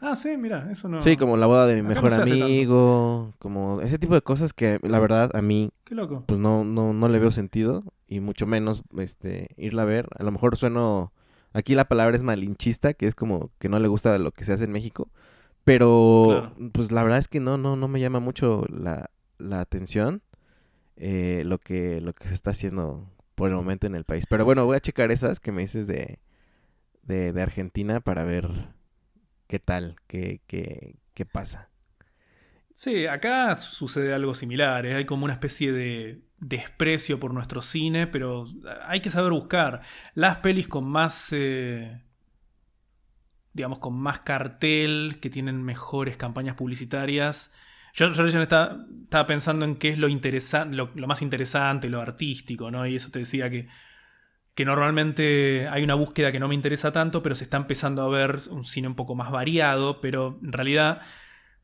[0.00, 1.02] Ah, sí, mira, eso no.
[1.02, 5.00] Sí, como la boda de mi mejor amigo, como ese tipo de cosas que la
[5.00, 6.22] verdad a mí Qué loco.
[6.26, 10.08] pues no no no le veo sentido y mucho menos este irla a ver.
[10.18, 11.13] A lo mejor sueno
[11.54, 14.52] Aquí la palabra es malinchista, que es como que no le gusta lo que se
[14.52, 15.08] hace en México.
[15.62, 19.08] Pero, pues la verdad es que no, no, no me llama mucho la,
[19.60, 20.20] atención
[20.96, 24.26] eh, lo, que, lo que se está haciendo por el momento en el país.
[24.28, 26.18] Pero bueno, voy a checar esas que me dices de,
[27.04, 28.50] de, Argentina para ver
[29.46, 31.70] qué tal, qué, qué, qué pasa.
[32.74, 34.86] Sí, acá sucede algo similar.
[34.86, 34.96] ¿eh?
[34.96, 38.44] Hay como una especie de desprecio por nuestro cine, pero
[38.86, 39.80] hay que saber buscar.
[40.14, 41.32] Las pelis con más.
[41.32, 42.02] Eh,
[43.52, 47.54] digamos, con más cartel, que tienen mejores campañas publicitarias.
[47.94, 48.86] Yo, yo estaba,
[49.26, 52.84] pensando en qué es lo, interesante, lo, más interesante, lo artístico, ¿no?
[52.84, 53.68] Y eso te decía que,
[54.56, 58.08] que normalmente hay una búsqueda que no me interesa tanto, pero se está empezando a
[58.08, 61.02] ver un cine un poco más variado, pero en realidad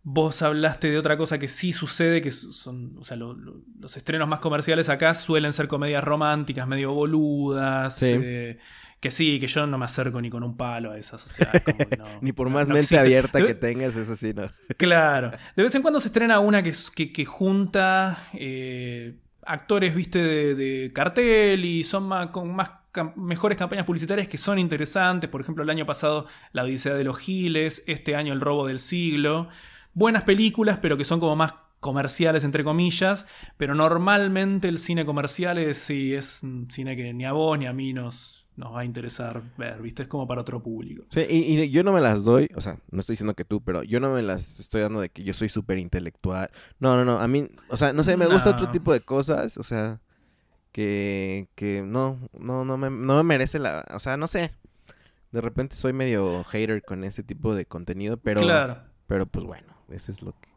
[0.02, 4.38] Vos hablaste de otra cosa que sí sucede, que son, o sea, los estrenos más
[4.38, 8.58] comerciales acá suelen ser comedias románticas, medio boludas, eh,
[8.98, 11.52] que sí, que yo no me acerco ni con un palo a esas, o sea,
[12.22, 14.50] ni por más mente abierta que tengas, eso sí, no.
[14.78, 16.72] claro, de vez en cuando se estrena una que,
[17.12, 22.70] que, junta eh, actores, viste, de, cartel y son más, con más
[23.16, 25.30] mejores campañas publicitarias que son interesantes.
[25.30, 28.78] Por ejemplo, el año pasado La Odisea de los Giles, este año El Robo del
[28.78, 29.48] Siglo.
[29.94, 33.26] Buenas películas, pero que son como más comerciales, entre comillas.
[33.56, 37.66] Pero normalmente el cine comercial es, sí, es un cine que ni a vos ni
[37.66, 40.02] a mí nos, nos va a interesar ver, ¿viste?
[40.02, 41.04] Es como para otro público.
[41.10, 43.62] Sí, y, y, yo no me las doy, o sea, no estoy diciendo que tú,
[43.62, 46.50] pero yo no me las estoy dando de que yo soy súper intelectual.
[46.78, 49.56] No, no, no, a mí, o sea, no sé, me gusta otro tipo de cosas,
[49.56, 50.00] o sea,
[50.72, 54.52] que, que no, no, no me, no me merece la, o sea, no sé.
[55.32, 58.78] De repente soy medio hater con ese tipo de contenido, pero, claro.
[59.06, 60.48] pero pues bueno, eso es lo que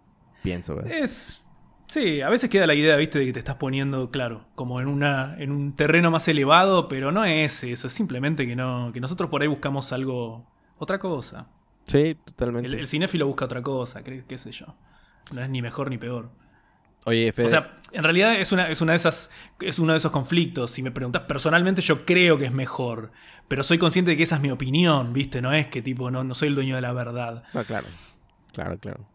[0.41, 0.91] pienso, ¿verdad?
[0.91, 1.43] Es,
[1.87, 4.87] Sí, a veces queda la idea, viste, de que te estás poniendo, claro, como en
[4.87, 8.99] una en un terreno más elevado, pero no es eso, es simplemente que no que
[8.99, 10.49] nosotros por ahí buscamos algo
[10.79, 11.47] otra cosa.
[11.85, 12.69] Sí, totalmente.
[12.69, 14.75] El, cinéfilo busca otra cosa, qué, qué, sé yo.
[15.33, 16.31] No es ni mejor ni peor.
[17.05, 17.47] Oye, Fede.
[17.47, 19.29] O sea, en realidad es una, es una de esas
[19.59, 20.71] es uno de esos conflictos.
[20.71, 23.11] Si me preguntas personalmente, yo creo que es mejor,
[23.49, 25.41] pero soy consciente de que esa es mi opinión, ¿viste?
[25.41, 27.43] No es que tipo no, no soy el dueño de la verdad.
[27.53, 27.87] Ah, claro.
[28.53, 29.12] Claro, claro.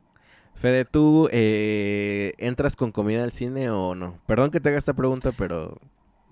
[0.58, 4.18] Fede, ¿tú eh, entras con comida al cine o no?
[4.26, 5.78] Perdón que te haga esta pregunta, pero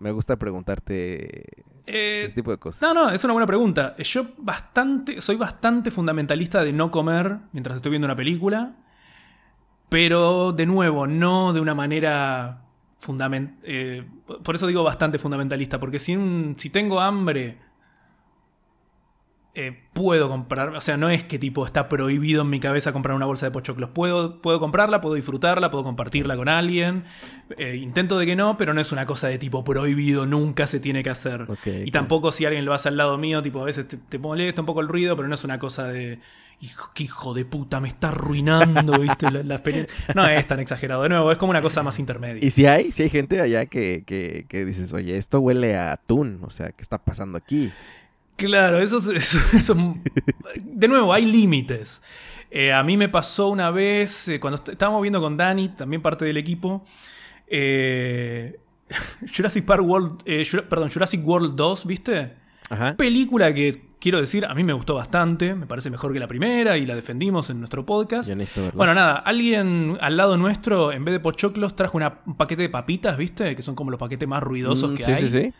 [0.00, 1.44] me gusta preguntarte
[1.86, 2.82] eh, ese tipo de cosas.
[2.82, 3.94] No, no, es una buena pregunta.
[3.98, 8.74] Yo bastante, soy bastante fundamentalista de no comer mientras estoy viendo una película,
[9.88, 12.64] pero de nuevo, no de una manera
[12.98, 13.56] fundamental.
[13.62, 14.04] Eh,
[14.42, 16.18] por eso digo bastante fundamentalista, porque si,
[16.56, 17.58] si tengo hambre
[19.58, 23.16] eh, puedo comprar, o sea, no es que tipo está prohibido en mi cabeza comprar
[23.16, 23.88] una bolsa de pochoclos.
[23.88, 27.04] Puedo, puedo comprarla, puedo disfrutarla, puedo compartirla con alguien.
[27.56, 30.78] Eh, intento de que no, pero no es una cosa de tipo prohibido, nunca se
[30.78, 31.46] tiene que hacer.
[31.64, 34.66] y tampoco si alguien lo hace al lado mío, tipo a veces te, molesta un
[34.66, 36.20] poco el ruido, pero no es una cosa de
[36.60, 39.30] hijo, qué hijo de puta, me está arruinando, ¿viste?
[39.30, 39.96] La, experiencia.
[40.14, 41.02] No es tan exagerado.
[41.02, 42.44] De nuevo, es como una cosa más intermedia.
[42.44, 45.92] Y si hay, si hay gente allá que, que, que dices, oye, esto huele a
[45.92, 47.72] atún, o sea, ¿qué está pasando aquí?
[48.36, 49.96] Claro, eso, eso,
[50.56, 52.02] de nuevo, hay límites.
[52.50, 56.24] Eh, a mí me pasó una vez, eh, cuando estábamos viendo con Dani, también parte
[56.24, 56.84] del equipo,
[57.48, 58.58] eh,
[59.34, 60.22] Jurassic Park World,
[60.68, 62.34] perdón, Jurassic World 2, ¿viste?
[62.68, 62.96] Ajá.
[62.96, 66.76] Película que, quiero decir, a mí me gustó bastante, me parece mejor que la primera
[66.76, 68.30] y la defendimos en nuestro podcast.
[68.74, 73.16] bueno, nada, alguien al lado nuestro, en vez de pochoclos, trajo un paquete de papitas,
[73.16, 73.56] ¿viste?
[73.56, 75.22] Que son como los paquetes más ruidosos mm, que hay.
[75.22, 75.54] Sí, sí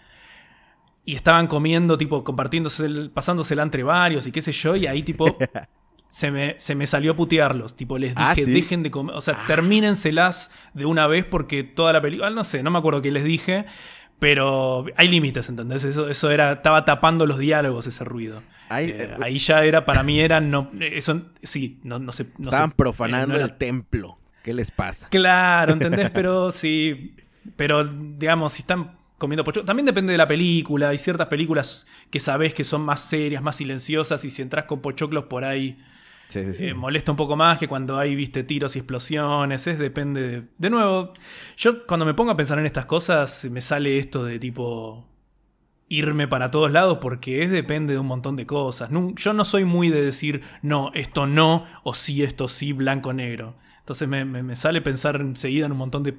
[1.06, 5.38] y estaban comiendo, tipo, compartiéndose, pasándosela entre varios y qué sé yo, y ahí, tipo,
[6.10, 7.76] se, me, se me salió putearlos.
[7.76, 9.44] Tipo, les ah, dije, dejen de comer, o sea, ah.
[9.46, 13.22] termínenselas de una vez porque toda la película, no sé, no me acuerdo qué les
[13.22, 13.66] dije,
[14.18, 15.84] pero hay límites, ¿entendés?
[15.84, 18.42] Eso, eso era, estaba tapando los diálogos ese ruido.
[18.68, 22.32] Ahí, eh, eh, ahí ya era, para mí era, no, eso, sí, no, no sé.
[22.38, 24.18] No estaban profanando el templo.
[24.42, 25.08] ¿Qué les pasa?
[25.08, 26.10] Claro, ¿entendés?
[26.14, 27.14] Pero sí,
[27.56, 29.66] pero digamos, si están comiendo pochoclos.
[29.66, 30.90] También depende de la película.
[30.90, 34.24] Hay ciertas películas que sabes que son más serias, más silenciosas.
[34.24, 35.78] Y si entras con pochoclos por ahí,
[36.34, 39.66] eh, molesta un poco más que cuando hay, viste, tiros y explosiones.
[39.66, 40.42] Es depende de.
[40.58, 41.12] De nuevo,
[41.56, 45.06] yo cuando me pongo a pensar en estas cosas, me sale esto de tipo.
[45.88, 48.90] irme para todos lados porque es depende de un montón de cosas.
[48.90, 53.54] yo no soy muy de decir, no, esto no, o sí, esto sí, blanco-negro.
[53.78, 56.18] Entonces me, me sale pensar enseguida en un montón de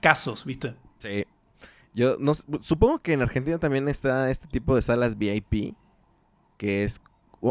[0.00, 0.74] casos, ¿viste?
[0.98, 1.24] Sí.
[1.94, 5.74] Yo no, supongo que en Argentina también está este tipo de salas VIP,
[6.56, 7.00] que es...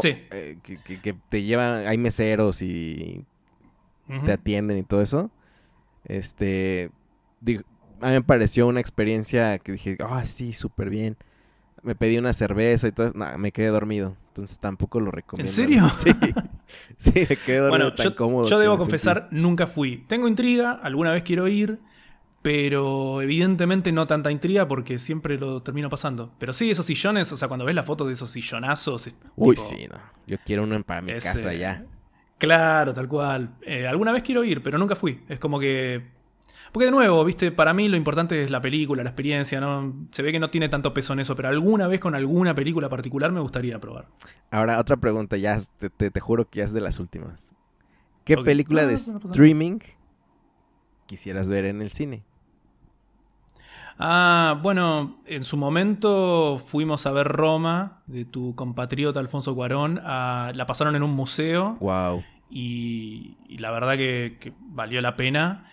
[0.02, 3.24] Eh, que, te llevan, hay meseros y
[4.26, 5.30] te atienden y todo eso.
[6.04, 6.90] Este,
[8.00, 11.16] a mí me pareció una experiencia que dije, ah, sí, súper bien.
[11.82, 13.16] Me pedí una cerveza y todo eso.
[13.38, 14.16] me quedé dormido.
[14.28, 15.48] Entonces tampoco lo recomiendo.
[15.48, 15.90] ¿En serio?
[16.96, 18.48] Sí, sí me quedé dormido tan yo, cómodo.
[18.48, 19.98] Yo debo confesar, nunca fui.
[20.08, 21.78] Tengo intriga, alguna vez quiero ir.
[22.44, 26.30] Pero evidentemente no tanta intriga porque siempre lo termino pasando.
[26.38, 29.08] Pero sí, esos sillones, o sea, cuando ves la foto de esos sillonazos.
[29.34, 29.98] Uy, sí, no.
[30.26, 31.86] Yo quiero uno para mi casa ya.
[32.36, 33.54] Claro, tal cual.
[33.62, 35.22] Eh, alguna vez quiero ir, pero nunca fui.
[35.26, 36.02] Es como que.
[36.70, 40.06] Porque de nuevo, viste, para mí lo importante es la película, la experiencia, ¿no?
[40.10, 42.90] Se ve que no tiene tanto peso en eso, pero alguna vez con alguna película
[42.90, 44.08] particular me gustaría probar.
[44.50, 47.54] Ahora, otra pregunta, ya te, te, juro que ya es de las últimas.
[48.22, 49.78] ¿Qué película de streaming
[51.06, 52.22] quisieras ver en el cine?
[53.98, 59.96] Ah, bueno, en su momento fuimos a ver Roma de tu compatriota Alfonso Cuarón.
[59.96, 61.76] la pasaron en un museo.
[61.80, 62.24] Wow.
[62.50, 65.70] Y, la verdad que, valió la pena.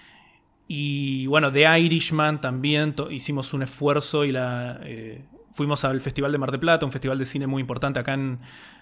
[0.68, 6.38] Y bueno, The Irishman también hicimos un esfuerzo y la eh, fuimos al Festival de
[6.38, 8.40] Mar de Plata, un festival de cine muy importante acá en,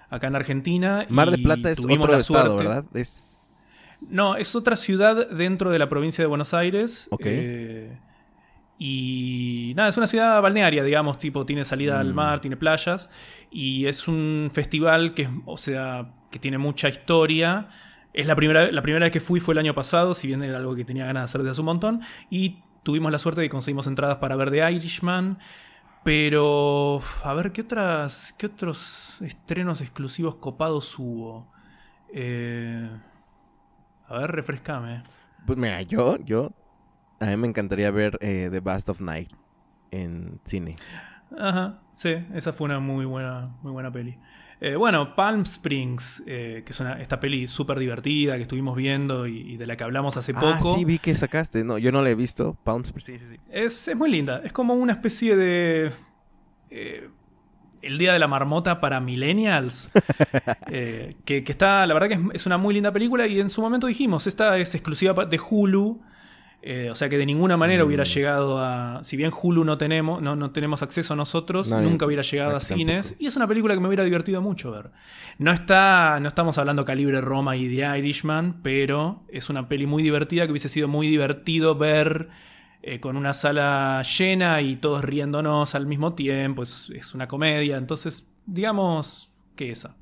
[0.09, 1.07] acá en Argentina.
[1.09, 2.85] Mar de Plata es otro estado, ¿verdad?
[4.01, 7.07] No, es otra ciudad dentro de la provincia de Buenos Aires.
[7.11, 7.21] Ok.
[7.25, 7.97] Eh,
[8.81, 12.15] Y nada, es una ciudad balnearia, digamos, tipo, tiene salida al Mm.
[12.15, 13.09] mar, tiene playas.
[13.51, 17.67] Y es un festival que, o sea, que tiene mucha historia.
[18.13, 20.57] Es la primera, la primera vez que fui fue el año pasado, si bien era
[20.57, 22.01] algo que tenía ganas de hacer desde hace un montón.
[22.29, 25.39] Y tuvimos la suerte de que conseguimos entradas para ver The Irishman.
[26.05, 31.51] Pero, a ver, ¿qué, otras, qué otros estrenos exclusivos copados hubo?
[32.13, 32.89] Eh,
[34.07, 35.03] a ver, refrescame.
[35.45, 36.51] Pues mira, yo, yo,
[37.19, 39.29] a mí me encantaría ver eh, The Bast of Night
[39.91, 40.75] en cine.
[41.37, 44.17] Ajá, sí, esa fue una muy buena, muy buena peli.
[44.61, 49.25] Eh, bueno, Palm Springs, eh, que es una, esta peli súper divertida que estuvimos viendo
[49.25, 50.75] y, y de la que hablamos hace Ah, poco.
[50.75, 51.63] sí, vi que sacaste.
[51.63, 52.57] No, yo no la he visto.
[52.65, 53.39] Palm Springs, sí, sí, sí.
[53.49, 54.41] Es, es muy linda.
[54.43, 55.91] Es como una especie de.
[56.71, 57.09] eh,
[57.81, 59.91] el día de la marmota para millennials.
[60.71, 61.87] Eh, que, que está.
[61.87, 63.25] La verdad que es, es una muy linda película.
[63.27, 66.01] Y en su momento dijimos: esta es exclusiva de Hulu.
[66.61, 67.87] Eh, o sea que de ninguna manera Mm.
[67.87, 69.01] hubiera llegado a.
[69.03, 72.53] Si bien Hulu no tenemos, no, no tenemos acceso nosotros, No, ni- nunca hubiera llegado
[72.53, 73.07] a aquí cines.
[73.07, 73.23] tampoco.
[73.23, 74.91] Y es una película que me hubiera divertido mucho ver.
[75.37, 76.19] No está.
[76.21, 80.51] No estamos hablando calibre Roma y The Irishman, pero es una peli muy divertida que
[80.51, 82.27] hubiese sido muy divertido ver
[82.81, 86.63] eh, con una sala llena y todos riéndonos al mismo tiempo.
[86.63, 87.77] Es, es una comedia.
[87.77, 89.95] Entonces, digamos que esa.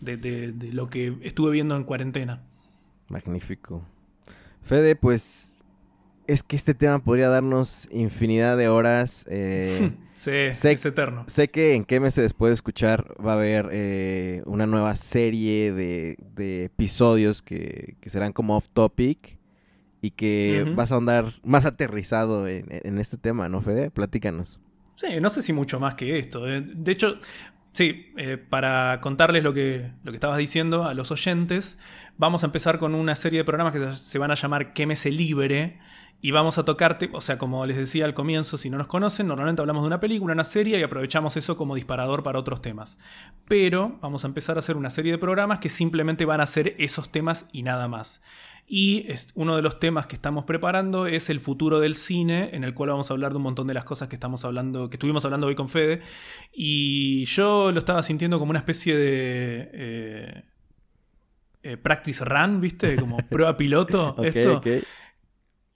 [0.00, 2.42] De, de- de lo que estuve viendo en cuarentena.
[3.08, 3.82] Magnífico.
[4.62, 5.53] Fede, pues
[6.26, 9.24] es que este tema podría darnos infinidad de horas.
[9.28, 11.24] eh, Sí, sé- es eterno.
[11.26, 15.72] sé que en qué meses después de escuchar va a haber eh, una nueva serie
[15.72, 19.36] de, de episodios que, que serán como off topic
[20.00, 23.90] y que vas a andar más aterrizado en, en este tema, ¿no, Fede?
[23.90, 24.60] Platícanos.
[24.94, 26.48] Sí, no sé si mucho más que esto.
[26.50, 26.62] eh.
[26.62, 27.18] De hecho,
[27.74, 31.78] sí, eh, para contarles lo que, lo que estabas diciendo a los oyentes,
[32.16, 35.80] vamos a empezar con una serie de programas que se van a llamar Quémese Libre.
[36.24, 39.26] Y vamos a tocarte, o sea, como les decía al comienzo, si no nos conocen,
[39.26, 42.98] normalmente hablamos de una película, una serie y aprovechamos eso como disparador para otros temas.
[43.46, 46.76] Pero vamos a empezar a hacer una serie de programas que simplemente van a ser
[46.78, 48.22] esos temas y nada más.
[48.66, 52.64] Y es, uno de los temas que estamos preparando es el futuro del cine, en
[52.64, 54.96] el cual vamos a hablar de un montón de las cosas que estamos hablando, que
[54.96, 56.00] estuvimos hablando hoy con Fede.
[56.54, 60.42] Y yo lo estaba sintiendo como una especie de eh,
[61.64, 62.96] eh, practice run, ¿viste?
[62.96, 64.16] Como prueba piloto.
[64.24, 64.62] Esto.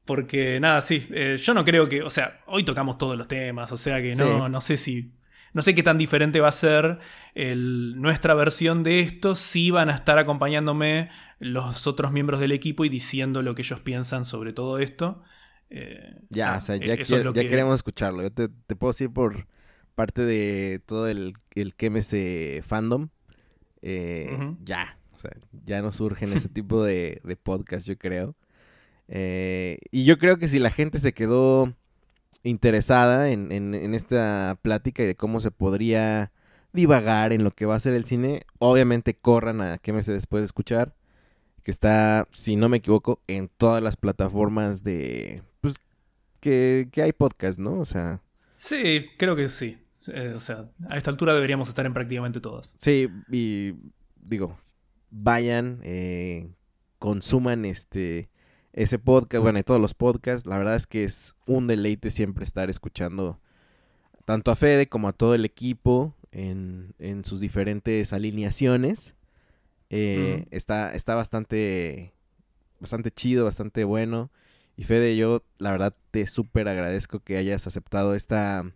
[0.08, 3.70] Porque nada, sí, eh, yo no creo que, o sea, hoy tocamos todos los temas,
[3.72, 4.50] o sea que no, Sí.
[4.50, 5.12] no sé si,
[5.52, 6.98] no sé qué tan diferente va a ser
[7.34, 11.10] el- nuestra versión de esto, si van a estar acompañándome
[11.40, 15.22] los otros miembros del equipo y diciendo lo que ellos piensan sobre todo esto.
[15.70, 18.22] Eh, Ya, o sea, eh, ya, eso es quiere- lo ya que- queremos escucharlo.
[18.22, 19.46] Yo te, te puedo decir por
[19.94, 23.10] parte de todo el, el KMS fandom.
[23.82, 24.54] eh.
[24.64, 25.30] Ya, o sea,
[25.66, 28.34] ya nos surgen ese tipo de, de podcast, yo creo.
[29.08, 31.74] Eh, y yo creo que si la gente se quedó
[32.42, 36.32] interesada en, en- en esta plática y de cómo se podría
[36.72, 40.46] divagar en lo que va a ser el cine, obviamente corran a KMS después de
[40.46, 40.94] escuchar
[41.62, 45.74] que está, si no me equivoco, en todas las plataformas de, pues,
[46.40, 47.78] que, que hay podcast, ¿no?
[47.80, 48.22] O sea,
[48.56, 49.78] Sí, creo que sí.
[50.12, 52.74] Eh, o sea, a esta altura deberíamos estar en prácticamente todas.
[52.78, 53.74] sí, y
[54.16, 54.58] digo,
[55.10, 56.48] vayan, eh,
[56.98, 58.30] consuman este,
[58.72, 62.44] ese podcast, bueno, y todos los podcasts, la verdad es que es un deleite siempre
[62.44, 63.40] estar escuchando
[64.24, 69.14] tanto a Fede como a todo el equipo en, en sus diferentes alineaciones.
[69.90, 72.12] Eh, está, está bastante,
[72.78, 74.30] bastante chido, bastante bueno.
[74.76, 78.70] Y Fede, yo la verdad te súper agradezco que hayas aceptado esta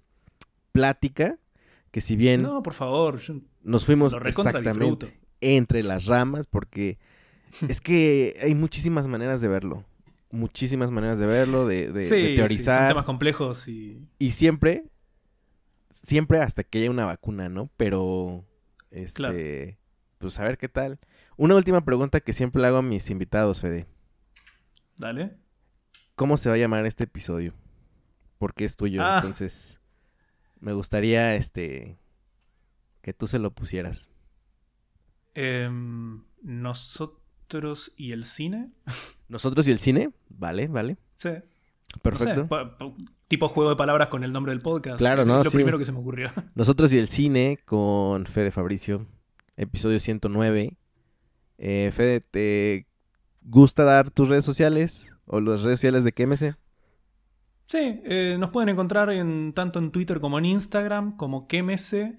[0.72, 1.38] plática,
[1.90, 3.20] que si bien No, por favor.
[3.62, 5.06] nos fuimos exactamente disfruto.
[5.42, 6.98] entre las ramas, porque
[7.68, 9.84] es que hay muchísimas maneras de verlo.
[10.30, 12.88] Muchísimas maneras de verlo, de, de- de sí, sí, son teorizar.
[12.88, 14.08] temas complejos y...
[14.18, 14.84] y siempre,
[15.90, 17.68] siempre hasta que haya una vacuna, ¿no?
[17.76, 18.44] Pero,
[18.90, 19.36] este, Claro.
[20.18, 20.98] pues a ver qué tal.
[21.36, 23.86] Una última pregunta que siempre le hago a mis invitados, Fede.
[24.96, 25.36] Dale.
[26.14, 27.52] ¿Cómo se va a llamar este episodio?
[28.38, 29.16] Porque es tuyo, Ah.
[29.16, 29.78] entonces
[30.60, 31.98] me gustaría, este,
[33.02, 34.08] que tú se lo pusieras.
[35.34, 37.21] Em, nosotros
[37.96, 38.70] y el cine.
[39.28, 41.30] Nosotros y el cine, vale, vale, Sí.
[42.02, 42.46] perfecto.
[42.50, 44.98] No sé, tipo juego de palabras con el nombre del podcast.
[44.98, 45.42] Claro, Es ¿no?
[45.42, 45.56] lo Sí.
[45.56, 46.30] primero que se me ocurrió.
[46.54, 49.06] Nosotros y el cine con Fede Fabricio,
[49.56, 50.76] episodio 109.
[51.58, 52.86] Eh, Fede, ¿te
[53.42, 56.56] gusta dar tus redes sociales o las redes sociales de KMC?
[57.66, 62.16] Sí, eh, nos pueden encontrar en, tanto en Twitter como en Instagram, como KMS.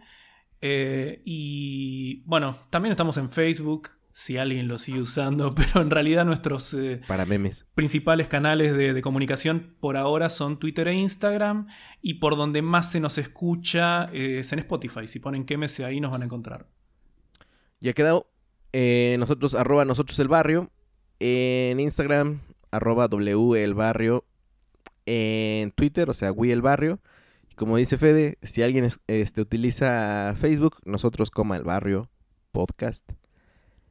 [0.66, 3.90] eh, y bueno, también estamos en Facebook.
[4.16, 7.66] Si alguien lo sigue usando, pero en realidad nuestros eh, Para memes.
[7.76, 11.68] principales canales de, de comunicación por ahora son Twitter e Instagram
[12.02, 15.08] y por donde más se nos escucha eh, es en Spotify.
[15.08, 16.68] Si ponen quémese ahí nos van a encontrar.
[17.80, 18.30] Ya ha quedado
[18.72, 20.72] eh, nosotros, arroba nosotros el barrio.
[21.20, 22.40] En Instagram,
[22.72, 24.26] arroba W el barrio.
[25.06, 27.00] En Twitter, o sea, We el barrio.
[27.56, 32.10] Como dice Fede, si alguien es- este, utiliza Facebook, nosotros coma el barrio
[32.52, 33.04] podcast.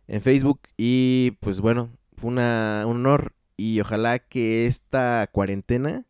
[0.08, 0.60] En Facebook.
[0.76, 3.32] Y pues bueno, fue una, un honor.
[3.56, 6.04] Y ojalá que esta cuarentena.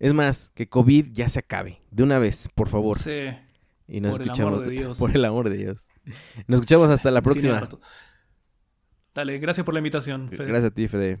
[0.00, 1.80] Es más, que COVID ya se acabe.
[1.90, 2.98] De una vez, por favor.
[2.98, 3.28] Sí,
[3.86, 4.52] Y nos Por el escuchamos.
[4.54, 4.98] amor de Dios.
[4.98, 5.88] Por el amor de Dios.
[6.46, 7.68] Nos escuchamos hasta la próxima.
[9.14, 10.28] Dale, gracias por la invitación.
[10.30, 10.46] Fede.
[10.46, 11.20] Gracias a ti, Fede.